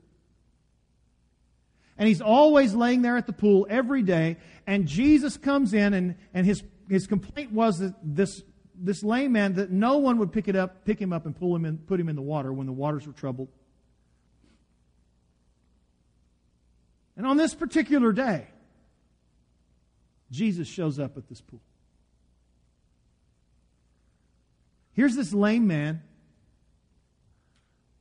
And 1.99 2.09
he's 2.09 2.23
always 2.23 2.75
laying 2.75 3.03
there 3.03 3.19
at 3.19 3.27
the 3.27 3.35
pool 3.35 3.67
every 3.69 4.03
day. 4.03 4.39
And 4.67 4.87
Jesus 4.87 5.37
comes 5.37 5.75
in 5.75 5.93
and, 5.93 6.15
and 6.33 6.47
his, 6.47 6.63
his 6.89 7.07
complaint 7.07 7.53
was 7.53 7.81
that 7.81 7.95
this, 8.03 8.43
this 8.75 9.03
lame 9.03 9.33
man, 9.33 9.55
that 9.55 9.71
no 9.71 9.99
one 9.99 10.17
would 10.19 10.33
pick 10.33 10.49
it 10.49 10.57
up, 10.57 10.87
pick 10.87 10.99
him 10.99 11.13
up 11.13 11.27
and 11.27 11.37
pull 11.37 11.55
him 11.55 11.67
in, 11.67 11.77
put 11.77 12.01
him 12.01 12.09
in 12.09 12.17
the 12.17 12.23
water 12.23 12.51
when 12.51 12.67
the 12.67 12.73
waters 12.73 13.07
were 13.07 13.13
troubled. 13.13 13.49
And 17.19 17.27
on 17.27 17.37
this 17.37 17.55
particular 17.55 18.13
day, 18.13 18.47
Jesus 20.31 20.67
shows 20.67 20.99
up 20.99 21.19
at 21.19 21.29
this 21.29 21.43
pool. 21.43 21.61
Here's 25.01 25.17
this 25.17 25.33
lame 25.33 25.67
man 25.67 26.03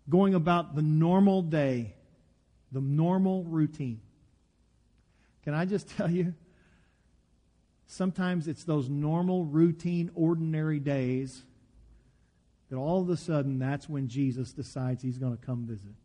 going 0.10 0.36
about 0.36 0.76
the 0.76 0.82
normal 0.82 1.41
day, 1.41 1.93
the 2.74 2.82
normal 2.82 3.45
routine. 3.45 4.02
Can 5.45 5.54
I 5.54 5.64
just 5.64 5.88
tell 5.95 6.12
you? 6.12 6.34
Sometimes 7.88 8.50
it's 8.50 8.66
those 8.66 8.89
normal, 8.89 9.45
routine, 9.45 10.12
ordinary 10.14 10.82
days 10.82 11.41
that 12.70 12.76
all 12.76 13.02
of 13.02 13.10
a 13.10 13.16
sudden 13.16 13.60
that's 13.60 13.88
when 13.88 14.10
Jesus 14.10 14.52
decides 14.52 15.02
he's 15.02 15.18
going 15.18 15.38
to 15.38 15.45
come 15.45 15.66
visit. 15.66 15.95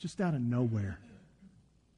Just 0.00 0.20
out 0.20 0.34
of 0.34 0.40
nowhere. 0.40 0.98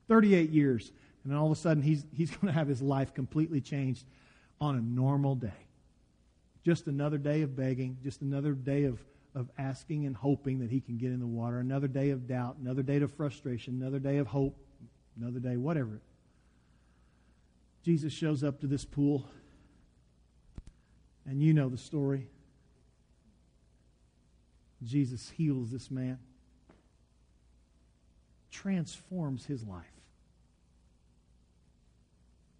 38 0.09 0.51
years. 0.51 0.93
And 1.25 1.33
then 1.33 1.39
all 1.39 1.47
of 1.47 1.53
a 1.53 1.59
sudden 1.59 1.83
he's, 1.83 2.05
he's 2.15 2.31
going 2.31 2.53
to 2.53 2.59
have 2.59 2.69
his 2.69 2.83
life 2.83 3.15
completely 3.15 3.63
changed 3.63 4.05
on 4.61 4.77
a 4.77 4.83
normal 4.83 5.35
day. 5.35 5.70
Just 6.65 6.87
another 6.87 7.19
day 7.19 7.43
of 7.43 7.57
begging, 7.57 7.99
just 8.03 8.21
another 8.21 8.53
day 8.53 8.85
of, 8.85 8.99
of 9.35 9.49
asking 9.59 10.05
and 10.07 10.15
hoping 10.15 10.59
that 10.59 10.71
he 10.71 10.81
can 10.81 10.99
get 10.99 11.11
in 11.11 11.21
the 11.21 11.27
water, 11.27 11.59
another 11.59 11.89
day 11.89 12.11
of 12.11 12.27
doubt, 12.27 12.57
another 12.61 12.83
day 12.83 12.97
of 12.97 13.13
frustration, 13.13 13.81
another 13.81 13.99
day 13.99 14.19
of 14.19 14.27
hope, 14.27 14.57
another 15.19 15.41
day, 15.41 15.57
whatever. 15.57 16.01
Jesus 17.83 18.13
shows 18.13 18.45
up 18.45 18.61
to 18.61 18.67
this 18.67 18.85
pool, 18.85 19.27
and 21.25 21.43
you 21.43 21.55
know 21.55 21.69
the 21.69 21.79
story. 21.79 22.27
Jesus 24.83 25.31
heals 25.31 25.71
this 25.71 25.91
man, 25.91 26.19
transforms 28.51 29.47
his 29.47 29.65
life. 29.65 29.85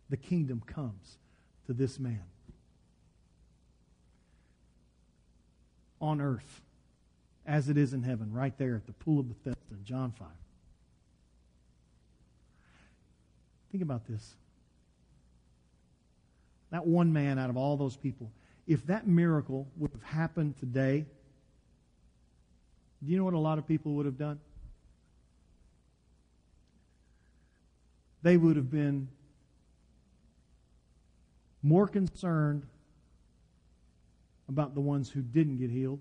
The 0.09 0.17
kingdom 0.17 0.63
comes 0.67 1.19
to 1.67 1.73
this 1.73 1.99
man. 1.99 2.25
On 6.01 6.21
earth, 6.21 6.63
as 7.47 7.69
it 7.69 7.77
is 7.77 7.93
in 7.93 8.03
heaven, 8.03 8.33
right 8.33 8.57
there 8.57 8.77
at 8.77 8.87
the 8.87 8.93
pool 8.93 9.21
of 9.21 9.29
Bethesda, 9.29 9.75
John 9.85 10.13
5. 10.19 10.29
Think 13.71 13.83
about 13.83 14.07
this. 14.09 14.35
That 16.71 16.87
one 16.87 17.13
man 17.13 17.39
out 17.39 17.51
of 17.51 17.57
all 17.57 17.77
those 17.77 17.97
people, 17.97 18.31
if 18.67 18.87
that 18.87 19.07
miracle 19.07 19.67
would 19.77 19.91
have 19.93 20.03
happened 20.03 20.57
today, 20.59 21.05
do 23.05 23.11
you 23.11 23.19
know 23.19 23.25
what 23.25 23.35
a 23.35 23.39
lot 23.39 23.59
of 23.59 23.67
people 23.67 23.95
would 23.95 24.07
have 24.07 24.19
done? 24.19 24.39
They 28.23 28.37
would 28.37 28.57
have 28.57 28.71
been 28.71 29.09
more 31.63 31.87
concerned 31.87 32.67
about 34.51 34.75
the 34.75 34.81
ones 34.81 35.09
who 35.09 35.23
didn't 35.23 35.59
get 35.59 35.71
healed 35.71 36.01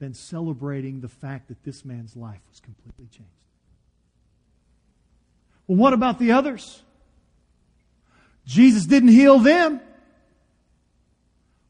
than 0.00 0.12
celebrating 0.12 1.00
the 1.00 1.08
fact 1.08 1.46
that 1.48 1.62
this 1.62 1.84
man's 1.84 2.16
life 2.16 2.40
was 2.50 2.58
completely 2.58 3.06
changed. 3.06 3.30
Well, 5.68 5.78
what 5.78 5.92
about 5.92 6.18
the 6.18 6.32
others? 6.32 6.82
Jesus 8.44 8.84
didn't 8.86 9.10
heal 9.10 9.38
them. 9.38 9.80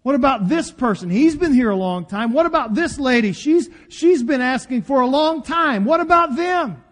What 0.00 0.14
about 0.14 0.48
this 0.48 0.70
person? 0.70 1.10
He's 1.10 1.36
been 1.36 1.52
here 1.52 1.68
a 1.68 1.76
long 1.76 2.06
time. 2.06 2.32
What 2.32 2.46
about 2.46 2.74
this 2.74 2.98
lady? 2.98 3.32
She's, 3.34 3.68
she's 3.88 4.22
been 4.22 4.40
asking 4.40 4.82
for 4.82 5.02
a 5.02 5.06
long 5.06 5.42
time. 5.42 5.84
What 5.84 6.00
about 6.00 6.34
them? 6.34 6.82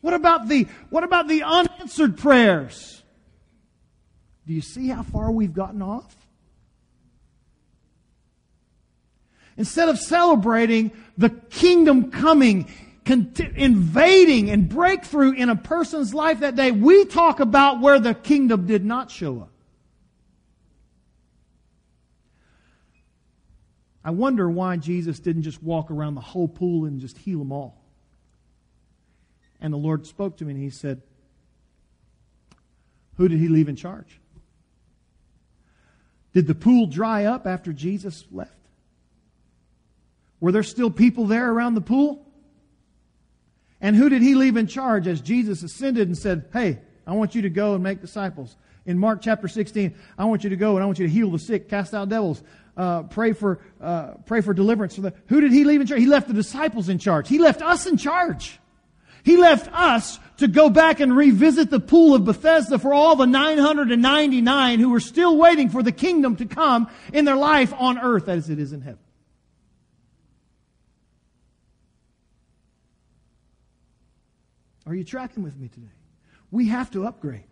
What 0.00 0.14
about 0.14 0.48
the, 0.48 0.66
what 0.88 1.04
about 1.04 1.28
the 1.28 1.42
unanswered 1.42 2.16
prayers? 2.16 3.02
Do 4.46 4.54
you 4.54 4.62
see 4.62 4.88
how 4.88 5.02
far 5.02 5.30
we've 5.30 5.52
gotten 5.52 5.82
off? 5.82 6.16
Instead 9.56 9.88
of 9.88 9.98
celebrating 9.98 10.90
the 11.16 11.30
kingdom 11.30 12.10
coming, 12.10 12.68
invading 13.06 14.50
and 14.50 14.68
breakthrough 14.68 15.32
in 15.32 15.48
a 15.48 15.56
person's 15.56 16.12
life 16.12 16.40
that 16.40 16.56
day, 16.56 16.72
we 16.72 17.04
talk 17.04 17.40
about 17.40 17.80
where 17.80 18.00
the 18.00 18.14
kingdom 18.14 18.66
did 18.66 18.84
not 18.84 19.10
show 19.10 19.40
up. 19.40 19.50
I 24.04 24.10
wonder 24.10 24.50
why 24.50 24.76
Jesus 24.76 25.18
didn't 25.18 25.42
just 25.42 25.62
walk 25.62 25.90
around 25.90 26.14
the 26.14 26.20
whole 26.20 26.48
pool 26.48 26.84
and 26.84 27.00
just 27.00 27.16
heal 27.16 27.38
them 27.38 27.52
all. 27.52 27.80
And 29.60 29.72
the 29.72 29.78
Lord 29.78 30.06
spoke 30.06 30.36
to 30.38 30.44
me 30.44 30.52
and 30.52 30.62
he 30.62 30.68
said, 30.68 31.00
Who 33.16 33.28
did 33.28 33.38
he 33.38 33.48
leave 33.48 33.68
in 33.68 33.76
charge? 33.76 34.20
Did 36.34 36.46
the 36.46 36.54
pool 36.54 36.86
dry 36.86 37.24
up 37.24 37.46
after 37.46 37.72
Jesus 37.72 38.24
left? 38.30 38.52
Were 40.44 40.52
there 40.52 40.62
still 40.62 40.90
people 40.90 41.24
there 41.24 41.50
around 41.50 41.74
the 41.74 41.80
pool? 41.80 42.22
And 43.80 43.96
who 43.96 44.10
did 44.10 44.20
he 44.20 44.34
leave 44.34 44.58
in 44.58 44.66
charge 44.66 45.06
as 45.06 45.22
Jesus 45.22 45.62
ascended 45.62 46.06
and 46.06 46.18
said, 46.18 46.50
Hey, 46.52 46.80
I 47.06 47.14
want 47.14 47.34
you 47.34 47.40
to 47.40 47.48
go 47.48 47.72
and 47.72 47.82
make 47.82 48.02
disciples? 48.02 48.54
In 48.84 48.98
Mark 48.98 49.22
chapter 49.22 49.48
16, 49.48 49.94
I 50.18 50.26
want 50.26 50.44
you 50.44 50.50
to 50.50 50.56
go 50.56 50.74
and 50.74 50.82
I 50.82 50.86
want 50.86 50.98
you 50.98 51.06
to 51.06 51.10
heal 51.10 51.30
the 51.30 51.38
sick, 51.38 51.70
cast 51.70 51.94
out 51.94 52.10
devils, 52.10 52.42
uh, 52.76 53.04
pray 53.04 53.32
for 53.32 53.58
uh, 53.80 54.16
pray 54.26 54.42
for 54.42 54.52
deliverance. 54.52 54.96
For 54.96 55.00
the, 55.00 55.14
who 55.28 55.40
did 55.40 55.50
he 55.50 55.64
leave 55.64 55.80
in 55.80 55.86
charge? 55.86 56.00
He 56.00 56.06
left 56.06 56.28
the 56.28 56.34
disciples 56.34 56.90
in 56.90 56.98
charge. 56.98 57.26
He 57.26 57.38
left 57.38 57.62
us 57.62 57.86
in 57.86 57.96
charge. 57.96 58.60
He 59.22 59.38
left 59.38 59.72
us 59.72 60.18
to 60.36 60.46
go 60.46 60.68
back 60.68 61.00
and 61.00 61.16
revisit 61.16 61.70
the 61.70 61.80
pool 61.80 62.14
of 62.14 62.26
Bethesda 62.26 62.78
for 62.78 62.92
all 62.92 63.16
the 63.16 63.26
999 63.26 64.78
who 64.78 64.90
were 64.90 65.00
still 65.00 65.38
waiting 65.38 65.70
for 65.70 65.82
the 65.82 65.90
kingdom 65.90 66.36
to 66.36 66.44
come 66.44 66.90
in 67.14 67.24
their 67.24 67.34
life 67.34 67.72
on 67.72 67.98
earth 67.98 68.28
as 68.28 68.50
it 68.50 68.58
is 68.58 68.74
in 68.74 68.82
heaven. 68.82 68.98
Are 74.86 74.94
you 74.94 75.04
tracking 75.04 75.42
with 75.42 75.56
me 75.56 75.68
today? 75.68 75.86
We 76.50 76.68
have 76.68 76.90
to 76.92 77.06
upgrade. 77.06 77.44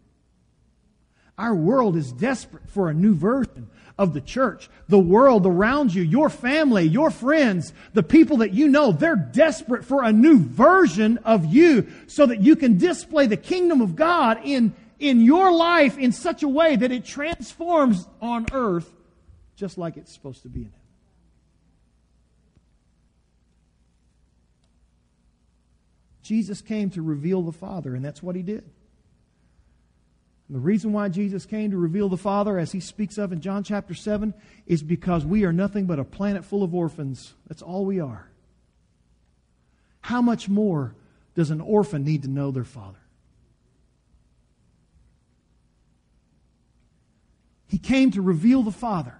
Our 1.38 1.54
world 1.54 1.96
is 1.96 2.12
desperate 2.12 2.68
for 2.68 2.88
a 2.88 2.94
new 2.94 3.14
version 3.14 3.70
of 3.98 4.12
the 4.12 4.20
church. 4.20 4.68
The 4.88 4.98
world 4.98 5.46
around 5.46 5.94
you, 5.94 6.02
your 6.02 6.28
family, 6.28 6.84
your 6.84 7.10
friends, 7.10 7.72
the 7.94 8.02
people 8.02 8.38
that 8.38 8.52
you 8.52 8.68
know, 8.68 8.92
they're 8.92 9.16
desperate 9.16 9.84
for 9.84 10.04
a 10.04 10.12
new 10.12 10.38
version 10.38 11.18
of 11.18 11.46
you 11.46 11.88
so 12.06 12.26
that 12.26 12.40
you 12.40 12.54
can 12.54 12.76
display 12.76 13.26
the 13.26 13.36
kingdom 13.36 13.80
of 13.80 13.96
God 13.96 14.40
in, 14.44 14.74
in 14.98 15.22
your 15.22 15.52
life 15.52 15.96
in 15.96 16.12
such 16.12 16.42
a 16.42 16.48
way 16.48 16.76
that 16.76 16.92
it 16.92 17.04
transforms 17.04 18.06
on 18.20 18.46
earth 18.52 18.90
just 19.56 19.78
like 19.78 19.96
it's 19.96 20.12
supposed 20.12 20.42
to 20.42 20.48
be 20.48 20.60
in 20.60 20.66
heaven. 20.66 20.81
Jesus 26.22 26.60
came 26.60 26.90
to 26.90 27.02
reveal 27.02 27.42
the 27.42 27.52
Father, 27.52 27.94
and 27.94 28.04
that's 28.04 28.22
what 28.22 28.36
he 28.36 28.42
did. 28.42 28.64
And 30.48 30.56
the 30.56 30.60
reason 30.60 30.92
why 30.92 31.08
Jesus 31.08 31.46
came 31.46 31.70
to 31.70 31.76
reveal 31.76 32.08
the 32.08 32.16
Father, 32.16 32.58
as 32.58 32.72
he 32.72 32.80
speaks 32.80 33.18
of 33.18 33.32
in 33.32 33.40
John 33.40 33.64
chapter 33.64 33.94
7, 33.94 34.34
is 34.66 34.82
because 34.82 35.24
we 35.24 35.44
are 35.44 35.52
nothing 35.52 35.86
but 35.86 35.98
a 35.98 36.04
planet 36.04 36.44
full 36.44 36.62
of 36.62 36.74
orphans. 36.74 37.34
That's 37.48 37.62
all 37.62 37.84
we 37.84 38.00
are. 38.00 38.28
How 40.00 40.22
much 40.22 40.48
more 40.48 40.94
does 41.34 41.50
an 41.50 41.60
orphan 41.60 42.04
need 42.04 42.22
to 42.22 42.28
know 42.28 42.50
their 42.50 42.64
father? 42.64 42.98
He 47.72 47.78
came 47.78 48.10
to 48.10 48.20
reveal 48.20 48.62
the 48.62 48.70
Father. 48.70 49.14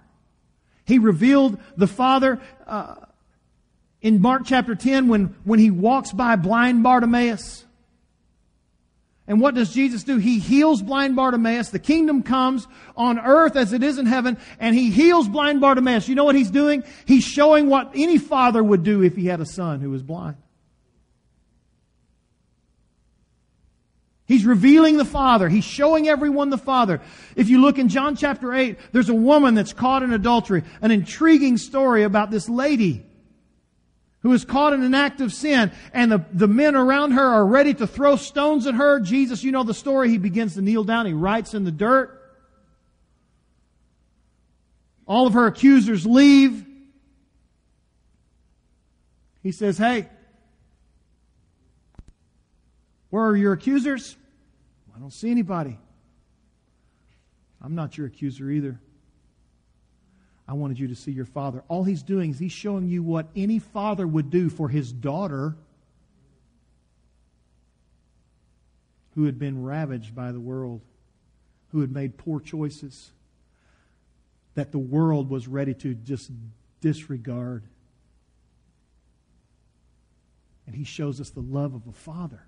He 0.85 0.99
revealed 0.99 1.59
the 1.75 1.87
Father 1.87 2.39
uh, 2.67 2.97
in 4.03 4.21
Mark 4.21 4.43
chapter 4.45 4.75
10 4.75 5.07
when, 5.07 5.35
when 5.45 5.57
he 5.57 5.71
walks 5.71 6.11
by 6.11 6.35
blind 6.35 6.83
Bartimaeus. 6.83 7.65
And 9.25 9.39
what 9.39 9.55
does 9.55 9.73
Jesus 9.73 10.03
do? 10.03 10.17
He 10.17 10.37
heals 10.37 10.81
blind 10.81 11.15
Bartimaeus. 11.15 11.69
The 11.69 11.79
kingdom 11.79 12.21
comes 12.21 12.67
on 12.97 13.17
earth 13.17 13.55
as 13.55 13.71
it 13.71 13.81
is 13.81 13.97
in 13.97 14.05
heaven, 14.05 14.37
and 14.59 14.75
he 14.75 14.91
heals 14.91 15.29
blind 15.29 15.61
Bartimaeus. 15.61 16.09
You 16.09 16.15
know 16.15 16.25
what 16.25 16.35
he's 16.35 16.51
doing? 16.51 16.83
He's 17.05 17.23
showing 17.23 17.69
what 17.69 17.91
any 17.95 18.17
father 18.17 18.61
would 18.61 18.83
do 18.83 19.01
if 19.01 19.15
he 19.15 19.25
had 19.25 19.39
a 19.39 19.45
son 19.45 19.79
who 19.79 19.89
was 19.89 20.03
blind. 20.03 20.35
He's 24.25 24.45
revealing 24.45 24.97
the 24.97 25.05
Father. 25.05 25.47
He's 25.49 25.65
showing 25.65 26.07
everyone 26.07 26.49
the 26.49 26.57
Father. 26.57 27.01
If 27.35 27.49
you 27.49 27.61
look 27.61 27.77
in 27.77 27.89
John 27.89 28.15
chapter 28.15 28.53
8, 28.53 28.77
there's 28.91 29.09
a 29.09 29.13
woman 29.13 29.53
that's 29.53 29.73
caught 29.73 30.01
in 30.01 30.13
adultery. 30.13 30.63
An 30.81 30.91
intriguing 30.91 31.57
story 31.57 32.03
about 32.03 32.31
this 32.31 32.49
lady 32.49 33.05
who 34.23 34.31
is 34.31 34.45
caught 34.45 34.73
in 34.73 34.81
an 34.81 34.95
act 34.95 35.21
of 35.21 35.33
sin, 35.33 35.71
and 35.93 36.11
the, 36.11 36.25
the 36.31 36.47
men 36.47 36.75
around 36.75 37.11
her 37.11 37.25
are 37.25 37.45
ready 37.45 37.73
to 37.73 37.85
throw 37.85 38.15
stones 38.15 38.65
at 38.65 38.73
her. 38.73 39.01
Jesus, 39.01 39.43
you 39.43 39.51
know 39.51 39.63
the 39.63 39.73
story. 39.73 40.09
He 40.09 40.17
begins 40.17 40.55
to 40.55 40.61
kneel 40.61 40.85
down. 40.85 41.05
He 41.05 41.13
writes 41.13 41.53
in 41.53 41.65
the 41.65 41.71
dirt. 41.71 42.19
All 45.05 45.27
of 45.27 45.33
her 45.33 45.45
accusers 45.45 46.05
leave. 46.05 46.65
He 49.43 49.51
says, 49.51 49.77
Hey, 49.77 50.07
where 53.09 53.25
are 53.25 53.35
your 53.35 53.51
accusers? 53.51 54.15
I 54.95 54.99
don't 54.99 55.11
see 55.11 55.29
anybody. 55.29 55.77
I'm 57.61 57.75
not 57.75 57.97
your 57.97 58.07
accuser 58.07 58.49
either. 58.49 58.79
I 60.47 60.53
wanted 60.53 60.79
you 60.79 60.89
to 60.89 60.95
see 60.95 61.11
your 61.11 61.25
father. 61.25 61.63
All 61.67 61.83
he's 61.83 62.03
doing 62.03 62.31
is 62.31 62.39
he's 62.39 62.51
showing 62.51 62.87
you 62.87 63.01
what 63.01 63.27
any 63.35 63.59
father 63.59 64.05
would 64.05 64.29
do 64.29 64.49
for 64.49 64.69
his 64.69 64.91
daughter. 64.91 65.55
who 69.15 69.25
had 69.25 69.37
been 69.37 69.63
ravaged 69.63 70.15
by 70.15 70.31
the 70.31 70.39
world, 70.39 70.81
who 71.71 71.81
had 71.81 71.91
made 71.91 72.17
poor 72.17 72.39
choices 72.39 73.11
that 74.55 74.71
the 74.71 74.79
world 74.79 75.29
was 75.29 75.47
ready 75.47 75.73
to 75.73 75.93
just 75.93 76.31
disregard. 76.81 77.63
And 80.65 80.75
he 80.75 80.83
shows 80.83 81.19
us 81.19 81.29
the 81.29 81.41
love 81.41 81.73
of 81.73 81.87
a 81.87 81.91
father. 81.91 82.45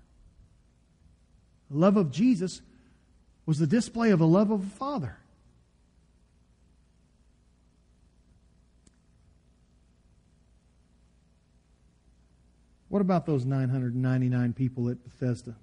The 1.70 1.78
love 1.78 1.96
of 1.96 2.10
Jesus 2.10 2.62
was 3.44 3.58
the 3.58 3.66
display 3.66 4.10
of 4.10 4.20
a 4.20 4.24
love 4.24 4.50
of 4.50 4.62
a 4.64 4.70
father. 4.70 5.18
What 12.96 13.02
about 13.02 13.26
those 13.26 13.44
999 13.44 14.54
people 14.54 14.88
at 14.88 14.96
Bethesda? 15.04 15.54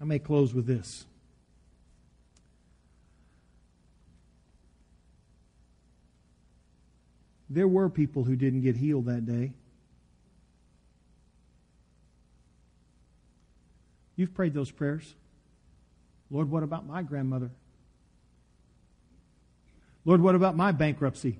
I 0.00 0.04
may 0.04 0.18
close 0.18 0.52
with 0.52 0.66
this. 0.66 1.06
There 7.48 7.68
were 7.68 7.88
people 7.88 8.24
who 8.24 8.34
didn't 8.34 8.62
get 8.62 8.74
healed 8.74 9.06
that 9.06 9.24
day. 9.24 9.52
You've 14.16 14.34
prayed 14.34 14.54
those 14.54 14.72
prayers. 14.72 15.14
Lord, 16.32 16.50
what 16.50 16.64
about 16.64 16.84
my 16.84 17.04
grandmother? 17.04 17.50
Lord, 20.04 20.20
what 20.20 20.34
about 20.34 20.56
my 20.56 20.72
bankruptcy? 20.72 21.38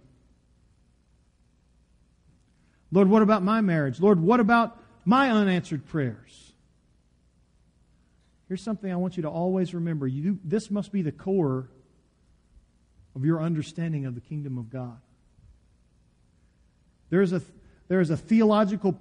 Lord, 2.90 3.08
what 3.08 3.22
about 3.22 3.42
my 3.42 3.60
marriage? 3.60 4.00
Lord, 4.00 4.20
what 4.20 4.40
about 4.40 4.78
my 5.04 5.30
unanswered 5.30 5.86
prayers? 5.86 6.52
Here's 8.48 8.62
something 8.62 8.90
I 8.90 8.96
want 8.96 9.16
you 9.16 9.24
to 9.24 9.28
always 9.28 9.74
remember. 9.74 10.06
You, 10.06 10.38
this 10.42 10.70
must 10.70 10.90
be 10.90 11.02
the 11.02 11.12
core 11.12 11.68
of 13.14 13.24
your 13.24 13.42
understanding 13.42 14.06
of 14.06 14.14
the 14.14 14.20
kingdom 14.20 14.56
of 14.56 14.70
God. 14.70 14.98
There 17.10 17.20
is 17.20 17.32
a, 17.32 17.42
there 17.88 18.00
is 18.00 18.10
a 18.10 18.16
theological 18.16 18.98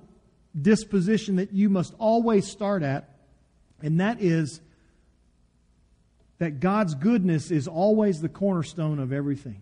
disposition 0.59 1.37
that 1.37 1.53
you 1.53 1.69
must 1.69 1.93
always 1.97 2.47
start 2.47 2.83
at, 2.83 3.09
and 3.81 3.99
that 4.01 4.21
is 4.21 4.59
that 6.39 6.59
God's 6.59 6.93
goodness 6.95 7.51
is 7.51 7.67
always 7.67 8.19
the 8.19 8.29
cornerstone 8.29 8.99
of 8.99 9.13
everything. 9.13 9.61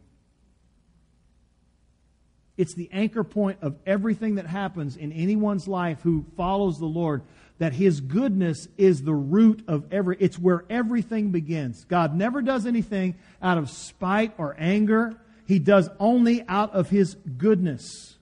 It's 2.57 2.73
the 2.73 2.89
anchor 2.91 3.23
point 3.23 3.59
of 3.61 3.75
everything 3.85 4.35
that 4.35 4.47
happens 4.47 4.95
in 4.95 5.11
anyone's 5.11 5.67
life 5.67 5.99
who 6.03 6.25
follows 6.37 6.79
the 6.79 6.85
Lord. 6.85 7.23
That 7.57 7.73
His 7.73 8.01
goodness 8.01 8.67
is 8.77 9.01
the 9.01 9.13
root 9.13 9.63
of 9.67 9.85
every, 9.91 10.17
it's 10.19 10.37
where 10.37 10.65
everything 10.69 11.31
begins. 11.31 11.85
God 11.85 12.15
never 12.15 12.41
does 12.41 12.65
anything 12.65 13.15
out 13.41 13.57
of 13.57 13.69
spite 13.69 14.33
or 14.37 14.55
anger. 14.57 15.15
He 15.47 15.59
does 15.59 15.89
only 15.99 16.43
out 16.47 16.73
of 16.73 16.89
His 16.89 17.15
goodness. 17.37 18.15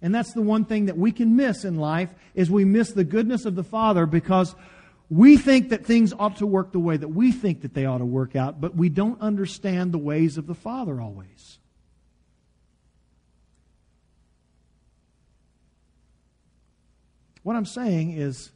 And 0.00 0.14
that's 0.14 0.32
the 0.32 0.42
one 0.42 0.64
thing 0.64 0.86
that 0.86 0.96
we 0.96 1.12
can 1.12 1.36
miss 1.36 1.64
in 1.64 1.76
life 1.76 2.10
is 2.34 2.50
we 2.50 2.64
miss 2.64 2.92
the 2.92 3.04
goodness 3.04 3.44
of 3.44 3.56
the 3.56 3.64
Father 3.64 4.06
because 4.06 4.54
we 5.10 5.36
think 5.36 5.70
that 5.70 5.86
things 5.86 6.12
ought 6.12 6.36
to 6.36 6.46
work 6.46 6.72
the 6.72 6.78
way 6.78 6.96
that 6.96 7.08
we 7.08 7.32
think 7.32 7.62
that 7.62 7.74
they 7.74 7.86
ought 7.86 7.98
to 7.98 8.04
work 8.04 8.36
out, 8.36 8.60
but 8.60 8.76
we 8.76 8.88
don't 8.88 9.20
understand 9.20 9.90
the 9.90 9.98
ways 9.98 10.38
of 10.38 10.46
the 10.46 10.54
Father 10.54 11.00
always. 11.00 11.57
What 17.48 17.56
I'm 17.56 17.64
saying 17.64 18.10
is 18.10 18.50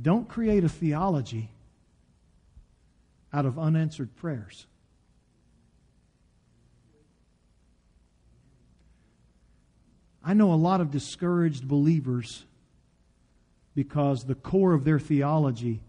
don't 0.00 0.28
create 0.28 0.62
a 0.62 0.68
theology 0.68 1.50
out 3.32 3.44
of 3.44 3.58
unanswered 3.58 4.14
prayers. 4.14 4.64
I 10.24 10.34
know 10.34 10.52
a 10.52 10.54
lot 10.54 10.80
of 10.80 10.92
discouraged 10.92 11.66
believers 11.66 12.44
because 13.74 14.22
the 14.22 14.36
core 14.36 14.74
of 14.74 14.84
their 14.84 15.00
theology 15.00 15.80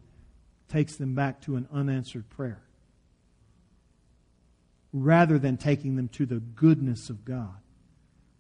takes 0.68 0.95
them 0.95 1.13
back 1.13 1.41
to 1.41 1.57
an 1.57 1.68
unanswered 1.72 2.28
prayer 2.32 2.63
rather 4.91 5.38
than 5.38 5.57
taking 5.57 5.95
them 5.95 6.07
to 6.07 6.26
the 6.26 6.39
goodness 6.39 7.11
of 7.11 7.24
God 7.24 7.53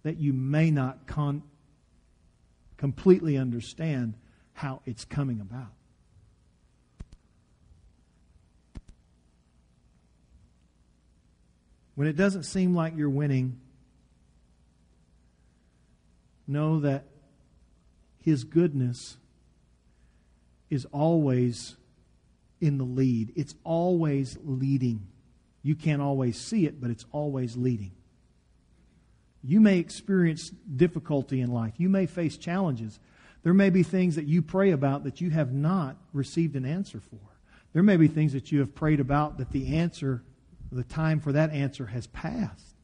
that 0.01 0.17
you 0.17 0.33
may 0.33 0.71
not 0.71 1.05
con- 1.05 1.43
completely 2.77 3.37
understand 3.37 4.15
how 4.53 4.81
it's 4.85 5.05
coming 5.05 5.39
about. 5.41 5.73
When 11.95 12.07
it 12.07 12.17
doesn't 12.17 12.43
seem 12.43 12.75
like 12.75 12.93
you're 12.97 13.09
winning, 13.09 13.59
know 16.47 16.81
that 16.81 17.05
His 18.19 18.43
goodness 18.43 19.17
is 20.69 20.85
always 20.91 21.75
in 22.59 22.77
the 22.77 22.83
lead. 22.83 23.31
It's 23.35 23.55
always 23.63 24.37
leading. 24.43 25.07
You 25.63 25.75
can't 25.75 26.01
always 26.01 26.39
see 26.39 26.65
it, 26.65 26.81
but 26.81 26.89
it's 26.89 27.05
always 27.11 27.55
leading. 27.55 27.91
You 29.47 29.61
may 29.61 29.77
experience 29.77 30.49
difficulty 30.49 31.39
in 31.41 31.51
life. 31.51 31.73
You 31.77 31.89
may 31.89 32.07
face 32.07 32.37
challenges. 32.37 32.99
There 33.43 33.53
may 33.53 33.69
be 33.69 33.83
things 33.83 34.15
that 34.15 34.25
you 34.25 34.41
pray 34.41 34.71
about 34.71 35.03
that 35.03 35.21
you 35.21 35.29
have 35.29 35.53
not 35.53 35.97
received 36.13 36.55
an 36.55 36.65
answer 36.65 36.99
for. 36.99 37.19
There 37.73 37.83
may 37.83 37.97
be 37.97 38.07
things 38.07 38.33
that 38.33 38.51
you 38.51 38.59
have 38.59 38.73
prayed 38.73 38.99
about 38.99 39.37
that 39.37 39.51
the 39.51 39.75
answer, 39.75 40.23
the 40.71 40.83
time 40.83 41.19
for 41.19 41.31
that 41.33 41.51
answer 41.51 41.85
has 41.85 42.07
passed. 42.07 42.75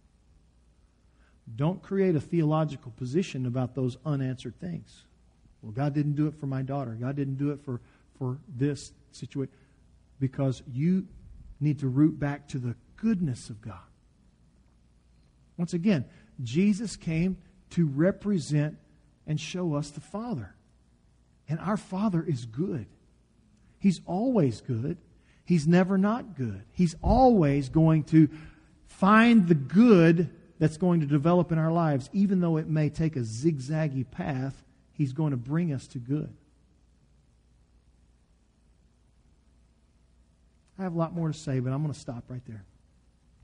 Don't 1.56 1.82
create 1.82 2.16
a 2.16 2.22
theological 2.22 2.92
position 2.92 3.46
about 3.46 3.74
those 3.74 3.98
unanswered 4.06 4.60
things. 4.60 5.06
Well, 5.62 5.72
God 5.72 5.94
didn't 5.94 6.16
do 6.16 6.28
it 6.28 6.36
for 6.36 6.46
my 6.46 6.62
daughter. 6.62 6.92
God 6.92 7.16
didn't 7.16 7.38
do 7.38 7.52
it 7.52 7.62
for, 7.64 7.82
for 8.18 8.38
this 8.48 8.92
situation. 9.12 9.54
Because 10.20 10.62
you 10.72 11.08
need 11.60 11.80
to 11.80 11.88
root 11.88 12.20
back 12.20 12.48
to 12.50 12.60
the 12.60 12.76
goodness 12.98 13.50
of 13.50 13.62
God. 13.62 13.80
Once 15.58 15.74
again, 15.74 16.06
Jesus 16.44 16.96
came 16.96 17.38
to 17.72 17.88
represent 17.88 18.78
and 19.28 19.40
show 19.40 19.76
us 19.76 19.90
the 19.90 20.02
Father. 20.02 20.56
And 21.48 21.60
our 21.60 21.78
Father 21.78 22.24
is 22.24 22.46
good. 22.46 22.86
He's 23.80 24.02
always 24.06 24.62
good. 24.62 24.98
He's 25.46 25.68
never 25.68 25.98
not 25.98 26.36
good. 26.36 26.64
He's 26.72 26.96
always 27.02 27.70
going 27.70 28.04
to 28.06 28.30
find 28.88 29.48
the 29.48 29.56
good 29.56 30.30
that's 30.60 30.78
going 30.78 31.00
to 31.00 31.08
develop 31.08 31.52
in 31.52 31.58
our 31.58 31.72
lives, 31.72 32.10
even 32.14 32.40
though 32.40 32.58
it 32.58 32.68
may 32.68 32.90
take 32.90 33.16
a 33.16 33.22
zigzaggy 33.22 34.10
path, 34.10 34.64
He's 34.94 35.14
going 35.14 35.32
to 35.32 35.38
bring 35.38 35.74
us 35.74 35.88
to 35.88 35.98
good. 35.98 36.32
I 40.78 40.84
have 40.84 40.94
a 40.94 40.98
lot 40.98 41.16
more 41.16 41.30
to 41.30 41.34
say, 41.34 41.60
but 41.60 41.74
I'm 41.74 41.82
going 41.82 41.94
to 41.94 42.00
stop 42.00 42.26
right 42.28 42.46
there. 42.46 42.64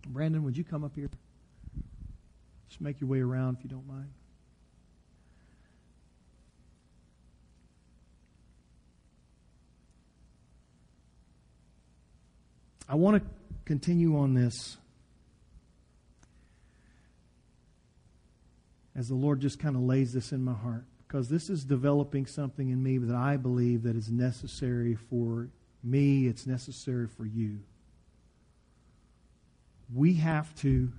Brandon, 0.07 0.43
would 0.43 0.55
you 0.55 0.63
come 0.63 0.83
up 0.83 0.91
here? 0.95 1.09
Just 2.70 2.82
make 2.82 2.99
your 2.99 3.09
way 3.09 3.20
around 3.20 3.57
if 3.57 3.63
you 3.63 3.70
don't 3.70 3.88
mind. 3.88 4.09
I 12.89 12.95
want 12.95 13.22
to 13.22 13.30
continue 13.65 14.18
on 14.18 14.34
this 14.34 14.78
as 18.95 19.09
the 19.09 19.15
Lord 19.15 19.41
just 19.41 19.59
kind 19.59 19.76
of 19.76 19.82
lays 19.82 20.13
this 20.13 20.32
in 20.32 20.43
my 20.43 20.53
heart 20.53 20.86
because 21.07 21.30
this 21.30 21.49
is 21.49 21.63
developing 21.63 22.26
something 22.26 22.70
in 22.70 22.82
me 22.82 22.97
that 22.97 23.15
I 23.15 23.38
believe 23.38 23.84
that 23.84 23.95
is 23.95 24.09
necessary 24.09 24.95
for 24.95 25.49
me, 25.84 26.28
it's 26.28 26.47
necessary 26.47 27.07
for 27.07 27.26
you. 27.26 27.59
We 29.93 30.15
have 30.15 30.53
to 30.61 30.91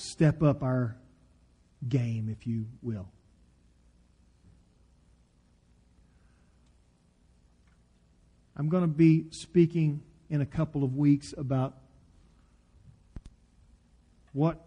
step 0.00 0.42
up 0.42 0.62
our 0.62 0.96
game, 1.88 2.28
if 2.30 2.46
you 2.46 2.66
will. 2.82 3.08
I'm 8.56 8.68
going 8.68 8.82
to 8.82 8.88
be 8.88 9.26
speaking 9.30 10.02
in 10.28 10.40
a 10.40 10.46
couple 10.46 10.84
of 10.84 10.96
weeks 10.96 11.34
about 11.36 11.76
what 14.32 14.58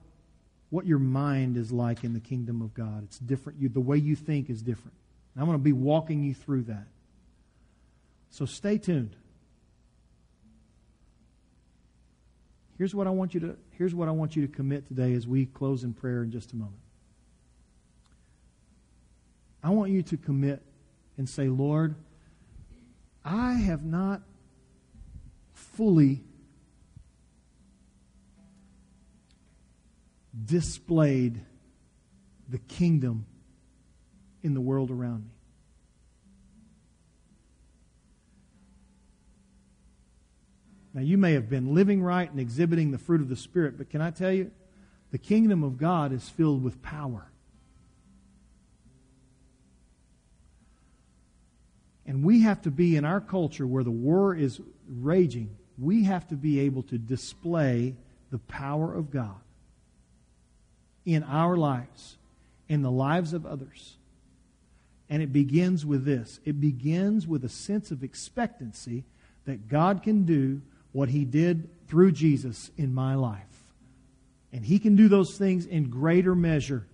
what 0.69 0.87
your 0.87 0.97
mind 0.97 1.55
is 1.55 1.71
like 1.71 2.03
in 2.03 2.13
the 2.13 2.19
kingdom 2.19 2.63
of 2.63 2.73
God. 2.73 3.03
It's 3.03 3.19
different. 3.19 3.61
You, 3.61 3.69
the 3.69 3.79
way 3.79 3.97
you 3.97 4.15
think 4.15 4.49
is 4.49 4.63
different. 4.63 4.95
I'm 5.37 5.45
going 5.45 5.57
to 5.57 5.63
be 5.63 5.71
walking 5.71 6.23
you 6.23 6.33
through 6.33 6.63
that. 6.63 6.87
So 8.31 8.45
stay 8.45 8.79
tuned. 8.79 9.15
Here's 12.77 12.95
what 12.95 13.07
I 13.07 13.11
want 13.11 13.33
you 13.33 13.39
to 13.41 13.57
here's 13.71 13.93
what 13.93 14.07
I 14.07 14.11
want 14.11 14.35
you 14.35 14.45
to 14.45 14.53
commit 14.53 14.87
today 14.87 15.13
as 15.13 15.27
we 15.27 15.45
close 15.45 15.83
in 15.83 15.93
prayer 15.93 16.23
in 16.23 16.31
just 16.31 16.53
a 16.53 16.55
moment. 16.55 16.79
I 19.63 19.69
want 19.69 19.91
you 19.91 20.01
to 20.03 20.17
commit 20.17 20.61
and 21.17 21.29
say, 21.29 21.47
Lord, 21.47 21.95
I 23.23 23.53
have 23.53 23.85
not 23.85 24.21
fully 25.53 26.21
displayed 30.45 31.39
the 32.49 32.57
kingdom 32.57 33.25
in 34.41 34.53
the 34.53 34.61
world 34.61 34.91
around 34.91 35.23
me. 35.23 35.31
Now, 40.93 41.01
you 41.01 41.17
may 41.17 41.33
have 41.33 41.49
been 41.49 41.73
living 41.73 42.03
right 42.03 42.29
and 42.29 42.39
exhibiting 42.39 42.91
the 42.91 42.99
fruit 42.99 43.21
of 43.21 43.29
the 43.29 43.35
Spirit, 43.35 43.77
but 43.77 43.89
can 43.89 44.01
I 44.01 44.11
tell 44.11 44.31
you, 44.31 44.51
the 45.11 45.17
kingdom 45.17 45.63
of 45.63 45.77
God 45.77 46.11
is 46.11 46.29
filled 46.29 46.63
with 46.63 46.81
power. 46.81 47.27
And 52.05 52.23
we 52.23 52.41
have 52.41 52.61
to 52.63 52.71
be 52.71 52.95
in 52.95 53.05
our 53.05 53.21
culture 53.21 53.65
where 53.65 53.83
the 53.83 53.91
war 53.91 54.35
is 54.35 54.59
raging, 54.87 55.55
we 55.77 56.03
have 56.03 56.27
to 56.27 56.35
be 56.35 56.59
able 56.59 56.83
to 56.83 56.97
display 56.97 57.95
the 58.29 58.39
power 58.39 58.93
of 58.93 59.09
God 59.09 59.39
in 61.05 61.23
our 61.23 61.57
lives, 61.57 62.17
in 62.67 62.81
the 62.81 62.91
lives 62.91 63.33
of 63.33 63.45
others. 63.45 63.97
And 65.09 65.21
it 65.21 65.31
begins 65.31 65.85
with 65.85 66.05
this 66.05 66.39
it 66.45 66.59
begins 66.59 67.27
with 67.27 67.43
a 67.43 67.49
sense 67.49 67.91
of 67.91 68.03
expectancy 68.03 69.03
that 69.45 69.67
God 69.67 70.03
can 70.03 70.23
do 70.23 70.61
what 70.93 71.09
He 71.09 71.25
did 71.25 71.69
through 71.87 72.13
Jesus 72.13 72.71
in 72.77 72.93
my 72.93 73.15
life. 73.15 73.41
And 74.53 74.65
He 74.65 74.79
can 74.79 74.95
do 74.95 75.09
those 75.09 75.37
things 75.37 75.65
in 75.65 75.89
greater 75.89 76.33
measure. 76.33 76.87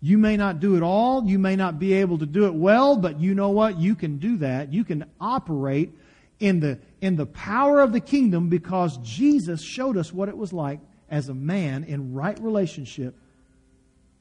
You 0.00 0.18
may 0.18 0.36
not 0.36 0.60
do 0.60 0.76
it 0.76 0.82
all, 0.82 1.24
you 1.24 1.38
may 1.38 1.56
not 1.56 1.78
be 1.78 1.94
able 1.94 2.18
to 2.18 2.26
do 2.26 2.46
it 2.46 2.54
well, 2.54 2.96
but 2.96 3.20
you 3.20 3.34
know 3.34 3.50
what? 3.50 3.78
You 3.78 3.94
can 3.94 4.18
do 4.18 4.38
that. 4.38 4.72
You 4.72 4.84
can 4.84 5.04
operate 5.20 5.92
in 6.40 6.60
the, 6.60 6.78
in 7.00 7.16
the 7.16 7.26
power 7.26 7.80
of 7.80 7.92
the 7.92 8.00
kingdom 8.00 8.48
because 8.48 8.96
Jesus 8.98 9.62
showed 9.62 9.96
us 9.96 10.12
what 10.12 10.28
it 10.28 10.36
was 10.36 10.52
like 10.52 10.80
as 11.10 11.28
a 11.28 11.34
man 11.34 11.84
in 11.84 12.14
right 12.14 12.38
relationship 12.40 13.16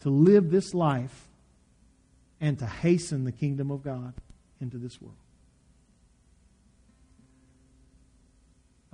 to 0.01 0.10
live 0.10 0.49
this 0.49 0.74
life 0.74 1.28
and 2.39 2.58
to 2.60 2.66
hasten 2.66 3.24
the 3.24 3.32
kingdom 3.32 3.72
of 3.72 3.84
God 3.84 4.14
into 4.60 4.78
this 4.78 5.01
world. 5.01 5.16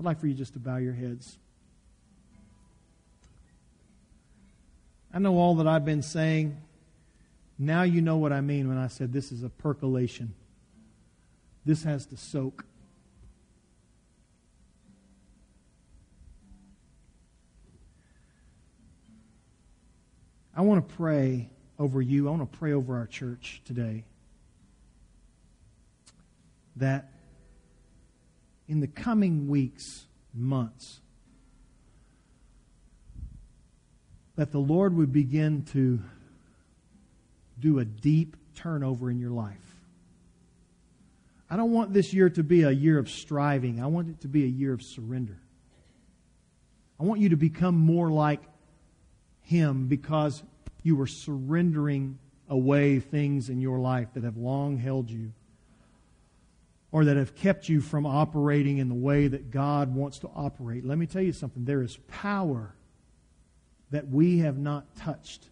I'd 0.03 0.07
like 0.07 0.19
for 0.19 0.27
you 0.27 0.33
just 0.33 0.51
to 0.51 0.59
bow 0.59 0.75
your 0.75 0.91
heads. 0.91 1.37
I 5.13 5.19
know 5.19 5.37
all 5.37 5.55
that 5.55 5.67
I've 5.67 5.85
been 5.85 6.01
saying. 6.01 6.57
Now 7.57 7.83
you 7.83 8.01
know 8.01 8.17
what 8.17 8.33
I 8.33 8.41
mean 8.41 8.67
when 8.67 8.77
I 8.77 8.87
said 8.87 9.13
this 9.13 9.31
is 9.31 9.43
a 9.43 9.49
percolation. 9.49 10.33
This 11.63 11.85
has 11.85 12.05
to 12.07 12.17
soak. 12.17 12.65
I 20.53 20.63
want 20.63 20.85
to 20.85 20.95
pray 20.95 21.49
over 21.79 22.01
you. 22.01 22.27
I 22.27 22.31
want 22.31 22.51
to 22.51 22.57
pray 22.57 22.73
over 22.73 22.97
our 22.97 23.07
church 23.07 23.61
today. 23.63 24.03
That 26.75 27.12
in 28.67 28.79
the 28.79 28.87
coming 28.87 29.47
weeks, 29.47 30.05
months, 30.33 30.99
that 34.35 34.51
the 34.51 34.59
Lord 34.59 34.95
would 34.95 35.11
begin 35.11 35.63
to 35.73 35.99
do 37.59 37.79
a 37.79 37.85
deep 37.85 38.35
turnover 38.55 39.11
in 39.11 39.19
your 39.19 39.31
life. 39.31 39.57
I 41.49 41.55
don't 41.55 41.71
want 41.71 41.93
this 41.93 42.13
year 42.13 42.29
to 42.31 42.43
be 42.43 42.63
a 42.63 42.71
year 42.71 42.97
of 42.97 43.09
striving. 43.09 43.79
I 43.79 43.85
want 43.85 44.09
it 44.09 44.21
to 44.21 44.27
be 44.27 44.43
a 44.43 44.47
year 44.47 44.73
of 44.73 44.81
surrender. 44.81 45.37
I 46.99 47.03
want 47.03 47.19
you 47.21 47.29
to 47.29 47.35
become 47.35 47.75
more 47.75 48.09
like 48.09 48.41
Him 49.41 49.87
because 49.87 50.41
you 50.81 50.99
are 51.01 51.07
surrendering 51.07 52.17
away 52.49 52.99
things 52.99 53.49
in 53.49 53.61
your 53.61 53.79
life 53.79 54.07
that 54.13 54.23
have 54.23 54.37
long 54.37 54.77
held 54.77 55.09
you 55.09 55.31
or 56.93 57.05
that 57.05 57.17
have 57.17 57.35
kept 57.35 57.67
you 57.67 57.81
from 57.81 58.05
operating 58.05 58.77
in 58.77 58.87
the 58.87 58.93
way 58.95 59.27
that 59.27 59.49
God 59.49 59.95
wants 59.95 60.19
to 60.19 60.29
operate. 60.35 60.85
Let 60.85 60.99
me 60.99 61.07
tell 61.07 61.23
you 61.23 61.33
something. 61.33 61.65
There 61.65 61.81
is 61.81 61.97
power 62.07 62.75
that 63.89 64.07
we 64.09 64.39
have 64.39 64.59
not 64.59 64.95
touched. 64.95 65.49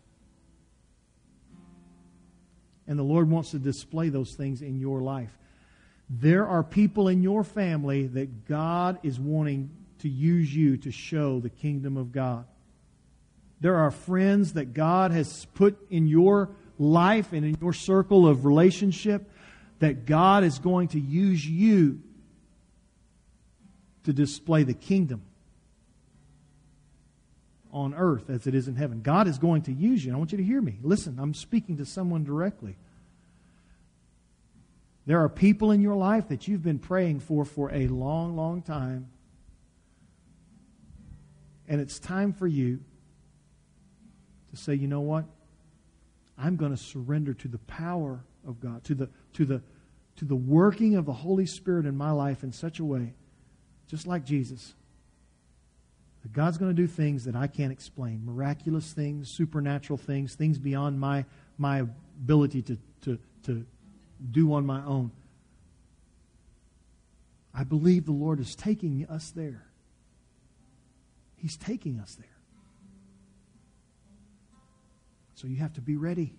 And 2.85 2.97
the 2.97 3.03
Lord 3.03 3.27
wants 3.27 3.51
to 3.51 3.59
display 3.59 4.09
those 4.09 4.35
things 4.35 4.61
in 4.61 4.79
your 4.79 5.01
life. 5.01 5.35
There 6.11 6.47
are 6.47 6.63
people 6.63 7.07
in 7.07 7.23
your 7.23 7.43
family 7.43 8.05
that 8.05 8.47
God 8.47 8.99
is 9.01 9.19
wanting 9.19 9.71
to 9.99 10.09
use 10.09 10.55
you 10.55 10.77
to 10.77 10.91
show 10.91 11.39
the 11.39 11.49
kingdom 11.49 11.97
of 11.97 12.11
God. 12.11 12.45
There 13.61 13.77
are 13.77 13.89
friends 13.89 14.53
that 14.53 14.75
God 14.75 15.11
has 15.11 15.45
put 15.55 15.75
in 15.89 16.07
your 16.07 16.49
life 16.77 17.33
and 17.33 17.43
in 17.43 17.57
your 17.59 17.73
circle 17.73 18.27
of 18.27 18.45
relationship 18.45 19.31
that 19.81 20.05
God 20.05 20.43
is 20.43 20.59
going 20.59 20.89
to 20.89 20.99
use 20.99 21.45
you 21.45 22.01
to 24.03 24.13
display 24.13 24.61
the 24.63 24.75
kingdom 24.75 25.23
on 27.73 27.95
earth 27.95 28.29
as 28.29 28.45
it 28.45 28.53
is 28.53 28.67
in 28.67 28.75
heaven. 28.75 29.01
God 29.01 29.27
is 29.27 29.39
going 29.39 29.63
to 29.63 29.71
use 29.71 30.05
you. 30.05 30.13
I 30.13 30.17
want 30.17 30.31
you 30.33 30.37
to 30.37 30.43
hear 30.43 30.61
me. 30.61 30.77
Listen, 30.83 31.17
I'm 31.19 31.33
speaking 31.33 31.77
to 31.77 31.85
someone 31.85 32.23
directly. 32.23 32.75
There 35.07 35.19
are 35.19 35.29
people 35.29 35.71
in 35.71 35.81
your 35.81 35.95
life 35.95 36.27
that 36.27 36.47
you've 36.47 36.61
been 36.61 36.77
praying 36.77 37.21
for 37.21 37.43
for 37.43 37.71
a 37.71 37.87
long, 37.87 38.35
long 38.35 38.61
time. 38.61 39.09
And 41.67 41.81
it's 41.81 41.97
time 41.97 42.33
for 42.33 42.45
you 42.45 42.81
to 44.51 44.57
say, 44.57 44.75
you 44.75 44.87
know 44.87 45.01
what? 45.01 45.25
I'm 46.37 46.55
going 46.55 46.71
to 46.71 46.77
surrender 46.77 47.33
to 47.33 47.47
the 47.47 47.57
power 47.57 48.23
of 48.47 48.59
God, 48.59 48.83
to 48.83 48.95
the, 48.95 49.09
to 49.33 49.45
the, 49.45 49.61
to 50.17 50.25
the 50.25 50.35
working 50.35 50.95
of 50.95 51.05
the 51.05 51.13
Holy 51.13 51.45
Spirit 51.45 51.85
in 51.85 51.95
my 51.95 52.11
life 52.11 52.43
in 52.43 52.51
such 52.51 52.79
a 52.79 52.85
way, 52.85 53.13
just 53.87 54.07
like 54.07 54.23
Jesus, 54.23 54.73
that 56.21 56.33
God's 56.33 56.57
going 56.57 56.73
to 56.73 56.79
do 56.79 56.87
things 56.87 57.25
that 57.25 57.35
I 57.35 57.47
can't 57.47 57.71
explain 57.71 58.23
miraculous 58.25 58.93
things, 58.93 59.31
supernatural 59.31 59.97
things, 59.97 60.35
things 60.35 60.59
beyond 60.59 60.99
my, 60.99 61.25
my 61.57 61.79
ability 61.79 62.61
to, 62.63 62.77
to, 63.03 63.19
to 63.43 63.65
do 64.29 64.53
on 64.53 64.65
my 64.65 64.83
own. 64.85 65.11
I 67.53 67.63
believe 67.63 68.05
the 68.05 68.11
Lord 68.11 68.39
is 68.39 68.55
taking 68.55 69.05
us 69.09 69.31
there. 69.31 69.65
He's 71.35 71.57
taking 71.57 71.99
us 71.99 72.15
there. 72.15 72.27
So 75.33 75.47
you 75.47 75.57
have 75.57 75.73
to 75.73 75.81
be 75.81 75.95
ready. 75.95 76.33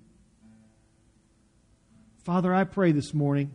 Father, 2.23 2.55
I 2.55 2.63
pray 2.63 2.93
this 2.93 3.13
morning 3.13 3.51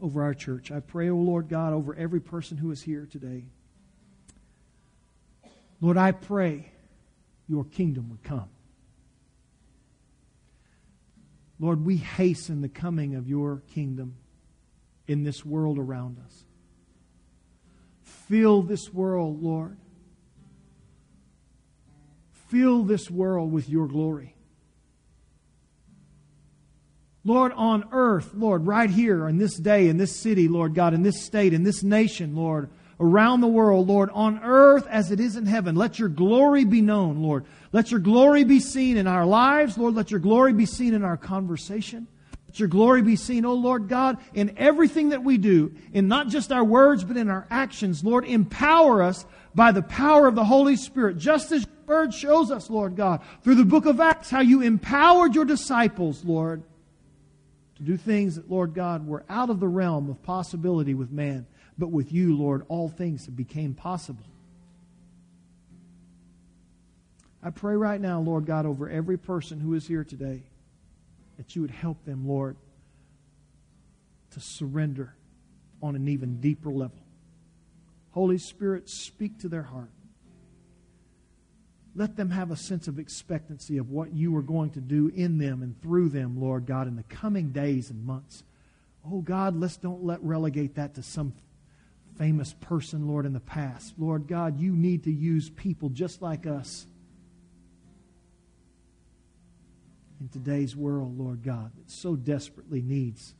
over 0.00 0.22
our 0.22 0.34
church. 0.34 0.70
I 0.70 0.80
pray, 0.80 1.08
O 1.08 1.14
oh 1.14 1.16
Lord 1.16 1.48
God, 1.48 1.72
over 1.72 1.94
every 1.94 2.20
person 2.20 2.56
who 2.56 2.70
is 2.70 2.82
here 2.82 3.06
today. 3.10 3.44
Lord, 5.80 5.96
I 5.96 6.12
pray 6.12 6.70
your 7.48 7.64
kingdom 7.64 8.10
would 8.10 8.22
come. 8.22 8.48
Lord, 11.60 11.84
we 11.84 11.96
hasten 11.96 12.60
the 12.60 12.68
coming 12.68 13.14
of 13.16 13.28
your 13.28 13.62
kingdom 13.74 14.16
in 15.06 15.24
this 15.24 15.44
world 15.44 15.78
around 15.78 16.18
us. 16.24 16.44
Fill 18.02 18.62
this 18.62 18.92
world, 18.92 19.42
Lord. 19.42 19.76
Fill 22.48 22.84
this 22.84 23.10
world 23.10 23.52
with 23.52 23.68
your 23.68 23.88
glory. 23.88 24.34
Lord, 27.28 27.52
on 27.52 27.86
earth, 27.92 28.30
Lord, 28.34 28.66
right 28.66 28.88
here 28.88 29.28
in 29.28 29.36
this 29.36 29.54
day, 29.58 29.88
in 29.88 29.98
this 29.98 30.16
city, 30.16 30.48
Lord 30.48 30.74
God, 30.74 30.94
in 30.94 31.02
this 31.02 31.22
state, 31.22 31.52
in 31.52 31.62
this 31.62 31.82
nation, 31.82 32.34
Lord, 32.34 32.70
around 32.98 33.42
the 33.42 33.46
world, 33.46 33.86
Lord, 33.86 34.08
on 34.14 34.40
earth 34.42 34.86
as 34.86 35.10
it 35.10 35.20
is 35.20 35.36
in 35.36 35.44
heaven. 35.44 35.74
Let 35.76 35.98
your 35.98 36.08
glory 36.08 36.64
be 36.64 36.80
known, 36.80 37.22
Lord. 37.22 37.44
Let 37.70 37.90
your 37.90 38.00
glory 38.00 38.44
be 38.44 38.60
seen 38.60 38.96
in 38.96 39.06
our 39.06 39.26
lives, 39.26 39.76
Lord. 39.76 39.94
Let 39.94 40.10
your 40.10 40.20
glory 40.20 40.54
be 40.54 40.64
seen 40.64 40.94
in 40.94 41.04
our 41.04 41.18
conversation. 41.18 42.06
Let 42.46 42.60
your 42.60 42.68
glory 42.68 43.02
be 43.02 43.14
seen, 43.14 43.44
oh 43.44 43.52
Lord 43.52 43.88
God, 43.88 44.16
in 44.32 44.54
everything 44.56 45.10
that 45.10 45.22
we 45.22 45.36
do, 45.36 45.74
in 45.92 46.08
not 46.08 46.28
just 46.28 46.50
our 46.50 46.64
words, 46.64 47.04
but 47.04 47.18
in 47.18 47.28
our 47.28 47.46
actions. 47.50 48.02
Lord, 48.02 48.24
empower 48.24 49.02
us 49.02 49.26
by 49.54 49.72
the 49.72 49.82
power 49.82 50.26
of 50.26 50.34
the 50.34 50.46
Holy 50.46 50.76
Spirit, 50.76 51.18
just 51.18 51.52
as 51.52 51.66
your 51.66 51.96
word 51.98 52.14
shows 52.14 52.50
us, 52.50 52.70
Lord 52.70 52.96
God, 52.96 53.20
through 53.44 53.56
the 53.56 53.66
book 53.66 53.84
of 53.84 54.00
Acts, 54.00 54.30
how 54.30 54.40
you 54.40 54.62
empowered 54.62 55.34
your 55.34 55.44
disciples, 55.44 56.24
Lord 56.24 56.62
to 57.78 57.82
do 57.82 57.96
things 57.96 58.36
that, 58.36 58.50
Lord 58.50 58.74
God, 58.74 59.06
were 59.06 59.24
out 59.28 59.50
of 59.50 59.60
the 59.60 59.68
realm 59.68 60.10
of 60.10 60.22
possibility 60.22 60.94
with 60.94 61.10
man. 61.10 61.46
But 61.78 61.90
with 61.90 62.12
you, 62.12 62.36
Lord, 62.36 62.64
all 62.68 62.88
things 62.88 63.26
became 63.26 63.72
possible. 63.72 64.24
I 67.42 67.50
pray 67.50 67.76
right 67.76 68.00
now, 68.00 68.20
Lord 68.20 68.46
God, 68.46 68.66
over 68.66 68.90
every 68.90 69.16
person 69.16 69.60
who 69.60 69.74
is 69.74 69.86
here 69.86 70.04
today. 70.04 70.42
that 71.38 71.54
you 71.54 71.62
would 71.62 71.70
help 71.70 72.04
them, 72.04 72.28
Lord, 72.28 72.56
to 74.32 74.40
surrender 74.40 75.14
on 75.80 75.96
an 75.96 76.08
even 76.08 76.40
deeper 76.40 76.70
level. 76.70 76.98
Holy 78.10 78.38
Spirit, 78.38 78.88
speak 78.90 79.38
to 79.38 79.48
their 79.48 79.62
heart. 79.62 79.90
Let 81.98 82.14
them 82.14 82.30
have 82.30 82.52
a 82.52 82.56
sense 82.56 82.86
of 82.86 83.00
expectancy 83.00 83.76
of 83.76 83.90
what 83.90 84.12
you 84.12 84.36
are 84.36 84.42
going 84.42 84.70
to 84.70 84.80
do 84.80 85.08
in 85.08 85.38
them 85.38 85.64
and 85.64 85.82
through 85.82 86.10
them, 86.10 86.40
Lord 86.40 86.64
God, 86.64 86.86
in 86.86 86.94
the 86.94 87.02
coming 87.02 87.50
days 87.50 87.90
and 87.90 88.06
months. 88.06 88.44
Oh 89.04 89.20
God, 89.20 89.56
let's 89.58 89.76
don't 89.76 90.04
let 90.04 90.22
relegate 90.22 90.76
that 90.76 90.94
to 90.94 91.02
some 91.02 91.32
famous 92.16 92.52
person, 92.60 93.08
Lord, 93.08 93.26
in 93.26 93.32
the 93.32 93.40
past. 93.40 93.94
Lord 93.98 94.28
God, 94.28 94.60
you 94.60 94.76
need 94.76 95.02
to 95.04 95.12
use 95.12 95.50
people 95.50 95.88
just 95.88 96.22
like 96.22 96.46
us 96.46 96.86
in 100.20 100.28
today's 100.28 100.76
world, 100.76 101.18
Lord 101.18 101.42
God, 101.42 101.72
that 101.78 101.90
so 101.90 102.14
desperately 102.14 102.80
needs 102.80 103.34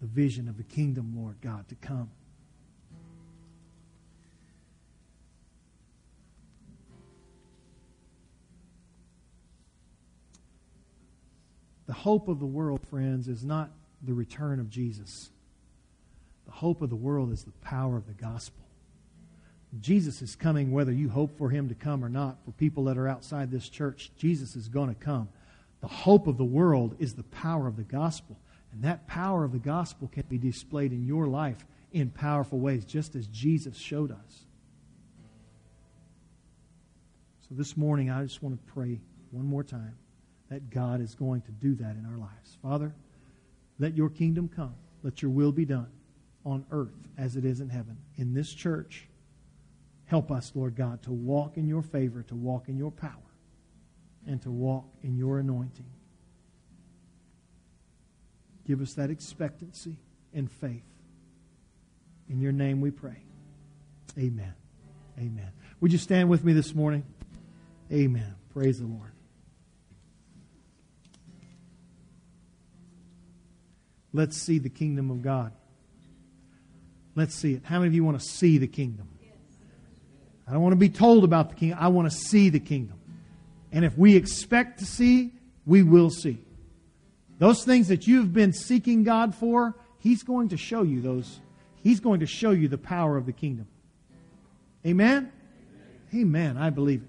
the 0.00 0.06
vision 0.06 0.48
of 0.48 0.58
the 0.58 0.62
kingdom, 0.62 1.12
Lord 1.16 1.40
God, 1.40 1.66
to 1.70 1.74
come. 1.74 2.12
The 11.86 11.92
hope 11.92 12.28
of 12.28 12.40
the 12.40 12.46
world, 12.46 12.80
friends, 12.88 13.28
is 13.28 13.44
not 13.44 13.70
the 14.02 14.12
return 14.14 14.60
of 14.60 14.68
Jesus. 14.68 15.30
The 16.46 16.52
hope 16.52 16.82
of 16.82 16.90
the 16.90 16.96
world 16.96 17.32
is 17.32 17.44
the 17.44 17.52
power 17.62 17.96
of 17.96 18.06
the 18.06 18.12
gospel. 18.12 18.64
Jesus 19.80 20.22
is 20.22 20.36
coming 20.36 20.72
whether 20.72 20.92
you 20.92 21.08
hope 21.08 21.36
for 21.36 21.50
him 21.50 21.68
to 21.68 21.74
come 21.74 22.04
or 22.04 22.08
not. 22.08 22.38
For 22.44 22.52
people 22.52 22.84
that 22.84 22.98
are 22.98 23.08
outside 23.08 23.50
this 23.50 23.68
church, 23.68 24.10
Jesus 24.16 24.56
is 24.56 24.68
going 24.68 24.88
to 24.88 24.94
come. 24.94 25.28
The 25.80 25.88
hope 25.88 26.26
of 26.26 26.38
the 26.38 26.44
world 26.44 26.96
is 26.98 27.14
the 27.14 27.24
power 27.24 27.66
of 27.66 27.76
the 27.76 27.82
gospel. 27.82 28.36
And 28.72 28.82
that 28.82 29.06
power 29.06 29.44
of 29.44 29.52
the 29.52 29.58
gospel 29.58 30.08
can 30.08 30.24
be 30.28 30.38
displayed 30.38 30.92
in 30.92 31.04
your 31.04 31.26
life 31.26 31.66
in 31.92 32.10
powerful 32.10 32.58
ways, 32.58 32.84
just 32.84 33.14
as 33.14 33.26
Jesus 33.28 33.76
showed 33.76 34.10
us. 34.10 34.44
So 37.48 37.54
this 37.54 37.76
morning, 37.76 38.10
I 38.10 38.22
just 38.24 38.42
want 38.42 38.56
to 38.56 38.72
pray 38.72 39.00
one 39.30 39.46
more 39.46 39.62
time 39.62 39.96
that 40.48 40.70
God 40.70 41.00
is 41.00 41.14
going 41.14 41.42
to 41.42 41.52
do 41.52 41.74
that 41.76 41.96
in 41.96 42.06
our 42.10 42.18
lives. 42.18 42.56
Father, 42.62 42.94
let 43.78 43.96
your 43.96 44.08
kingdom 44.08 44.48
come. 44.48 44.74
Let 45.02 45.22
your 45.22 45.30
will 45.30 45.52
be 45.52 45.64
done 45.64 45.88
on 46.44 46.64
earth 46.70 47.08
as 47.18 47.36
it 47.36 47.44
is 47.44 47.60
in 47.60 47.68
heaven. 47.68 47.98
In 48.16 48.34
this 48.34 48.52
church, 48.54 49.08
help 50.06 50.30
us, 50.30 50.52
Lord 50.54 50.76
God, 50.76 51.02
to 51.02 51.12
walk 51.12 51.56
in 51.56 51.68
your 51.68 51.82
favor, 51.82 52.22
to 52.24 52.34
walk 52.34 52.68
in 52.68 52.76
your 52.76 52.90
power, 52.90 53.12
and 54.26 54.40
to 54.42 54.50
walk 54.50 54.84
in 55.02 55.16
your 55.16 55.38
anointing. 55.38 55.90
Give 58.66 58.80
us 58.80 58.94
that 58.94 59.10
expectancy 59.10 59.98
and 60.34 60.50
faith. 60.50 60.82
In 62.28 62.40
your 62.40 62.52
name 62.52 62.80
we 62.80 62.90
pray. 62.90 63.22
Amen. 64.18 64.54
Amen. 65.18 65.50
Would 65.80 65.92
you 65.92 65.98
stand 65.98 66.28
with 66.28 66.44
me 66.44 66.52
this 66.52 66.74
morning? 66.74 67.04
Amen. 67.92 68.34
Praise 68.52 68.80
the 68.80 68.86
Lord. 68.86 69.15
Let's 74.12 74.36
see 74.36 74.58
the 74.58 74.68
kingdom 74.68 75.10
of 75.10 75.22
God. 75.22 75.52
Let's 77.14 77.34
see 77.34 77.54
it. 77.54 77.62
How 77.64 77.78
many 77.78 77.88
of 77.88 77.94
you 77.94 78.04
want 78.04 78.20
to 78.20 78.26
see 78.26 78.58
the 78.58 78.66
kingdom? 78.66 79.08
I 80.48 80.52
don't 80.52 80.62
want 80.62 80.72
to 80.72 80.76
be 80.76 80.90
told 80.90 81.24
about 81.24 81.50
the 81.50 81.56
kingdom. 81.56 81.78
I 81.80 81.88
want 81.88 82.10
to 82.10 82.16
see 82.16 82.50
the 82.50 82.60
kingdom. 82.60 82.98
And 83.72 83.84
if 83.84 83.96
we 83.98 84.14
expect 84.14 84.78
to 84.78 84.84
see, 84.84 85.32
we 85.64 85.82
will 85.82 86.10
see. 86.10 86.38
Those 87.38 87.64
things 87.64 87.88
that 87.88 88.06
you've 88.06 88.32
been 88.32 88.52
seeking 88.52 89.02
God 89.02 89.34
for, 89.34 89.74
He's 89.98 90.22
going 90.22 90.50
to 90.50 90.56
show 90.56 90.82
you 90.82 91.00
those. 91.00 91.40
He's 91.82 92.00
going 92.00 92.20
to 92.20 92.26
show 92.26 92.52
you 92.52 92.68
the 92.68 92.78
power 92.78 93.16
of 93.16 93.26
the 93.26 93.32
kingdom. 93.32 93.66
Amen? 94.86 95.32
Amen. 96.14 96.52
Amen. 96.54 96.56
I 96.56 96.70
believe 96.70 97.02
it. 97.02 97.08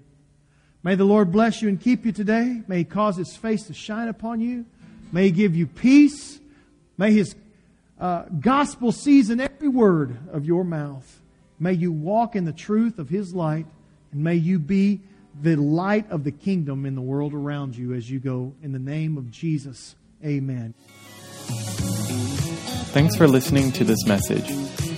May 0.82 0.94
the 0.94 1.04
Lord 1.04 1.30
bless 1.30 1.62
you 1.62 1.68
and 1.68 1.80
keep 1.80 2.04
you 2.04 2.12
today. 2.12 2.62
May 2.66 2.78
He 2.78 2.84
cause 2.84 3.16
His 3.16 3.36
face 3.36 3.64
to 3.64 3.74
shine 3.74 4.08
upon 4.08 4.40
you. 4.40 4.66
May 5.12 5.26
He 5.26 5.30
give 5.30 5.54
you 5.54 5.66
peace. 5.66 6.40
May 6.98 7.12
His 7.12 7.34
uh, 7.98 8.24
gospel 8.40 8.92
season 8.92 9.40
every 9.40 9.68
word 9.68 10.18
of 10.32 10.44
your 10.44 10.64
mouth. 10.64 11.20
May 11.58 11.72
you 11.72 11.90
walk 11.90 12.36
in 12.36 12.44
the 12.44 12.52
truth 12.52 12.98
of 12.98 13.08
His 13.08 13.34
light, 13.34 13.66
and 14.12 14.22
may 14.22 14.34
you 14.34 14.58
be 14.58 15.00
the 15.40 15.56
light 15.56 16.10
of 16.10 16.24
the 16.24 16.32
kingdom 16.32 16.84
in 16.84 16.94
the 16.94 17.00
world 17.00 17.32
around 17.32 17.76
you 17.76 17.94
as 17.94 18.10
you 18.10 18.18
go. 18.18 18.52
In 18.62 18.72
the 18.72 18.78
name 18.78 19.16
of 19.16 19.30
Jesus, 19.30 19.94
amen. 20.24 20.74
Thanks 22.90 23.16
for 23.16 23.28
listening 23.28 23.70
to 23.72 23.84
this 23.84 24.04
message. 24.06 24.46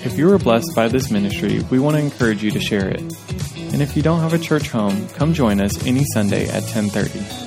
If 0.03 0.17
you 0.17 0.29
were 0.29 0.39
blessed 0.39 0.75
by 0.75 0.89
this 0.89 1.11
ministry, 1.11 1.61
we 1.71 1.79
want 1.79 1.97
to 1.97 2.03
encourage 2.03 2.43
you 2.43 2.51
to 2.53 2.61
share 2.61 2.89
it. 2.89 3.01
And 3.01 3.83
if 3.83 3.97
you 3.97 4.03
don't 4.03 4.21
have 4.21 4.33
a 4.33 4.39
church 4.39 4.69
home, 4.69 5.09
come 5.11 5.35
join 5.35 5.61
us 5.61 5.87
any 5.87 6.05
Sunday 6.15 6.49
at 6.49 6.63
1030. 6.63 7.40